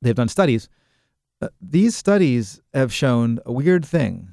They've 0.02 0.14
done 0.14 0.28
studies. 0.28 0.68
Uh, 1.40 1.48
these 1.60 1.94
studies 1.96 2.60
have 2.74 2.92
shown 2.92 3.38
a 3.46 3.52
weird 3.52 3.84
thing, 3.84 4.28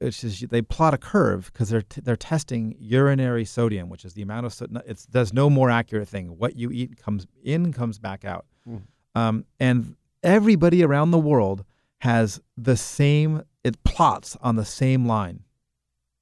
which 0.00 0.24
is 0.24 0.40
they 0.50 0.62
plot 0.62 0.94
a 0.94 0.98
curve 0.98 1.50
because 1.52 1.68
they're 1.68 1.82
t- 1.82 2.00
they're 2.00 2.16
testing 2.16 2.74
urinary 2.78 3.44
sodium, 3.44 3.88
which 3.88 4.04
is 4.04 4.14
the 4.14 4.22
amount 4.22 4.46
of 4.46 4.52
so- 4.54 4.66
it's 4.86 5.06
there's 5.06 5.32
no 5.32 5.48
more 5.50 5.70
accurate 5.70 6.08
thing. 6.08 6.28
What 6.38 6.56
you 6.56 6.70
eat 6.70 6.96
comes 6.96 7.26
in, 7.44 7.72
comes 7.72 7.98
back 7.98 8.24
out, 8.24 8.46
Mm. 8.68 8.82
um, 9.14 9.44
and 9.60 9.96
everybody 10.22 10.82
around 10.82 11.10
the 11.12 11.18
world 11.18 11.64
has 12.00 12.40
the 12.56 12.76
same. 12.76 13.42
It 13.64 13.82
plots 13.84 14.36
on 14.40 14.56
the 14.56 14.64
same 14.64 15.06
line 15.06 15.40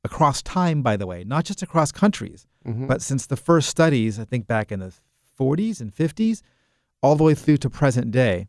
across 0.02 0.42
time, 0.42 0.82
by 0.82 0.96
the 0.96 1.06
way, 1.06 1.24
not 1.24 1.44
just 1.44 1.62
across 1.62 1.90
countries. 1.92 2.46
Mhm. 2.66 2.86
But 2.88 3.02
since 3.02 3.26
the 3.26 3.36
first 3.36 3.68
studies, 3.68 4.18
I 4.18 4.24
think 4.24 4.46
back 4.46 4.72
in 4.72 4.80
the 4.80 4.92
40s 5.38 5.80
and 5.80 5.94
50s, 5.94 6.42
all 7.02 7.16
the 7.16 7.24
way 7.24 7.34
through 7.34 7.58
to 7.58 7.70
present 7.70 8.10
day, 8.10 8.48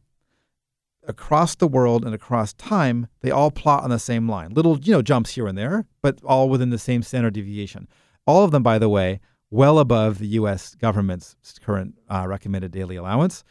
across 1.07 1.55
the 1.55 1.67
world 1.67 2.03
and 2.03 2.13
across 2.13 2.53
time, 2.53 3.07
they 3.21 3.31
all 3.31 3.51
plot 3.51 3.83
on 3.83 3.89
the 3.89 3.99
same 3.99 4.29
line. 4.29 4.53
Little, 4.53 4.79
you 4.79 4.93
know, 4.93 5.01
jumps 5.01 5.35
here 5.35 5.47
and 5.47 5.57
there, 5.57 5.85
but 6.01 6.19
all 6.23 6.49
within 6.49 6.69
the 6.69 6.77
same 6.77 7.03
standard 7.03 7.33
deviation. 7.33 7.87
All 8.25 8.43
of 8.43 8.51
them, 8.51 8.63
by 8.63 8.79
the 8.79 8.89
way, 8.89 9.19
well 9.49 9.79
above 9.79 10.19
the 10.19 10.27
U.S. 10.27 10.75
government's 10.75 11.35
current 11.63 11.95
uh, 12.09 12.25
recommended 12.27 12.71
daily 12.71 12.95
allowance. 12.95 13.43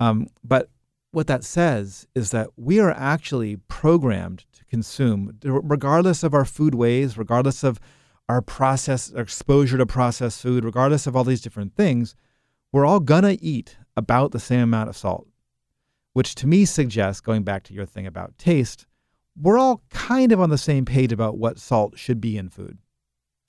Um, 0.00 0.28
but 0.42 0.70
what 1.12 1.26
that 1.26 1.44
says 1.44 2.06
is 2.14 2.30
that 2.30 2.48
we 2.56 2.80
are 2.80 2.90
actually 2.90 3.56
programmed 3.68 4.44
to 4.54 4.64
consume, 4.64 5.38
regardless 5.44 6.22
of 6.22 6.34
our 6.34 6.44
food 6.44 6.74
ways, 6.74 7.18
regardless 7.18 7.62
of 7.62 7.78
our 8.28 8.40
process 8.40 9.12
our 9.12 9.22
exposure 9.22 9.76
to 9.76 9.84
processed 9.84 10.40
food, 10.40 10.64
regardless 10.64 11.06
of 11.06 11.14
all 11.14 11.24
these 11.24 11.42
different 11.42 11.76
things, 11.76 12.14
we're 12.72 12.86
all 12.86 13.00
gonna 13.00 13.36
eat 13.40 13.76
about 13.96 14.32
the 14.32 14.40
same 14.40 14.60
amount 14.60 14.88
of 14.88 14.96
salt, 14.96 15.28
which 16.14 16.34
to 16.36 16.46
me 16.46 16.64
suggests, 16.64 17.20
going 17.20 17.42
back 17.42 17.62
to 17.64 17.74
your 17.74 17.86
thing 17.86 18.06
about 18.06 18.36
taste, 18.38 18.86
we're 19.40 19.58
all 19.58 19.82
kind 19.90 20.32
of 20.32 20.40
on 20.40 20.50
the 20.50 20.58
same 20.58 20.84
page 20.84 21.12
about 21.12 21.38
what 21.38 21.58
salt 21.58 21.98
should 21.98 22.20
be 22.20 22.36
in 22.36 22.48
food, 22.48 22.78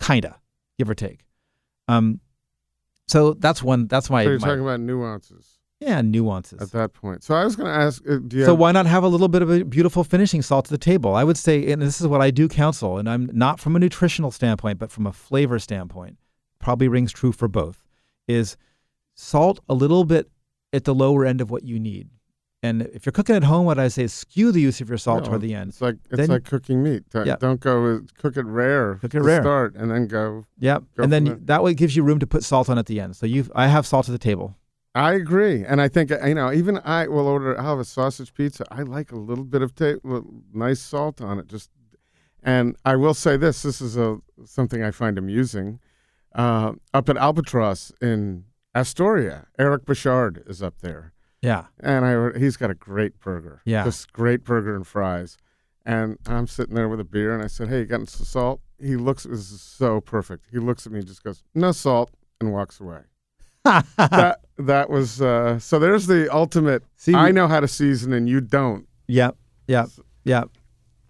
kinda, 0.01 0.39
give 0.77 0.89
or 0.89 0.95
take. 0.95 1.25
Um, 1.87 2.19
so 3.07 3.33
that's 3.33 3.61
one. 3.61 3.87
That's 3.87 4.09
my, 4.09 4.23
so 4.23 4.29
you're 4.31 4.39
my- 4.39 4.47
talking 4.47 4.63
about 4.63 4.79
nuances 4.79 5.59
yeah 5.79 6.01
nuances. 6.01 6.61
at 6.61 6.71
that 6.71 6.93
point. 6.93 7.23
So 7.23 7.35
I 7.35 7.43
was 7.43 7.57
going 7.57 7.67
to 7.67 7.77
ask, 7.77 8.01
uh, 8.09 8.15
do 8.25 8.37
you 8.37 8.45
So 8.45 8.51
have, 8.51 8.59
why 8.59 8.71
not 8.71 8.85
have 8.85 9.03
a 9.03 9.07
little 9.09 9.27
bit 9.27 9.41
of 9.41 9.51
a 9.51 9.65
beautiful 9.65 10.05
finishing 10.05 10.41
salt 10.41 10.63
to 10.65 10.71
the 10.71 10.77
table? 10.77 11.13
I 11.13 11.25
would 11.25 11.35
say, 11.37 11.69
and 11.73 11.81
this 11.81 11.99
is 11.99 12.07
what 12.07 12.21
I 12.21 12.31
do 12.31 12.47
counsel, 12.47 12.97
and 12.97 13.09
I'm 13.09 13.29
not 13.33 13.59
from 13.59 13.75
a 13.75 13.79
nutritional 13.79 14.31
standpoint, 14.31 14.79
but 14.79 14.91
from 14.91 15.05
a 15.05 15.11
flavor 15.11 15.59
standpoint, 15.59 16.17
probably 16.59 16.87
rings 16.87 17.11
true 17.11 17.33
for 17.33 17.49
both, 17.49 17.83
is 18.29 18.55
salt 19.15 19.59
a 19.69 19.73
little 19.73 20.03
bit 20.05 20.29
at 20.71 20.83
the 20.85 20.93
lower 20.95 21.25
end 21.25 21.41
of 21.41 21.51
what 21.51 21.63
you 21.63 21.79
need. 21.79 22.09
And 22.61 22.83
if 22.93 23.05
you're 23.05 23.11
cooking 23.11 23.35
at 23.35 23.43
home, 23.43 23.65
what 23.65 23.77
I 23.77 23.89
say 23.89 24.03
is 24.03 24.13
skew 24.13 24.51
the 24.53 24.61
use 24.61 24.79
of 24.79 24.87
your 24.87 24.97
salt 24.97 25.23
No, 25.23 25.29
toward 25.31 25.41
the 25.41 25.53
end. 25.53 25.69
It's 25.71 25.81
like 25.81 25.95
it's 26.09 26.15
Then- 26.17 26.29
like 26.29 26.45
cooking 26.45 26.81
meat. 26.81 27.03
Don't- 27.09 27.27
Yeah. 27.27 27.35
Don't 27.35 27.59
go 27.59 28.01
cook 28.17 28.37
it 28.37 28.45
rare. 28.45 28.95
Cook 28.95 29.13
it 29.15 29.17
to 29.19 29.23
rare. 29.23 29.41
Start 29.41 29.75
and 29.75 29.91
then 29.91 30.07
go. 30.07 30.45
Yep. 30.59 30.83
Go 30.95 31.03
And 31.03 31.11
then 31.11 31.23
there. 31.25 31.35
that 31.43 31.63
way 31.63 31.71
it 31.71 31.77
gives 31.77 31.95
you 31.97 32.03
room 32.03 32.19
to 32.19 32.27
put 32.27 32.43
salt 32.43 32.69
on 32.69 32.77
at 32.77 32.85
the 32.85 33.01
end. 33.01 33.17
So 33.17 33.25
you, 33.25 33.45
I 33.53 33.67
have 33.67 33.85
salt 33.85 34.07
at 34.07 34.13
the 34.13 34.17
table. 34.17 34.55
I 34.95 35.13
agree, 35.13 35.65
and 35.65 35.81
I 35.81 35.87
think 35.87 36.11
you 36.11 36.35
know 36.35 36.53
even 36.53 36.79
I 36.85 37.07
will 37.07 37.27
order. 37.27 37.57
I'll 37.59 37.65
have 37.71 37.79
a 37.79 37.83
sausage 37.85 38.31
pizza. 38.33 38.63
I 38.71 38.83
like 38.83 39.11
a 39.11 39.17
little 39.17 39.43
bit 39.43 39.61
of 39.63 39.73
ta- 39.75 39.95
nice 40.53 40.79
salt 40.79 41.19
on 41.19 41.39
it. 41.39 41.47
Just, 41.47 41.71
and 42.43 42.75
I 42.85 42.95
will 42.95 43.15
say 43.15 43.35
this: 43.35 43.63
this 43.63 43.81
is 43.81 43.97
a 43.97 44.19
something 44.45 44.83
I 44.83 44.91
find 44.91 45.17
amusing. 45.17 45.79
Uh, 46.35 46.73
up 46.93 47.09
at 47.09 47.17
Albatross 47.17 47.91
in 48.01 48.45
Astoria, 48.75 49.47
Eric 49.59 49.85
Bouchard 49.85 50.43
is 50.47 50.61
up 50.61 50.79
there. 50.79 51.13
Yeah. 51.41 51.65
and 51.81 52.05
I 52.05 52.39
he's 52.39 52.55
got 52.55 52.71
a 52.71 52.73
great 52.73 53.19
burger. 53.19 53.61
Yeah. 53.65 53.83
just 53.83 54.13
great 54.13 54.43
burger 54.43 54.75
and 54.75 54.87
fries. 54.87 55.37
And 55.85 56.17
I'm 56.25 56.47
sitting 56.47 56.75
there 56.75 56.87
with 56.87 57.01
a 57.01 57.03
beer, 57.03 57.33
and 57.33 57.43
I 57.43 57.47
said, 57.47 57.67
"Hey, 57.67 57.79
you 57.79 57.85
got 57.85 58.07
some 58.07 58.25
salt?" 58.25 58.61
He 58.79 58.95
looks 58.95 59.23
this 59.23 59.51
is 59.51 59.59
so 59.61 59.99
perfect. 59.99 60.45
He 60.49 60.57
looks 60.57 60.85
at 60.85 60.93
me, 60.93 60.99
and 60.99 61.07
just 61.07 61.23
goes, 61.23 61.43
"No 61.53 61.73
salt," 61.73 62.09
and 62.39 62.53
walks 62.53 62.79
away. 62.79 63.01
that 63.65 64.39
that 64.57 64.89
was 64.89 65.21
uh, 65.21 65.59
so. 65.59 65.79
There's 65.79 66.07
the 66.07 66.33
ultimate. 66.33 66.83
See, 66.95 67.13
I 67.13 67.31
know 67.31 67.49
how 67.49 67.59
to 67.59 67.67
season, 67.67 68.13
and 68.13 68.29
you 68.29 68.39
don't. 68.39 68.87
Yep. 69.07 69.35
Yep. 69.67 69.89
Yep. 70.23 70.49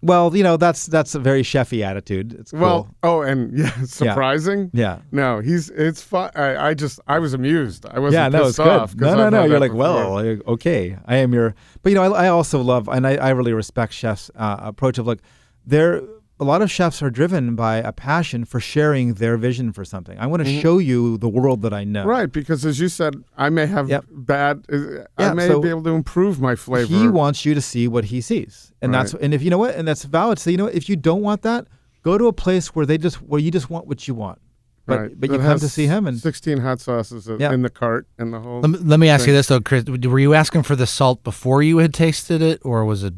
Well, 0.04 0.36
you 0.36 0.42
know 0.42 0.58
that's 0.58 0.84
that's 0.86 1.14
a 1.14 1.18
very 1.18 1.42
chefy 1.42 1.82
attitude. 1.82 2.34
It's 2.34 2.50
cool. 2.50 2.60
Well, 2.60 2.94
oh, 3.02 3.22
and 3.22 3.58
yeah, 3.58 3.70
surprising. 3.86 4.70
yeah. 4.74 5.00
No, 5.12 5.40
he's 5.40 5.70
it's 5.70 6.02
fun. 6.02 6.30
I, 6.34 6.68
I 6.68 6.74
just 6.74 7.00
I 7.06 7.18
was 7.18 7.32
amused. 7.32 7.86
I 7.86 7.98
wasn't 7.98 8.20
yeah, 8.20 8.28
no, 8.28 8.44
pissed 8.44 8.50
it's 8.50 8.58
good. 8.58 8.66
off. 8.68 8.94
No, 8.94 9.14
no, 9.14 9.26
I've 9.26 9.32
no. 9.32 9.44
You're 9.46 9.60
like, 9.60 9.70
before. 9.70 10.14
well, 10.14 10.38
okay, 10.48 10.98
I 11.06 11.16
am 11.16 11.32
your. 11.32 11.54
But 11.82 11.90
you 11.90 11.96
know, 11.96 12.14
I, 12.14 12.26
I 12.26 12.28
also 12.28 12.60
love, 12.60 12.86
and 12.88 13.06
I, 13.06 13.16
I 13.16 13.30
really 13.30 13.54
respect 13.54 13.94
chefs' 13.94 14.30
uh, 14.36 14.56
approach 14.60 14.98
of 14.98 15.06
like, 15.06 15.20
they're 15.66 16.02
a 16.40 16.44
lot 16.44 16.62
of 16.62 16.70
chefs 16.70 17.00
are 17.02 17.10
driven 17.10 17.54
by 17.54 17.76
a 17.76 17.92
passion 17.92 18.44
for 18.44 18.58
sharing 18.58 19.14
their 19.14 19.36
vision 19.36 19.72
for 19.72 19.84
something. 19.84 20.18
I 20.18 20.26
want 20.26 20.44
to 20.44 20.50
Mhm. 20.50 20.60
show 20.60 20.78
you 20.78 21.16
the 21.18 21.28
world 21.28 21.62
that 21.62 21.72
I 21.72 21.84
know. 21.84 22.04
Right, 22.04 22.30
because 22.30 22.66
as 22.66 22.80
you 22.80 22.88
said, 22.88 23.14
I 23.36 23.50
may 23.50 23.66
have 23.66 23.88
Yep. 23.88 24.04
bad. 24.10 24.64
uh, 24.72 25.04
I 25.16 25.32
may 25.34 25.46
so 25.46 25.60
be 25.60 25.68
able 25.68 25.84
to 25.84 25.90
improve 25.90 26.40
my 26.40 26.56
flavor. 26.56 26.92
He 26.92 27.06
wants 27.08 27.44
you 27.44 27.54
to 27.54 27.60
see 27.60 27.86
what 27.86 28.06
he 28.06 28.20
sees, 28.20 28.72
and 28.82 28.92
that's 28.92 29.14
and 29.14 29.32
if 29.32 29.42
you 29.42 29.50
know 29.50 29.58
what, 29.58 29.74
and 29.76 29.86
that's 29.86 30.04
valid. 30.04 30.38
So 30.38 30.50
you 30.50 30.56
know, 30.56 30.64
what, 30.64 30.74
if 30.74 30.88
you 30.88 30.96
don't 30.96 31.22
want 31.22 31.42
that, 31.42 31.66
go 32.02 32.18
to 32.18 32.26
a 32.26 32.32
place 32.32 32.74
where 32.74 32.84
they 32.84 32.98
just 32.98 33.16
where 33.22 33.40
you 33.40 33.50
just 33.50 33.70
want 33.70 33.86
what 33.86 34.08
you 34.08 34.14
want. 34.14 34.38
But 34.86 35.00
right. 35.00 35.10
but 35.18 35.30
you 35.30 35.38
That 35.38 35.44
come 35.44 35.58
to 35.60 35.68
see 35.68 35.86
him, 35.86 36.06
and 36.06 36.18
16 36.18 36.58
hot 36.58 36.78
sauces 36.80 37.26
Yeah. 37.38 37.52
in 37.54 37.62
the 37.62 37.70
cart 37.70 38.06
and 38.18 38.34
the 38.34 38.40
whole. 38.40 38.60
Let 38.60 38.70
me, 38.70 38.78
let 38.82 39.00
me 39.00 39.08
ask 39.08 39.26
you 39.26 39.32
this 39.32 39.46
though, 39.46 39.60
Chris. 39.60 39.84
Were 39.86 40.18
you 40.18 40.34
asking 40.34 40.64
for 40.64 40.76
the 40.76 40.86
salt 40.86 41.22
before 41.24 41.62
you 41.62 41.78
had 41.78 41.94
tasted 41.94 42.42
it, 42.42 42.60
or 42.64 42.84
was 42.84 43.02
it 43.04 43.14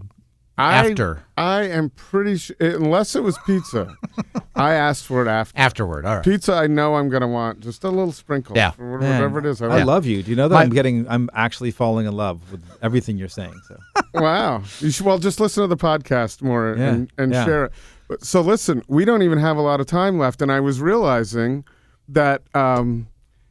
I, 0.58 0.88
after? 0.88 1.22
I 1.36 1.64
am 1.64 1.90
pretty 1.90 2.38
sure, 2.38 2.56
unless 2.60 3.14
it 3.14 3.22
was 3.22 3.36
pizza, 3.44 3.94
I 4.56 4.72
asked 4.72 5.04
for 5.04 5.20
it 5.20 5.28
after. 5.28 5.58
Afterward, 5.58 6.06
all 6.06 6.16
right. 6.16 6.24
Pizza, 6.24 6.54
I 6.54 6.66
know 6.66 6.94
I'm 6.94 7.10
going 7.10 7.20
to 7.20 7.26
want 7.28 7.60
just 7.60 7.84
a 7.84 7.90
little 7.90 8.12
sprinkle. 8.12 8.56
Yeah. 8.56 8.70
for 8.70 8.98
Man, 8.98 9.14
whatever 9.20 9.38
it 9.40 9.46
is. 9.46 9.60
I 9.60 9.66
I 9.66 9.68
like. 9.68 9.84
love 9.86 10.06
you. 10.06 10.22
Do 10.22 10.30
you 10.30 10.36
know 10.36 10.48
that 10.48 10.54
My- 10.54 10.62
I'm 10.62 10.70
getting? 10.70 11.06
I'm 11.08 11.28
actually 11.34 11.72
falling 11.72 12.06
in 12.06 12.14
love 12.16 12.50
with 12.50 12.62
everything 12.80 13.18
you're 13.18 13.28
saying. 13.28 13.60
So 13.68 13.76
wow. 14.14 14.62
You 14.80 14.90
should, 14.90 15.04
well, 15.04 15.18
just 15.18 15.40
listen 15.40 15.62
to 15.62 15.66
the 15.66 15.76
podcast 15.76 16.40
more 16.42 16.74
Yeah, 16.78 16.88
and, 16.88 17.12
and 17.18 17.32
yeah. 17.32 17.44
share 17.44 17.64
it. 17.66 17.72
But- 18.08 18.24
So 18.24 18.40
listen, 18.40 18.82
we 18.88 19.04
don't 19.04 19.22
even 19.22 19.38
have 19.38 19.58
a 19.58 19.62
lot 19.62 19.80
of 19.80 19.86
time 19.86 20.18
left, 20.18 20.40
and 20.40 20.50
I 20.50 20.60
was 20.60 20.80
realizing 20.80 21.64
that. 22.08 22.42
Um, 22.54 23.08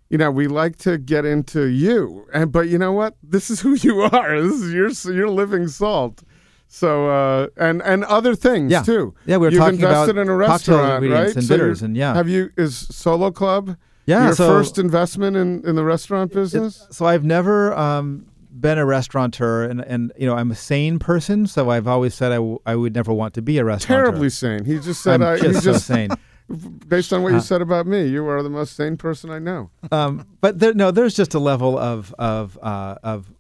you 0.08 0.20
know, 0.20 0.30
we 0.30 0.46
like 0.48 0.78
to 0.78 1.00
get 1.00 1.26
into 1.26 1.64
you, 1.66 2.28
and 2.32 2.52
but 2.52 2.68
you 2.70 2.78
know 2.78 2.92
what? 2.92 3.16
This 3.24 3.50
is 3.50 3.60
who 3.60 3.74
you 3.74 4.02
are. 4.14 4.40
This 4.40 4.62
is 4.62 4.72
your 4.72 5.14
your 5.16 5.30
living 5.30 5.68
salt. 5.68 6.22
So 6.68 7.10
uh, 7.10 7.48
and 7.58 7.82
and 7.84 8.04
other 8.06 8.36
things 8.36 8.72
Yeah. 8.72 8.82
too. 8.84 9.14
yeah, 9.26 9.38
we 9.38 9.48
were 9.48 9.52
You've 9.52 9.60
talking 9.62 9.80
about 9.80 10.10
invested 10.10 10.18
in 10.22 10.28
a 10.30 10.36
restaurant, 10.36 11.04
right? 11.10 11.36
and 11.36 11.44
So 11.44 11.54
bitters, 11.56 11.82
and 11.82 11.96
yeah, 11.96 12.14
Have 12.14 12.28
you 12.28 12.50
is 12.58 12.76
Solo 12.78 13.32
Club 13.32 13.78
yeah. 14.06 14.26
your 14.26 14.36
so 14.36 14.48
first 14.48 14.78
investment 14.78 15.38
in, 15.38 15.66
in 15.68 15.76
the 15.76 15.84
restaurant 15.84 16.34
business? 16.34 16.86
so 16.92 17.06
I've 17.06 17.24
never 17.24 17.74
um, 17.74 18.26
been 18.52 18.78
a 18.78 18.86
restaurateur, 18.86 19.64
and 19.64 19.82
and 19.82 20.12
you 20.18 20.26
know 20.26 20.36
I'm 20.36 20.52
a 20.52 20.56
sane 20.56 21.00
person, 21.00 21.48
so 21.48 21.70
I've 21.70 21.88
always 21.88 22.14
said 22.14 22.32
I, 22.32 22.36
w- 22.36 22.60
I 22.66 22.76
would 22.76 22.94
never 22.94 23.14
want 23.14 23.34
to 23.36 23.42
be 23.42 23.58
a 23.58 23.64
restaurateur. 23.64 24.06
Terribly 24.08 24.30
sane. 24.30 24.66
He 24.66 24.80
just 24.80 25.02
said 25.02 25.22
I'm 25.22 25.36
I, 25.36 25.38
just, 25.38 25.64
so 25.64 25.72
just 25.72 25.86
sane. 25.88 26.10
based 26.88 27.12
on 27.14 27.24
what 27.24 27.32
you 27.32 27.38
Uh, 27.38 27.42
said 27.42 27.62
about 27.62 27.88
me, 27.88 28.06
you 28.08 28.28
are 28.28 28.44
the 28.44 28.50
most 28.50 28.76
sane 28.76 28.98
person 28.98 29.30
I 29.30 29.40
know. 29.40 29.70
um, 29.92 30.26
but 30.42 30.60
there, 30.60 30.74
no, 30.74 30.92
there's 30.92 31.16
just 31.16 31.34
a 31.36 31.40
level 31.40 31.78
of 31.78 32.14
of 32.20 32.58
uh, 32.62 32.96
of 33.04 33.32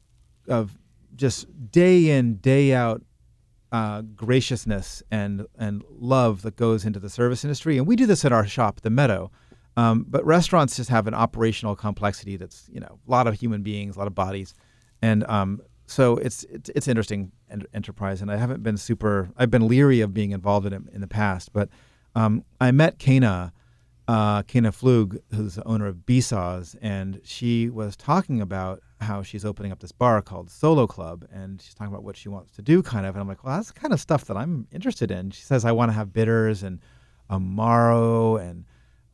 of 0.48 0.78
just 1.16 1.48
day 1.72 2.10
in 2.12 2.36
day 2.38 2.74
out 2.74 3.02
uh, 3.76 4.02
graciousness 4.16 5.04
and 5.12 5.46
and 5.60 5.84
love 5.90 6.44
that 6.44 6.56
goes 6.56 6.86
into 6.86 6.98
the 6.98 7.10
service 7.10 7.44
industry, 7.44 7.78
and 7.78 7.86
we 7.86 7.98
do 7.98 8.06
this 8.06 8.24
at 8.24 8.32
our 8.32 8.48
shop, 8.48 8.80
the 8.82 8.90
Meadow. 8.90 9.32
Um, 9.76 10.06
but 10.08 10.26
restaurants 10.26 10.78
just 10.78 10.90
have 10.90 11.08
an 11.08 11.14
operational 11.14 11.76
complexity 11.76 12.38
that's 12.38 12.70
you 12.72 12.80
know 12.80 13.00
a 13.06 13.12
lot 13.12 13.28
of 13.28 13.34
human 13.34 13.64
beings, 13.64 13.98
a 13.98 14.00
lot 14.00 14.08
of 14.08 14.16
bodies, 14.16 14.54
and 15.02 15.26
um, 15.26 15.62
so 15.88 16.16
it's 16.16 16.46
it's, 16.46 16.70
it's 16.70 16.88
interesting 16.88 17.34
en- 17.50 17.66
enterprise, 17.74 18.22
and 18.22 18.32
I 18.32 18.38
haven't 18.38 18.64
been 18.64 18.78
super. 18.78 19.30
I've 19.36 19.52
been 19.52 19.68
leery 19.68 20.00
of 20.00 20.14
being 20.14 20.32
involved 20.32 20.66
in 20.66 20.72
it 20.72 20.82
in 20.94 21.02
the 21.02 21.08
past, 21.08 21.52
but 21.52 21.68
um, 22.16 22.46
I 22.62 22.72
met 22.72 22.98
Cana, 22.98 23.52
uh, 24.08 24.42
Flug, 24.44 25.20
who's 25.34 25.56
the 25.56 25.68
owner 25.68 25.86
of 25.86 26.06
Besaw's, 26.06 26.78
and 26.82 27.20
she 27.26 27.70
was 27.70 27.98
talking 27.98 28.40
about 28.40 28.82
how 29.02 29.22
she's 29.22 29.46
opening 29.46 29.72
up 29.72 29.80
this 29.80 29.92
bar 29.92 30.22
called 30.22 30.50
Solo 30.50 30.88
Club, 30.88 31.26
and 31.32 31.62
she's 31.62 31.74
talking 31.74 31.94
about 31.94 32.04
what 32.04 32.16
she 32.16 32.30
wants 32.30 32.52
to 32.54 32.62
do, 32.62 32.82
kind 32.82 33.06
of. 33.06 33.16
And 33.16 33.22
I'm 33.22 33.28
like, 33.28 33.44
well, 33.44 33.56
that's 33.58 33.72
the 33.72 33.80
kind 33.80 33.94
of 33.94 34.00
stuff 34.00 34.26
that 34.26 34.38
I'm 34.38 34.68
interested 34.72 35.12
in. 35.12 35.32
She 35.32 35.44
says 35.44 35.66
I 35.66 35.72
want 35.72 35.90
to 35.90 35.94
have 35.94 36.14
bitters 36.14 36.64
and 36.64 36.80
amaro, 37.30 38.40
and 38.40 38.66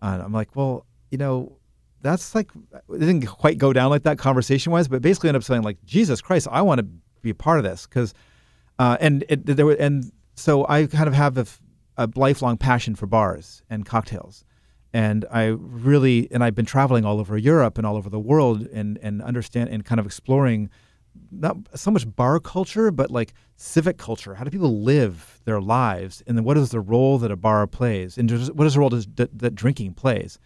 and 0.01 0.21
I'm 0.21 0.33
like, 0.33 0.55
well, 0.55 0.85
you 1.09 1.17
know, 1.17 1.57
that's 2.01 2.35
like 2.35 2.51
it 2.73 2.99
didn't 2.99 3.25
quite 3.25 3.57
go 3.57 3.73
down 3.73 3.89
like 3.89 4.03
that 4.03 4.17
conversation 4.17 4.71
wise, 4.71 4.87
but 4.87 5.01
basically 5.01 5.29
ended 5.29 5.41
up 5.41 5.45
saying 5.45 5.63
like, 5.63 5.83
Jesus 5.85 6.21
Christ, 6.21 6.47
I 6.51 6.61
want 6.61 6.79
to 6.79 6.87
be 7.21 7.29
a 7.29 7.35
part 7.35 7.57
of 7.57 7.63
this 7.63 7.85
because, 7.87 8.13
uh, 8.79 8.97
and 8.99 9.23
it, 9.29 9.45
there 9.45 9.65
were, 9.65 9.73
and 9.73 10.11
so 10.35 10.65
I 10.67 10.87
kind 10.87 11.07
of 11.07 11.13
have 11.13 11.37
a 11.97 12.09
lifelong 12.15 12.57
passion 12.57 12.95
for 12.95 13.05
bars 13.05 13.61
and 13.69 13.85
cocktails, 13.85 14.43
and 14.93 15.25
I 15.31 15.45
really 15.45 16.27
and 16.31 16.43
I've 16.43 16.55
been 16.55 16.65
traveling 16.65 17.05
all 17.05 17.19
over 17.19 17.37
Europe 17.37 17.77
and 17.77 17.87
all 17.87 17.95
over 17.95 18.09
the 18.09 18.19
world 18.19 18.67
and 18.67 18.97
and 19.01 19.21
understand 19.21 19.69
and 19.69 19.85
kind 19.85 19.99
of 19.99 20.05
exploring 20.05 20.69
not 21.29 21.57
so 21.75 21.91
much 21.91 22.13
bar 22.15 22.39
culture, 22.39 22.91
but 22.91 23.11
like 23.11 23.33
civic 23.57 23.97
culture. 23.97 24.35
How 24.35 24.43
do 24.43 24.49
people 24.49 24.81
live 24.81 25.41
their 25.45 25.61
lives, 25.61 26.23
and 26.25 26.37
then 26.37 26.45
what 26.45 26.57
is 26.57 26.71
the 26.71 26.79
role 26.79 27.17
that 27.19 27.31
a 27.31 27.35
bar 27.35 27.67
plays, 27.67 28.17
and 28.17 28.29
what 28.55 28.65
is 28.65 28.73
the 28.73 28.79
role 28.79 28.89
that, 28.89 29.29
that 29.37 29.55
drinking 29.55 29.93
plays? 29.93 30.39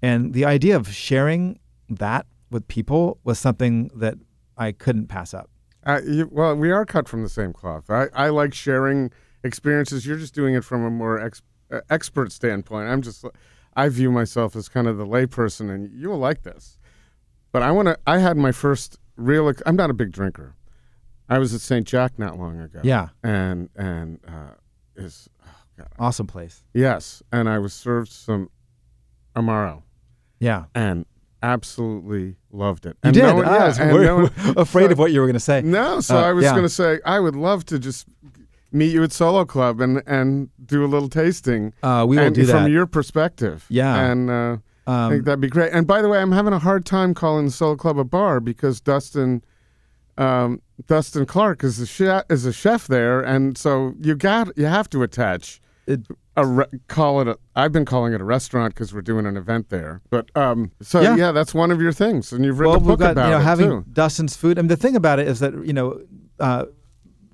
And 0.00 0.32
the 0.32 0.44
idea 0.44 0.76
of 0.76 0.88
sharing 0.92 1.58
that 1.88 2.26
with 2.50 2.66
people 2.68 3.18
was 3.24 3.38
something 3.38 3.90
that 3.94 4.14
I 4.56 4.72
couldn't 4.72 5.06
pass 5.06 5.34
up. 5.34 5.48
Uh, 5.84 6.00
you, 6.06 6.28
well, 6.30 6.54
we 6.54 6.70
are 6.70 6.84
cut 6.84 7.08
from 7.08 7.22
the 7.22 7.28
same 7.28 7.52
cloth. 7.52 7.90
I, 7.90 8.06
I 8.14 8.28
like 8.28 8.54
sharing 8.54 9.10
experiences. 9.42 10.06
You're 10.06 10.18
just 10.18 10.34
doing 10.34 10.54
it 10.54 10.64
from 10.64 10.84
a 10.84 10.90
more 10.90 11.20
ex, 11.20 11.42
uh, 11.72 11.80
expert 11.90 12.30
standpoint. 12.30 12.88
I'm 12.88 13.02
just, 13.02 13.24
I 13.74 13.88
view 13.88 14.10
myself 14.12 14.54
as 14.56 14.68
kind 14.68 14.86
of 14.86 14.98
the 14.98 15.06
layperson, 15.06 15.70
and 15.74 15.90
you 15.92 16.08
will 16.10 16.18
like 16.18 16.42
this. 16.42 16.78
But 17.52 17.62
I 17.62 17.70
want 17.70 17.88
to. 17.88 17.98
I 18.06 18.18
had 18.18 18.36
my 18.36 18.52
first 18.52 18.98
real. 19.16 19.52
I'm 19.66 19.76
not 19.76 19.90
a 19.90 19.94
big 19.94 20.12
drinker. 20.12 20.54
I 21.28 21.38
was 21.38 21.54
at 21.54 21.60
St. 21.60 21.86
Jack 21.86 22.18
not 22.18 22.38
long 22.38 22.60
ago. 22.60 22.80
Yeah, 22.82 23.08
and 23.22 23.68
and 23.76 24.18
uh, 24.28 24.54
is 24.96 25.28
awesome 25.98 26.26
place. 26.26 26.62
yes, 26.74 27.22
and 27.32 27.48
I 27.48 27.58
was 27.58 27.72
served 27.72 28.10
some 28.12 28.50
amaro 29.34 29.82
Yeah, 30.38 30.64
and 30.74 31.06
absolutely 31.42 32.36
loved 32.52 32.86
it. 32.86 32.96
you 33.02 33.08
and 33.08 33.14
did. 33.14 33.22
no 33.24 33.34
one- 33.36 33.46
yeah, 33.46 33.92
worried- 33.92 34.04
no 34.06 34.16
one- 34.16 34.32
afraid 34.58 34.86
so- 34.86 34.92
of 34.92 34.98
what 34.98 35.12
you 35.12 35.20
were 35.20 35.26
going 35.26 35.34
to 35.34 35.40
say. 35.40 35.62
No, 35.62 36.00
so 36.00 36.16
Uh, 36.18 36.22
I 36.28 36.32
was 36.32 36.44
yeah. 36.44 36.50
going 36.52 36.62
to 36.64 36.68
say 36.68 37.00
I 37.04 37.18
would 37.20 37.34
love 37.36 37.64
to 37.66 37.78
just 37.78 38.06
meet 38.72 38.92
you 38.92 39.02
at 39.02 39.12
Solo 39.12 39.44
Club 39.44 39.80
and 39.80 40.02
and 40.06 40.48
do 40.64 40.84
a 40.84 40.86
little 40.88 41.08
tasting. 41.08 41.72
Uh, 41.82 42.04
we 42.08 42.16
will 42.16 42.24
and 42.26 42.34
do 42.34 42.44
that. 42.46 42.52
from 42.64 42.72
your 42.72 42.86
perspective. 42.86 43.66
Yeah. 43.68 44.10
and 44.10 44.30
uh, 44.30 44.56
I 44.86 45.08
think 45.10 45.20
um, 45.20 45.24
that'd 45.24 45.40
be 45.40 45.48
great. 45.48 45.72
And 45.72 45.86
by 45.86 46.02
the 46.02 46.08
way, 46.08 46.18
I'm 46.18 46.32
having 46.32 46.52
a 46.52 46.58
hard 46.58 46.84
time 46.84 47.14
calling 47.14 47.44
the 47.46 47.50
Solo 47.52 47.76
Club 47.76 47.98
a 47.98 48.04
bar 48.04 48.40
because 48.40 48.80
Dustin. 48.80 49.42
Um, 50.18 50.60
Dustin 50.86 51.24
Clark 51.24 51.64
is 51.64 51.78
a 51.80 51.86
chef, 51.86 52.24
is 52.28 52.44
a 52.44 52.52
chef 52.52 52.86
there, 52.86 53.20
and 53.22 53.56
so 53.56 53.94
you 53.98 54.14
got 54.14 54.56
you 54.58 54.66
have 54.66 54.90
to 54.90 55.02
attach 55.02 55.60
It- 55.86 56.06
a 56.36 56.46
re- 56.46 56.66
call 56.88 57.20
it. 57.22 57.28
A, 57.28 57.38
I've 57.56 57.72
been 57.72 57.84
calling 57.86 58.12
it 58.12 58.20
a 58.20 58.24
restaurant 58.24 58.74
because 58.74 58.92
we're 58.92 59.00
doing 59.02 59.24
an 59.26 59.36
event 59.38 59.68
there. 59.70 60.02
But 60.10 60.30
um, 60.36 60.70
so 60.82 61.00
Yeah. 61.00 61.16
yeah. 61.16 61.32
that's 61.32 61.54
one 61.54 61.70
of 61.70 61.80
your 61.80 61.92
things, 61.92 62.30
and 62.32 62.44
you've 62.44 62.58
written 62.58 62.72
well, 62.72 62.82
a 62.82 62.84
book 62.84 63.00
got 63.00 63.12
about 63.12 63.24
you 63.26 63.30
know 63.32 63.38
it 63.38 63.42
having 63.44 63.68
too. 63.70 63.84
Dustin's 63.92 64.36
food. 64.36 64.58
I 64.58 64.62
mean, 64.62 64.68
the 64.68 64.76
thing 64.76 64.96
about 64.96 65.18
it 65.18 65.28
is 65.28 65.40
that 65.40 65.54
you 65.64 65.72
know, 65.72 66.00
uh, 66.40 66.66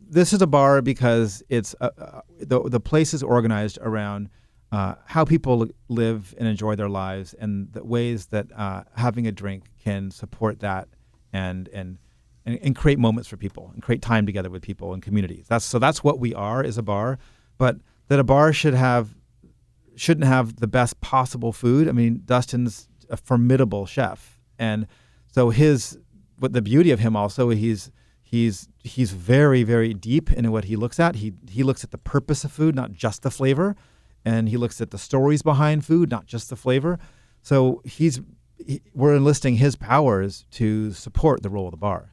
this 0.09 0.33
is 0.33 0.43
a 0.43 0.47
bar 0.47 0.83
because 0.83 1.43
it's 1.49 1.75
uh, 1.81 1.91
uh, 1.99 2.21
the 2.41 2.63
the 2.63 2.81
place 2.81 3.15
is 3.15 3.23
organized 3.23 3.79
around 3.83 4.31
uh, 4.73 4.95
how 5.07 5.25
people 5.25 5.67
live 5.89 6.35
and 6.39 6.49
enjoy 6.49 6.75
their 6.75 6.89
lives, 6.89 7.35
and 7.35 7.73
the 7.73 7.85
ways 7.85 8.27
that 8.27 8.47
uh, 8.57 8.85
having 8.97 9.27
a 9.27 9.33
drink 9.33 9.65
can 9.83 10.11
support 10.11 10.61
that, 10.61 10.89
and 11.33 11.69
and. 11.69 11.99
And, 12.47 12.59
and 12.63 12.75
create 12.75 12.99
moments 12.99 13.29
for 13.29 13.37
people 13.37 13.71
and 13.75 13.83
create 13.83 14.01
time 14.01 14.25
together 14.25 14.49
with 14.49 14.63
people 14.63 14.95
and 14.95 15.03
communities. 15.03 15.45
That's 15.49 15.67
so. 15.67 15.79
That's 15.79 16.03
what 16.03 16.19
we 16.19 16.33
are 16.33 16.65
is 16.65 16.79
a 16.79 16.83
bar. 16.83 17.19
But 17.59 17.77
that 18.07 18.19
a 18.19 18.25
bar 18.25 18.55
should 18.55 18.73
have 18.73 19.15
shouldn't 19.97 20.27
have 20.27 20.57
the 20.57 20.67
best 20.67 20.99
possible 21.03 21.53
food. 21.53 21.91
I 21.91 21.93
mean, 21.93 22.23
Dustin's 22.25 22.89
a 23.11 23.19
formidable 23.19 23.85
chef, 23.85 24.39
and 24.59 24.87
so 25.27 25.51
his 25.51 25.99
what 26.39 26.55
the 26.55 26.63
beauty 26.63 26.91
of 26.91 27.01
him 27.01 27.17
also 27.17 27.51
he's 27.51 27.91
he's 28.31 28.68
he's 28.85 29.12
very 29.12 29.62
very 29.62 29.95
deep 29.95 30.31
in 30.33 30.51
what 30.53 30.64
he 30.64 30.76
looks 30.76 31.01
at. 31.01 31.16
He 31.16 31.33
he 31.49 31.62
looks 31.62 31.83
at 31.85 31.91
the 31.91 31.99
purpose 31.99 32.45
of 32.45 32.53
food, 32.53 32.74
not 32.74 32.93
just 32.93 33.22
the 33.22 33.31
flavor, 33.31 33.74
and 34.24 34.49
he 34.49 34.57
looks 34.57 34.81
at 34.81 34.91
the 34.91 34.99
stories 34.99 35.43
behind 35.43 35.85
food, 35.85 36.11
not 36.11 36.26
just 36.26 36.51
the 36.51 36.57
flavor. 36.57 36.99
So 37.43 37.81
he's 37.85 38.20
he, 38.66 38.83
we're 38.95 39.14
enlisting 39.16 39.57
his 39.57 39.76
powers 39.76 40.45
to 40.53 40.93
support 40.93 41.43
the 41.43 41.49
role 41.49 41.66
of 41.66 41.70
the 41.70 41.76
bar. 41.79 42.12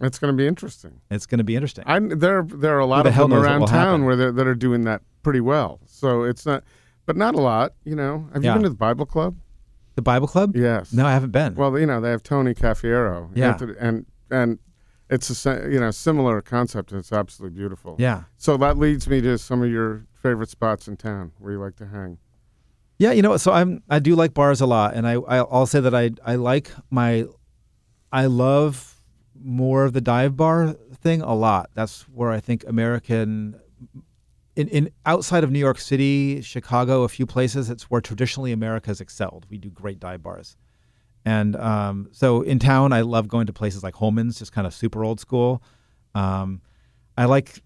It's 0.00 0.18
going 0.18 0.32
to 0.32 0.36
be 0.36 0.46
interesting. 0.46 1.00
It's 1.10 1.26
going 1.26 1.38
to 1.38 1.44
be 1.44 1.54
interesting. 1.56 1.84
I 1.86 1.98
there 1.98 2.42
there 2.42 2.76
are 2.76 2.80
a 2.80 2.86
lot 2.86 3.02
the 3.02 3.10
of 3.10 3.16
them 3.16 3.32
around 3.34 3.66
town 3.66 4.04
where 4.04 4.16
that 4.32 4.46
are 4.46 4.54
doing 4.54 4.84
that 4.84 5.02
pretty 5.22 5.40
well. 5.40 5.80
So 5.86 6.22
it's 6.22 6.46
not, 6.46 6.64
but 7.06 7.16
not 7.16 7.34
a 7.34 7.40
lot. 7.40 7.74
You 7.84 7.96
know, 7.96 8.28
have 8.32 8.42
Yeah. 8.44 8.50
you 8.52 8.54
been 8.56 8.62
to 8.64 8.68
the 8.70 8.74
Bible 8.76 9.06
Club? 9.06 9.36
the 9.94 10.02
Bible 10.02 10.26
Club? 10.26 10.56
Yes. 10.56 10.90
No, 10.94 11.04
I 11.04 11.12
haven't 11.12 11.32
been. 11.32 11.54
Well, 11.54 11.78
you 11.78 11.84
know 11.84 12.00
they 12.00 12.10
have 12.10 12.22
Tony 12.22 12.54
Caffiero. 12.54 13.30
Yeah. 13.34 13.50
Anthony- 13.50 13.74
and 13.78 14.06
and 14.30 14.58
it's 15.12 15.46
a 15.46 15.68
you 15.70 15.80
know 15.80 15.90
similar 15.90 16.40
concept. 16.42 16.90
and 16.92 16.98
It's 16.98 17.12
absolutely 17.12 17.56
beautiful. 17.56 17.96
yeah. 17.98 18.24
So 18.36 18.56
that 18.56 18.78
leads 18.78 19.08
me 19.08 19.20
to 19.20 19.38
some 19.38 19.62
of 19.62 19.70
your 19.70 20.06
favorite 20.14 20.48
spots 20.48 20.88
in 20.88 20.96
town 20.96 21.32
where 21.38 21.52
you 21.52 21.60
like 21.60 21.76
to 21.76 21.86
hang. 21.86 22.18
Yeah, 22.98 23.12
you 23.12 23.22
know, 23.22 23.36
so 23.36 23.52
I'm 23.52 23.82
I 23.90 23.98
do 23.98 24.14
like 24.14 24.34
bars 24.34 24.60
a 24.60 24.66
lot, 24.66 24.94
and 24.94 25.06
I, 25.06 25.14
I 25.14 25.38
I'll 25.38 25.66
say 25.66 25.80
that 25.80 25.94
I 25.94 26.10
I 26.24 26.36
like 26.36 26.70
my 26.90 27.26
I 28.12 28.26
love 28.26 29.00
more 29.44 29.84
of 29.84 29.92
the 29.92 30.00
dive 30.00 30.36
bar 30.36 30.74
thing 30.94 31.20
a 31.22 31.34
lot. 31.34 31.70
That's 31.74 32.02
where 32.02 32.30
I 32.30 32.40
think 32.40 32.64
American 32.66 33.60
in, 34.54 34.68
in 34.68 34.90
outside 35.06 35.44
of 35.44 35.50
New 35.50 35.58
York 35.58 35.78
City, 35.78 36.42
Chicago, 36.42 37.02
a 37.02 37.08
few 37.08 37.26
places, 37.26 37.70
it's 37.70 37.84
where 37.84 38.00
traditionally 38.00 38.52
America's 38.52 39.00
excelled. 39.00 39.46
We 39.50 39.58
do 39.58 39.70
great 39.70 39.98
dive 39.98 40.22
bars. 40.22 40.56
And 41.24 41.54
um, 41.56 42.08
so 42.12 42.42
in 42.42 42.58
town, 42.58 42.92
I 42.92 43.02
love 43.02 43.28
going 43.28 43.46
to 43.46 43.52
places 43.52 43.82
like 43.82 43.94
Holman's, 43.94 44.38
just 44.38 44.52
kind 44.52 44.66
of 44.66 44.74
super 44.74 45.04
old 45.04 45.20
school. 45.20 45.62
Um, 46.14 46.60
I 47.16 47.26
like 47.26 47.62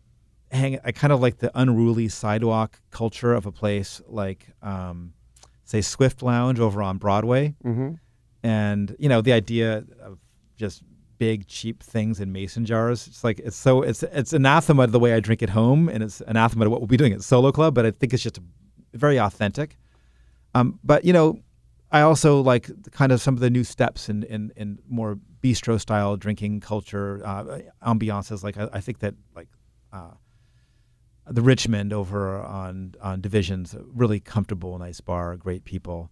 hang. 0.50 0.78
I 0.84 0.92
kind 0.92 1.12
of 1.12 1.20
like 1.20 1.38
the 1.38 1.50
unruly 1.54 2.09
sidewalk 2.09 2.80
culture 2.90 3.32
of 3.32 3.46
a 3.46 3.52
place 3.52 4.00
like, 4.09 4.46
um, 4.62 5.14
say, 5.64 5.80
Swift 5.80 6.22
Lounge 6.22 6.61
over 6.61 6.82
on 6.82 6.98
Broadway, 6.98 7.54
Mm-hmm. 7.64 7.94
and 8.42 8.94
you 8.98 9.09
know 9.09 9.20
the 9.22 9.32
idea 9.32 9.84
of 10.02 10.18
just 10.57 10.82
big 11.18 11.46
cheap 11.46 11.82
things 11.82 12.20
in 12.20 12.30
mason 12.32 12.66
jars. 12.66 13.07
It's 13.07 13.24
like 13.24 13.38
it's 13.38 13.57
so 13.57 13.80
it's 13.82 14.02
it's 14.02 14.32
anathema 14.34 14.86
to 14.86 14.92
the 14.92 15.00
way 15.00 15.14
I 15.14 15.20
drink 15.20 15.42
at 15.42 15.48
home, 15.50 15.88
and 15.88 16.02
it's 16.02 16.20
anathema 16.26 16.64
to 16.64 16.70
what 16.70 16.80
we'll 16.80 16.86
be 16.88 16.96
doing 16.98 17.12
at 17.14 17.22
Solo 17.22 17.52
Club. 17.52 17.74
But 17.74 17.86
I 17.86 17.90
think 17.90 18.12
it's 18.12 18.22
just 18.22 18.38
very 18.92 19.18
authentic. 19.18 19.78
Um, 20.54 20.78
but 20.84 21.04
you 21.04 21.12
know, 21.12 21.38
I 21.93 22.01
also 22.01 22.41
like 22.41 22.68
kind 22.93 23.12
of 23.12 23.20
some 23.20 23.34
of 23.34 23.41
the 23.41 23.51
new 23.51 23.64
steps 23.64 24.09
in 24.09 24.22
in, 24.24 24.53
in 24.57 24.78
more 24.89 25.18
bistro 25.43 25.80
style 25.80 26.16
drinking 26.16 26.61
culture, 26.61 27.20
uh, 27.24 27.61
ambiances. 27.87 28.43
Like 28.43 28.57
I, 28.59 28.68
I 28.72 28.80
think 28.80 28.99
that 29.01 29.14
like. 29.34 29.49
Uh, 29.93 30.11
the 31.28 31.43
Richmond 31.43 31.93
over 31.93 32.41
on 32.41 32.95
on 33.03 33.20
Divisions, 33.20 33.74
really 33.95 34.20
comfortable, 34.20 34.78
nice 34.78 35.01
bar, 35.01 35.37
great 35.37 35.64
people. 35.64 36.09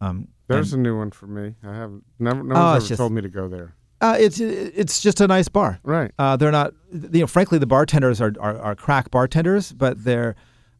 Um, 0.00 0.28
There's 0.48 0.72
and, 0.72 0.80
a 0.80 0.88
new 0.90 0.96
one 0.96 1.10
for 1.10 1.26
me. 1.26 1.54
I 1.62 1.74
haven't. 1.74 2.02
Never. 2.18 2.42
No 2.42 2.54
Oh, 2.54 2.58
one's 2.72 2.84
ever 2.84 2.88
just- 2.88 2.98
told 2.98 3.12
me 3.12 3.20
to 3.20 3.28
go 3.28 3.46
there. 3.48 3.74
uh, 4.00 4.16
it's 4.18 4.40
it's 4.40 5.02
just 5.02 5.20
a 5.20 5.26
nice 5.26 5.48
bar. 5.48 5.80
Right. 5.82 6.12
Uh, 6.18 6.36
they're 6.36 6.50
not, 6.50 6.72
you 6.92 7.20
know, 7.20 7.26
frankly, 7.26 7.58
the 7.58 7.66
bartenders 7.66 8.22
are, 8.22 8.32
are, 8.40 8.58
are 8.58 8.74
crack 8.74 9.10
bartenders, 9.10 9.70
but 9.72 10.02
they're 10.02 10.34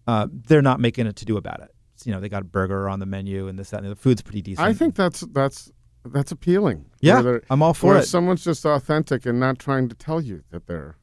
uh, 0.06 0.28
they're 0.32 0.62
not 0.62 0.80
making 0.80 1.06
it 1.06 1.16
to 1.16 1.26
do 1.26 1.36
about 1.36 1.60
it. 1.60 1.73
You 2.06 2.12
know, 2.12 2.20
they 2.20 2.28
got 2.28 2.42
a 2.42 2.46
burger 2.46 2.88
on 2.88 2.98
the 3.00 3.06
menu 3.06 3.48
and 3.48 3.58
this 3.58 3.70
that 3.70 3.82
and 3.82 3.90
the 3.90 3.96
food's 3.96 4.22
pretty 4.22 4.42
decent. 4.42 4.66
I 4.66 4.72
think 4.72 4.94
that's 4.94 5.20
that's 5.20 5.72
that's 6.04 6.32
appealing. 6.32 6.86
yeah, 7.00 7.38
I'm 7.50 7.62
all 7.62 7.74
for 7.74 7.96
it. 7.98 8.06
someone's 8.06 8.44
just 8.44 8.64
authentic 8.64 9.24
and 9.26 9.40
not 9.40 9.58
trying 9.58 9.88
to 9.88 9.94
tell 9.94 10.20
you 10.20 10.42
that 10.50 10.66
they're 10.66 10.96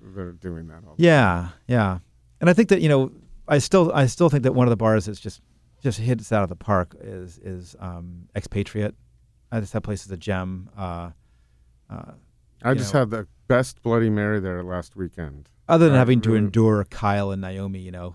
they're 0.00 0.32
doing 0.32 0.68
that 0.68 0.82
all. 0.86 0.94
Yeah, 0.98 1.48
yeah, 1.66 1.98
and 2.40 2.50
I 2.50 2.52
think 2.52 2.68
that 2.68 2.80
you 2.80 2.88
know, 2.88 3.12
I 3.48 3.58
still 3.58 3.90
I 3.92 4.06
still 4.06 4.28
think 4.28 4.42
that 4.42 4.52
one 4.52 4.66
of 4.66 4.70
the 4.70 4.76
bars 4.76 5.06
that's 5.06 5.20
just 5.20 5.40
just 5.82 5.98
hits 5.98 6.32
out 6.32 6.42
of 6.42 6.48
the 6.48 6.56
park 6.56 6.96
is 7.00 7.38
is 7.38 7.76
um, 7.80 8.28
Expatriate. 8.36 8.94
I 9.50 9.60
just 9.60 9.72
that 9.72 9.82
place 9.82 10.04
is 10.04 10.10
a 10.10 10.16
gem. 10.16 10.68
Uh, 10.76 11.10
uh, 11.88 12.12
I 12.62 12.74
just 12.74 12.92
know. 12.92 13.00
had 13.00 13.10
the 13.10 13.26
best 13.46 13.82
Bloody 13.82 14.10
Mary 14.10 14.40
there 14.40 14.62
last 14.62 14.96
weekend. 14.96 15.48
other 15.68 15.86
than 15.88 15.96
having 15.96 16.20
to 16.22 16.34
endure 16.34 16.84
Kyle 16.84 17.30
and 17.30 17.40
Naomi, 17.40 17.78
you 17.78 17.90
know, 17.92 18.14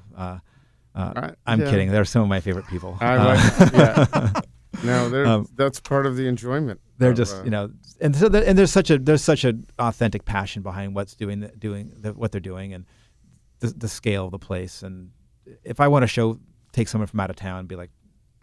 uh, 1.00 1.14
I- 1.16 1.52
I'm 1.54 1.62
yeah. 1.62 1.70
kidding. 1.70 1.92
They're 1.92 2.06
some 2.06 2.22
of 2.22 2.28
my 2.28 2.40
favorite 2.40 2.68
people. 2.68 2.98
I 3.00 3.16
Uh, 3.16 3.26
like- 3.26 3.74
yeah. 3.74 4.42
No, 4.84 5.26
Um, 5.26 5.48
that's 5.56 5.80
part 5.82 6.06
of 6.06 6.16
the 6.16 6.28
enjoyment. 6.28 6.80
they're 7.00 7.10
of, 7.12 7.18
just 7.18 7.36
uh, 7.38 7.44
you 7.44 7.50
know 7.50 7.70
and 8.00 8.16
so 8.16 8.30
the, 8.30 8.48
and 8.48 8.58
there's 8.58 8.72
such 8.72 8.90
a 8.90 8.98
there's 8.98 9.24
such 9.24 9.44
an 9.44 9.66
authentic 9.78 10.24
passion 10.24 10.62
behind 10.62 10.96
what's 10.96 11.16
doing 11.16 11.42
the, 11.42 11.48
doing 11.50 11.92
the, 12.00 12.14
what 12.14 12.32
they're 12.32 12.40
doing 12.40 12.74
and 12.74 12.86
the, 13.60 13.68
the 13.76 13.88
scale 13.90 14.26
of 14.26 14.32
the 14.32 14.40
place. 14.40 14.82
And 14.84 15.10
if 15.66 15.82
I 15.82 15.88
want 15.90 16.04
to 16.04 16.08
show 16.08 16.40
take 16.72 16.88
someone 16.88 17.08
from 17.08 17.20
out 17.20 17.30
of 17.30 17.36
town 17.36 17.60
and 17.60 17.68
be 17.68 17.76
like, 17.76 17.90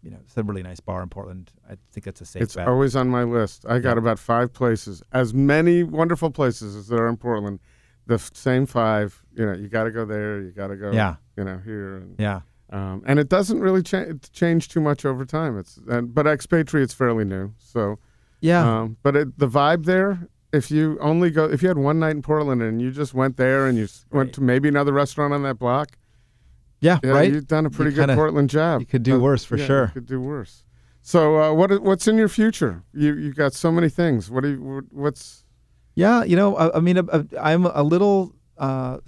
you 0.03 0.11
know, 0.11 0.19
it's 0.27 0.37
a 0.37 0.43
really 0.43 0.63
nice 0.65 0.81
bar 0.81 1.03
in 1.03 1.09
Portland. 1.09 1.53
I 1.71 1.77
think 1.93 2.05
that's 2.05 2.21
a 2.21 2.27
safe 2.27 2.43
It's 2.43 2.55
bet. 2.57 2.69
always 2.69 2.95
on 2.97 3.09
my 3.09 3.23
list. 3.23 3.65
I 3.67 3.79
got 3.79 3.93
Yeah. 3.97 4.01
about 4.01 4.19
five 4.19 4.53
places, 4.53 5.03
as 5.13 5.33
many 5.33 5.85
wonderful 5.85 6.31
places 6.31 6.77
as 6.77 6.89
there 6.89 7.05
are 7.05 7.09
in 7.09 7.17
Portland. 7.17 7.61
The 8.07 8.15
f- 8.15 8.31
same 8.35 8.67
five. 8.67 9.23
You 9.35 9.47
know, 9.47 9.53
you 9.55 9.69
got 9.69 9.85
to 9.85 9.91
go 9.91 10.05
there. 10.05 10.41
You 10.41 10.51
got 10.53 10.69
to 10.69 10.77
go. 10.77 10.93
yeah, 10.93 11.17
You 11.37 11.45
know, 11.45 11.59
here 11.65 11.97
and 11.97 12.15
yeah. 12.19 12.41
um, 12.71 13.03
and 13.07 13.19
it 13.19 13.29
doesn't 13.29 13.61
really 13.61 13.83
cha- 13.83 14.13
change 14.33 14.69
too 14.69 14.81
much 14.81 15.05
over 15.05 15.25
time. 15.25 15.59
It's 15.59 15.79
and, 15.89 16.15
but 16.15 16.27
expatriate's 16.27 16.95
fairly 16.95 17.25
new, 17.25 17.53
so 17.59 17.99
Yeah. 18.41 18.63
um, 18.83 18.97
but 19.03 19.17
it, 19.17 19.39
the 19.39 19.49
vibe 19.49 19.85
there. 19.87 20.29
If 20.53 20.71
you 20.71 20.97
only 21.01 21.31
go, 21.31 21.45
if 21.45 21.61
you 21.63 21.69
had 21.69 21.77
one 21.79 21.99
night 21.99 22.13
in 22.13 22.23
Portland 22.23 22.63
and 22.63 22.81
you 22.81 22.91
just 22.93 23.13
went 23.13 23.37
there 23.37 23.67
and 23.67 23.77
you 23.77 23.89
went 24.13 24.29
Right. 24.29 24.33
to 24.35 24.41
maybe 24.41 24.69
another 24.69 24.93
restaurant 24.93 25.35
on 25.35 25.43
that 25.43 25.59
block, 25.59 25.99
yeah, 26.81 26.99
yeah, 27.03 27.11
right. 27.11 27.33
you've 27.33 27.49
done 27.49 27.67
a 27.67 27.71
pretty 27.71 27.91
good 27.91 28.03
kinda- 28.03 28.15
Portland 28.15 28.49
job. 28.51 28.81
you 28.81 28.87
could 28.87 29.03
do 29.03 29.17
Uh, 29.17 29.19
worse 29.19 29.45
for 29.45 29.57
yeah, 29.57 29.63
You 29.63 29.67
sure. 29.67 29.87
could 29.89 30.07
do 30.07 30.21
worse. 30.21 30.63
So 31.03 31.41
uh, 31.41 31.53
what 31.53 31.83
what's 31.83 32.07
in 32.09 32.17
your 32.17 32.29
future? 32.29 32.83
You 32.93 33.15
you 33.15 33.33
got 33.33 33.53
so 33.53 33.71
many 33.73 33.89
things. 33.89 34.31
What 34.31 34.43
do 34.45 34.51
you 34.51 34.83
what's 34.93 35.45
Yeah, 35.97 36.23
you 36.25 36.37
know, 36.37 36.57
I, 36.57 36.77
I 36.77 36.81
mean, 36.81 36.99
uh, 36.99 37.25
I'm 37.41 37.65
a 37.67 37.83
little, 37.83 38.35
uh, 38.59 38.99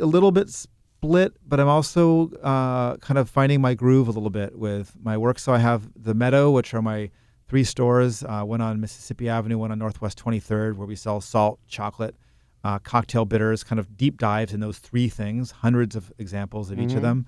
a 0.00 0.06
little 0.06 0.30
bit 0.30 0.48
split, 0.48 1.32
but 1.46 1.58
I'm 1.60 1.68
also 1.68 2.30
uh, 2.42 2.96
kind 2.98 3.18
of 3.18 3.28
finding 3.28 3.60
my 3.60 3.74
groove 3.74 4.06
a 4.08 4.12
little 4.12 4.30
bit 4.30 4.56
with 4.56 4.94
my 5.02 5.18
work. 5.18 5.38
So 5.40 5.52
I 5.52 5.58
have 5.58 5.90
the 6.00 6.14
Meadow, 6.14 6.50
which 6.52 6.72
are 6.72 6.80
my 6.80 7.10
three 7.48 7.64
stores. 7.64 8.22
Uh, 8.22 8.42
one 8.42 8.60
on 8.60 8.80
Mississippi 8.80 9.28
Avenue, 9.28 9.58
one 9.58 9.72
on 9.72 9.78
Northwest 9.78 10.22
23rd, 10.24 10.76
where 10.76 10.86
we 10.86 10.94
sell 10.96 11.20
salt, 11.20 11.58
chocolate, 11.66 12.14
uh, 12.62 12.78
cocktail 12.78 13.24
bitters, 13.24 13.64
kind 13.64 13.78
of 13.80 13.96
deep 13.96 14.18
dives 14.18 14.54
in 14.54 14.60
those 14.60 14.78
three 14.78 15.08
things. 15.08 15.50
Hundreds 15.50 15.96
of 15.96 16.12
examples 16.18 16.70
of 16.70 16.78
each 16.78 16.90
Mhm. 16.90 16.96
of 16.96 17.02
them. 17.02 17.26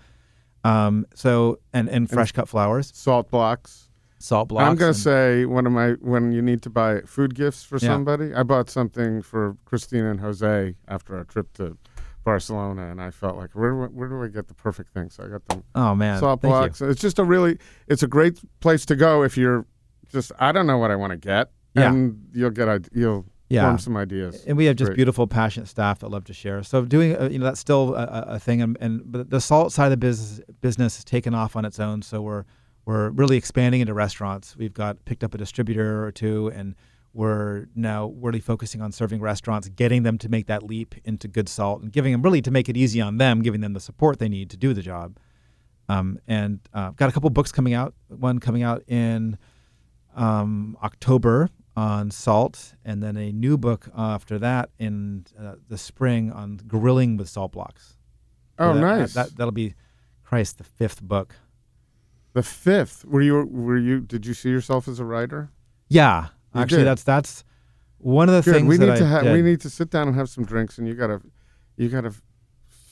Um, 0.65 1.07
so 1.15 1.59
and 1.73 1.89
and 1.89 2.09
fresh 2.11 2.33
cut 2.33 2.49
flowers, 2.49 2.91
salt 2.95 3.31
blocks? 3.31 3.88
Salt 4.19 4.49
blocks. 4.49 4.69
I'm 4.69 4.77
gonna 4.77 4.95
say 4.95 5.45
one 5.45 5.67
of 5.67 5.73
my 5.73 5.93
when 6.01 6.33
you 6.33 6.43
need 6.43 6.63
to 6.63 6.71
buy 6.71 7.01
food 7.03 7.35
gifts 7.35 7.63
for 7.65 7.77
Yeah. 7.77 7.89
somebody. 7.89 8.35
I 8.35 8.43
bought 8.43 8.69
something 8.71 9.23
for 9.23 9.57
Christina 9.65 10.11
and 10.11 10.21
Jose 10.21 10.75
after 10.89 11.17
our 11.17 11.25
trip 11.25 11.53
to 11.55 11.77
Barcelona, 12.25 12.91
and 12.91 13.01
I 13.01 13.11
felt 13.11 13.37
like 13.37 13.51
where 13.55 13.71
do 13.71 13.83
I, 13.85 13.87
where 13.87 14.09
do 14.09 14.23
I 14.23 14.29
get 14.29 14.49
the 14.49 14.55
perfect 14.55 14.93
thing? 14.93 15.09
So 15.11 15.25
I 15.25 15.29
got 15.29 15.47
them 15.49 15.63
oh 15.75 15.95
man, 15.95 16.19
salt 16.21 16.43
thank 16.43 16.53
blocks. 16.53 16.81
It's 16.81 17.01
just 17.01 17.19
a 17.19 17.25
really 17.25 17.59
it's 17.87 18.03
a 18.03 18.09
great 18.09 18.39
place 18.61 18.85
to 18.87 18.97
go 18.97 19.23
if 19.23 19.37
you're 19.37 19.67
just 20.11 20.33
I 20.39 20.53
don't 20.53 20.67
know 20.67 20.79
what 20.79 20.91
I 20.91 20.97
want 20.97 21.13
to 21.13 21.17
get, 21.17 21.51
Yeah. 21.75 21.91
and 21.91 22.29
you'll 22.33 22.51
get 22.51 22.69
id- 22.69 22.89
you'll 22.93 23.25
Yeah. 23.49 23.63
form 23.67 23.79
some 23.79 23.97
ideas. 23.97 24.45
and 24.47 24.59
we 24.59 24.67
have 24.67 24.77
just 24.77 24.89
Great. 24.91 24.97
beautiful, 24.97 25.27
passionate 25.27 25.69
staff 25.69 26.01
that 26.01 26.09
love 26.09 26.25
to 26.25 26.35
share. 26.35 26.63
So 26.63 26.85
doing, 26.85 27.17
uh, 27.17 27.29
you 27.31 27.39
know, 27.39 27.47
that's 27.47 27.61
still 27.61 27.95
a, 27.95 28.03
a- 28.03 28.35
a 28.35 28.39
thing. 28.39 28.61
And, 28.61 28.77
and 28.81 29.01
but 29.11 29.31
the 29.31 29.41
salt 29.41 29.73
side 29.73 29.87
of 29.87 29.91
the 29.93 29.97
business 29.97 30.41
business 30.61 30.97
has 30.97 31.05
taken 31.05 31.35
off 31.35 31.57
on 31.57 31.65
its 31.65 31.79
own. 31.81 32.03
So 32.03 32.21
we're 32.21 32.45
we're 32.89 33.11
really 33.11 33.37
expanding 33.37 33.83
into 33.83 33.93
restaurants. 33.93 34.57
We've 34.57 34.73
got 34.73 35.05
picked 35.05 35.23
up 35.23 35.35
a 35.35 35.39
distributor 35.39 36.07
or 36.07 36.11
two, 36.11 36.49
and 36.55 36.75
we're 37.13 37.67
now 37.75 38.15
really 38.19 38.41
focusing 38.41 38.81
on 38.81 38.93
serving 38.93 39.21
restaurants, 39.21 39.69
getting 39.69 40.05
them 40.05 40.17
to 40.17 40.31
make 40.31 40.47
that 40.47 40.63
leap 40.63 40.95
into 41.05 41.29
good 41.29 41.51
salt, 41.51 41.83
and 41.83 41.93
giving 41.93 42.13
them 42.13 42.23
really 42.23 42.41
to 42.41 42.51
make 42.51 42.67
it 42.67 42.79
easy 42.79 42.99
on 43.03 43.19
them, 43.19 43.43
giving 43.43 43.61
them 43.61 43.75
the 43.75 43.81
support 43.81 44.19
they 44.19 44.29
need 44.31 44.49
to 44.49 44.57
do 44.57 44.73
the 44.73 44.81
job. 44.81 45.19
Um, 45.91 46.19
and 46.27 46.61
uh, 46.73 46.93
got 46.93 47.11
a 47.11 47.13
couple 47.13 47.29
books 47.29 47.53
coming 47.53 47.75
out. 47.75 47.93
One 48.09 48.39
coming 48.39 48.63
out 48.63 48.83
in 48.89 49.37
um, 50.17 50.75
October 50.83 51.51
on 51.77 52.11
salt, 52.11 52.73
and 52.87 53.03
then 53.03 53.19
a 53.19 53.33
new 53.33 53.59
book 53.59 53.91
after 53.95 54.39
that 54.39 54.71
in 54.79 55.27
uh, 55.39 55.57
the 55.69 55.77
spring 55.77 56.33
on 56.33 56.57
grilling 56.67 57.19
with 57.19 57.29
salt 57.29 57.53
blocks. 57.53 57.99
oh, 58.59 58.73
So 58.73 58.75
that- 58.75 58.81
nice. 58.81 59.13
That, 59.13 59.37
that'll 59.37 59.53
be, 59.53 59.75
Christ, 60.25 60.57
the 60.57 60.65
fifth 60.65 61.03
book. 61.03 61.35
The 62.39 62.43
fifth. 62.45 63.05
Were 63.05 63.21
you 63.29 63.35
were 63.47 63.77
you 63.79 64.01
did 64.01 64.25
you 64.25 64.35
see 64.35 64.49
yourself 64.57 64.87
as 64.89 64.99
a 65.01 65.05
writer? 65.05 65.51
Yeah, 65.89 66.29
You 66.55 66.61
actually, 66.63 66.79
did. 66.79 66.87
that's 66.87 67.03
that's 67.03 67.45
one 67.99 68.29
of 68.29 68.35
the 68.37 68.43
Good. 68.49 68.55
things 68.57 68.69
We 68.69 68.77
that 68.77 68.87
need 68.87 68.93
I 68.93 68.99
to 68.99 69.07
have 69.07 69.25
we 69.37 69.43
need 69.43 69.61
to 69.63 69.71
sit 69.71 69.91
down 69.91 70.07
and 70.09 70.17
have 70.17 70.29
some 70.29 70.45
drinks, 70.45 70.79
and 70.79 70.87
you 70.89 70.95
gotta 70.95 71.21
you 71.77 71.89
gotta 71.89 72.13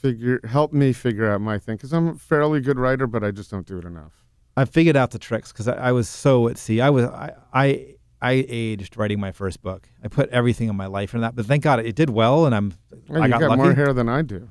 figure 0.02 0.40
help 0.44 0.72
me 0.72 0.92
figure 0.92 1.30
out 1.30 1.40
my 1.40 1.58
thing 1.58 1.76
because 1.76 1.92
I'm 1.92 2.08
a 2.08 2.14
fairly 2.16 2.60
good 2.60 2.78
writer, 2.78 3.06
but 3.06 3.22
I 3.22 3.30
just 3.30 3.50
don't 3.50 3.66
do 3.66 3.78
it 3.78 3.84
enough. 3.84 4.12
I 4.56 4.64
figured 4.64 4.96
out 4.96 5.10
the 5.10 5.18
tricks 5.18 5.52
because 5.52 5.68
I, 5.68 5.74
I 5.88 5.92
was 5.92 6.08
so 6.08 6.48
at 6.48 6.58
sea. 6.58 6.80
I 6.80 6.90
was 6.90 7.04
I, 7.04 7.32
I 7.52 7.94
I 8.20 8.32
aged 8.48 8.96
writing 8.96 9.20
my 9.20 9.30
first 9.32 9.62
book. 9.62 9.88
I 10.02 10.08
put 10.08 10.28
everything 10.30 10.68
in 10.68 10.76
my 10.76 10.86
life 10.86 11.14
in 11.14 11.20
that, 11.20 11.36
but 11.36 11.46
thank 11.46 11.62
God 11.62 11.80
it 11.80 11.94
did 11.94 12.10
well, 12.10 12.46
and 12.46 12.54
I'm 12.54 12.72
Well, 13.08 13.22
I 13.22 13.26
you 13.26 13.32
got, 13.32 13.40
got 13.40 13.58
more 13.58 13.74
hair 13.74 13.92
than 13.92 14.08
I 14.08 14.22
do. 14.22 14.48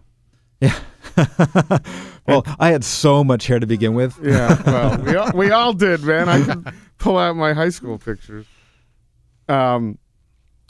Yeah. 0.62 0.78
well, 2.28 2.44
I 2.60 2.70
had 2.72 2.84
so 2.84 3.24
much 3.24 3.48
hair 3.48 3.60
to 3.60 3.68
begin 3.68 3.94
with. 3.94 4.18
Yeah, 4.22 4.62
well, 4.66 4.98
we 5.04 5.16
all, 5.16 5.32
we 5.34 5.52
all 5.52 5.74
did, 5.74 6.04
man. 6.04 6.30
I 6.30 6.42
can 6.44 6.66
pull 6.98 7.18
out 7.18 7.36
my 7.36 7.54
high 7.54 7.70
school 7.70 7.98
pictures. 7.98 8.46
Um, 9.48 9.98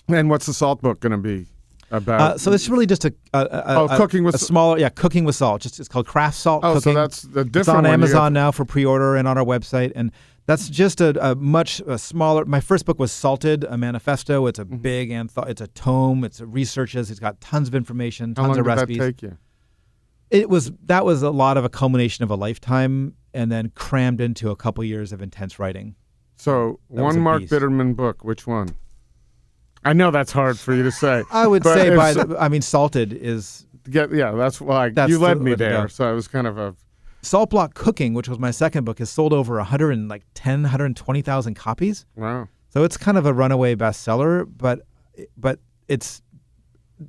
and 0.07 0.29
what's 0.29 0.45
the 0.45 0.53
salt 0.53 0.81
book 0.81 0.99
going 0.99 1.11
to 1.11 1.17
be 1.17 1.47
about? 1.91 2.21
Uh, 2.21 2.37
so 2.37 2.51
it's 2.51 2.67
really 2.69 2.85
just 2.85 3.05
a, 3.05 3.13
a, 3.33 3.39
a, 3.39 3.63
Oh, 3.67 3.85
a- 3.89 3.97
cooking 3.97 4.23
with 4.23 4.35
a 4.35 4.39
smaller 4.39 4.77
yeah 4.77 4.89
cooking 4.89 5.23
with 5.25 5.35
salt. 5.35 5.61
Just 5.61 5.79
it's 5.79 5.89
called 5.89 6.07
craft 6.07 6.37
salt 6.37 6.63
oh, 6.63 6.75
cooking. 6.75 6.93
so 6.93 6.99
that's 6.99 7.21
the 7.23 7.43
different. 7.45 7.55
it's 7.55 7.69
on. 7.69 7.85
Amazon 7.85 8.33
now 8.33 8.51
for 8.51 8.65
pre-order 8.65 9.15
and 9.15 9.27
on 9.27 9.37
our 9.37 9.45
website. 9.45 9.93
And 9.95 10.11
that's 10.45 10.69
just 10.69 11.01
a, 11.01 11.31
a 11.31 11.33
much 11.35 11.79
a 11.87 11.97
smaller. 11.97 12.45
My 12.45 12.59
first 12.59 12.85
book 12.85 12.99
was 12.99 13.11
Salted, 13.11 13.63
a 13.63 13.77
manifesto. 13.77 14.45
It's 14.45 14.59
a 14.59 14.65
Mm-hmm. 14.65 14.77
big 14.77 15.09
antho- 15.09 15.47
It's 15.49 15.61
a 15.61 15.67
tome. 15.67 16.23
It's 16.23 16.39
researches. 16.41 17.09
It's 17.09 17.19
got 17.19 17.39
tons 17.41 17.67
of 17.67 17.73
information, 17.75 18.33
How 18.37 18.43
tons 18.43 18.47
long 18.49 18.59
of 18.59 18.65
did 18.65 18.69
recipes. 18.69 18.97
that 18.99 19.05
take 19.05 19.21
you? 19.23 19.37
It 20.29 20.49
was 20.49 20.71
that 20.85 21.05
was 21.05 21.21
a 21.21 21.29
lot 21.29 21.57
of 21.57 21.65
a 21.65 21.69
culmination 21.69 22.23
of 22.23 22.31
a 22.31 22.35
lifetime, 22.35 23.13
and 23.33 23.51
then 23.51 23.71
crammed 23.75 24.21
into 24.21 24.49
a 24.49 24.55
couple 24.55 24.83
years 24.83 25.11
of 25.11 25.21
intense 25.21 25.59
writing. 25.59 25.95
So 26.37 26.79
That 26.89 27.03
one 27.03 27.19
Mark 27.19 27.41
beast. 27.41 27.53
Bitterman 27.53 27.95
book. 27.95 28.23
Which 28.23 28.47
one? 28.47 28.69
I 29.83 29.93
know 29.93 30.09
that's 30.09 30.31
hard 30.31 30.57
for 30.57 30.73
you 30.73 30.83
to 30.83 30.91
say. 30.91 31.23
I 31.31 31.45
would 31.45 31.63
say 31.63 31.89
if 31.89 31.95
by 31.95 32.13
the, 32.13 32.37
I 32.39 32.49
mean 32.49 32.61
Salted 32.61 33.13
is 33.13 33.65
Get 33.89 34.11
yeah, 34.11 34.31
that's 34.31 34.59
why 34.59 34.87
you 34.87 35.19
led 35.19 35.39
the 35.39 35.43
me 35.43 35.53
there. 35.53 35.87
So 35.87 36.09
I 36.09 36.13
was 36.13 36.27
kind 36.27 36.47
of 36.47 36.57
a 36.57 36.75
Salt 37.21 37.51
Block 37.51 37.73
Cooking, 37.75 38.13
which 38.13 38.27
was 38.27 38.39
my 38.39 38.51
second 38.51 38.83
book, 38.83 38.99
has 38.99 39.09
sold 39.09 39.33
over 39.33 39.55
110, 39.57 40.61
120,000 40.61 41.53
copies. 41.55 42.05
wow. 42.15 42.47
So 42.69 42.83
it's 42.83 42.97
kind 42.97 43.17
of 43.17 43.25
a 43.25 43.33
runaway 43.33 43.75
bestseller, 43.75 44.45
but 44.57 44.81
but 45.37 45.59
it's 45.87 46.21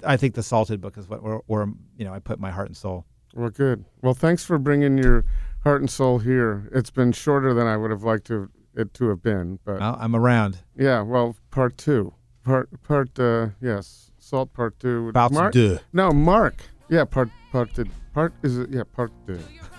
I 0.05 0.17
think 0.17 0.35
the 0.35 0.43
Salted 0.43 0.81
book 0.81 0.97
is 0.99 1.09
what 1.09 1.23
where, 1.23 1.41
where 1.47 1.67
you 1.97 2.05
know 2.05 2.13
I 2.13 2.19
put 2.19 2.39
my 2.41 2.51
heart 2.51 2.67
and 2.69 2.77
soul. 2.77 3.05
Well, 3.35 3.51
good. 3.51 3.85
Well, 4.03 4.15
thanks 4.15 4.45
for 4.45 4.59
bringing 4.59 4.97
your 4.99 5.25
heart 5.63 5.81
and 5.83 5.91
soul 5.91 6.19
here. 6.19 6.69
It's 6.73 6.91
been 6.91 7.13
shorter 7.13 7.53
than 7.53 7.67
I 7.67 7.77
would 7.77 7.91
have 7.91 8.03
liked 8.03 8.27
to 8.29 8.51
it 8.75 8.93
to 8.95 9.09
have 9.09 9.23
been, 9.23 9.59
but 9.65 9.81
Well, 9.81 9.97
I'm 10.01 10.15
around. 10.15 10.59
yeah. 10.77 11.01
Well, 11.03 11.37
part 11.51 11.77
two, 11.79 12.15
part 12.45 12.69
part 12.83 13.19
uh, 13.19 13.49
yes, 13.61 14.11
salt 14.19 14.53
part 14.53 14.79
two. 14.81 15.09
About 15.09 15.33
Mark? 15.33 15.53
do. 15.53 15.79
No, 15.93 16.13
Mark. 16.13 16.55
Yeah, 16.89 17.05
part 17.05 17.31
part 17.53 17.75
two. 17.75 17.87
Part 18.15 18.33
is 18.43 18.59
it? 18.59 18.71
Yeah, 18.71 18.83
part 18.93 19.13
two. 19.27 19.39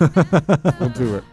we'll 0.80 0.90
do 0.90 1.16
it. 1.16 1.24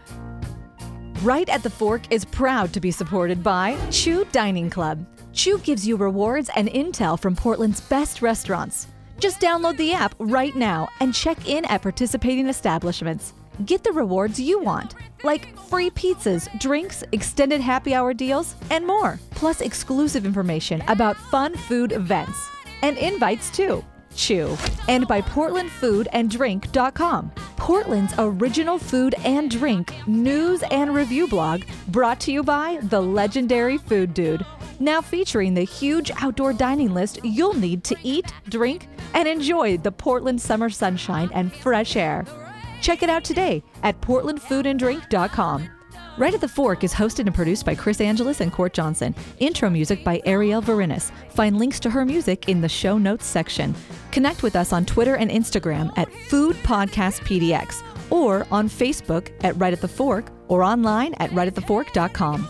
Right 1.22 1.48
at 1.48 1.62
the 1.62 1.70
Fork 1.70 2.02
is 2.10 2.26
proud 2.26 2.74
to 2.74 2.80
be 2.80 2.90
supported 2.90 3.42
by 3.42 3.76
Chew 3.90 4.26
Dining 4.32 4.68
Club. 4.68 5.06
Chew 5.32 5.58
gives 5.58 5.88
you 5.88 5.96
rewards 5.96 6.50
and 6.54 6.68
intel 6.68 7.18
from 7.18 7.34
Portland's 7.34 7.80
best 7.80 8.20
restaurants. 8.20 8.88
Just 9.18 9.40
download 9.40 9.78
the 9.78 9.94
app 9.94 10.14
right 10.18 10.54
now 10.54 10.88
and 11.00 11.14
check 11.14 11.48
in 11.48 11.64
at 11.64 11.80
participating 11.80 12.48
establishments. 12.48 13.32
Get 13.64 13.82
the 13.82 13.92
rewards 13.92 14.38
you 14.38 14.60
want, 14.60 14.94
like 15.24 15.58
free 15.58 15.88
pizzas, 15.88 16.48
drinks, 16.60 17.02
extended 17.12 17.62
happy 17.62 17.94
hour 17.94 18.12
deals, 18.12 18.54
and 18.70 18.86
more. 18.86 19.18
Plus, 19.30 19.62
exclusive 19.62 20.26
information 20.26 20.82
about 20.86 21.16
fun 21.16 21.56
food 21.56 21.92
events 21.92 22.50
and 22.82 22.98
invites 22.98 23.48
too. 23.50 23.82
Chew. 24.16 24.56
And 24.88 25.06
by 25.06 25.22
PortlandFoodAndDrink.com, 25.22 27.30
Portland's 27.56 28.14
original 28.18 28.78
food 28.78 29.14
and 29.24 29.50
drink 29.50 29.94
news 30.06 30.62
and 30.70 30.94
review 30.94 31.26
blog, 31.28 31.62
brought 31.88 32.20
to 32.20 32.32
you 32.32 32.42
by 32.42 32.78
the 32.82 33.00
legendary 33.00 33.78
Food 33.78 34.12
Dude. 34.14 34.44
Now 34.78 35.00
featuring 35.00 35.54
the 35.54 35.64
huge 35.64 36.10
outdoor 36.20 36.52
dining 36.52 36.92
list 36.92 37.18
you'll 37.24 37.54
need 37.54 37.82
to 37.84 37.96
eat, 38.02 38.32
drink, 38.48 38.88
and 39.14 39.26
enjoy 39.26 39.78
the 39.78 39.92
Portland 39.92 40.40
summer 40.40 40.70
sunshine 40.70 41.30
and 41.32 41.52
fresh 41.52 41.96
air. 41.96 42.24
Check 42.80 43.02
it 43.02 43.10
out 43.10 43.24
today 43.24 43.64
at 43.82 44.00
PortlandFoodAndDrink.com. 44.00 45.75
Right 46.18 46.32
at 46.32 46.40
the 46.40 46.48
Fork 46.48 46.82
is 46.82 46.94
hosted 46.94 47.26
and 47.26 47.34
produced 47.34 47.66
by 47.66 47.74
Chris 47.74 48.00
Angeles 48.00 48.40
and 48.40 48.50
Court 48.50 48.72
Johnson. 48.72 49.14
Intro 49.38 49.68
music 49.68 50.02
by 50.02 50.20
Arielle 50.20 50.62
Verinis. 50.64 51.10
Find 51.32 51.58
links 51.58 51.78
to 51.80 51.90
her 51.90 52.06
music 52.06 52.48
in 52.48 52.62
the 52.62 52.68
show 52.68 52.96
notes 52.96 53.26
section. 53.26 53.74
Connect 54.12 54.42
with 54.42 54.56
us 54.56 54.72
on 54.72 54.86
Twitter 54.86 55.16
and 55.16 55.30
Instagram 55.30 55.92
at 55.98 56.10
Food 56.30 56.56
Podcast 56.56 57.20
PDX 57.20 57.82
or 58.10 58.46
on 58.50 58.68
Facebook 58.68 59.30
at 59.44 59.58
Right 59.60 59.74
at 59.74 59.82
the 59.82 59.88
Fork 59.88 60.30
or 60.48 60.62
online 60.62 61.12
at 61.14 61.30
rightatthefork.com. 61.30 62.48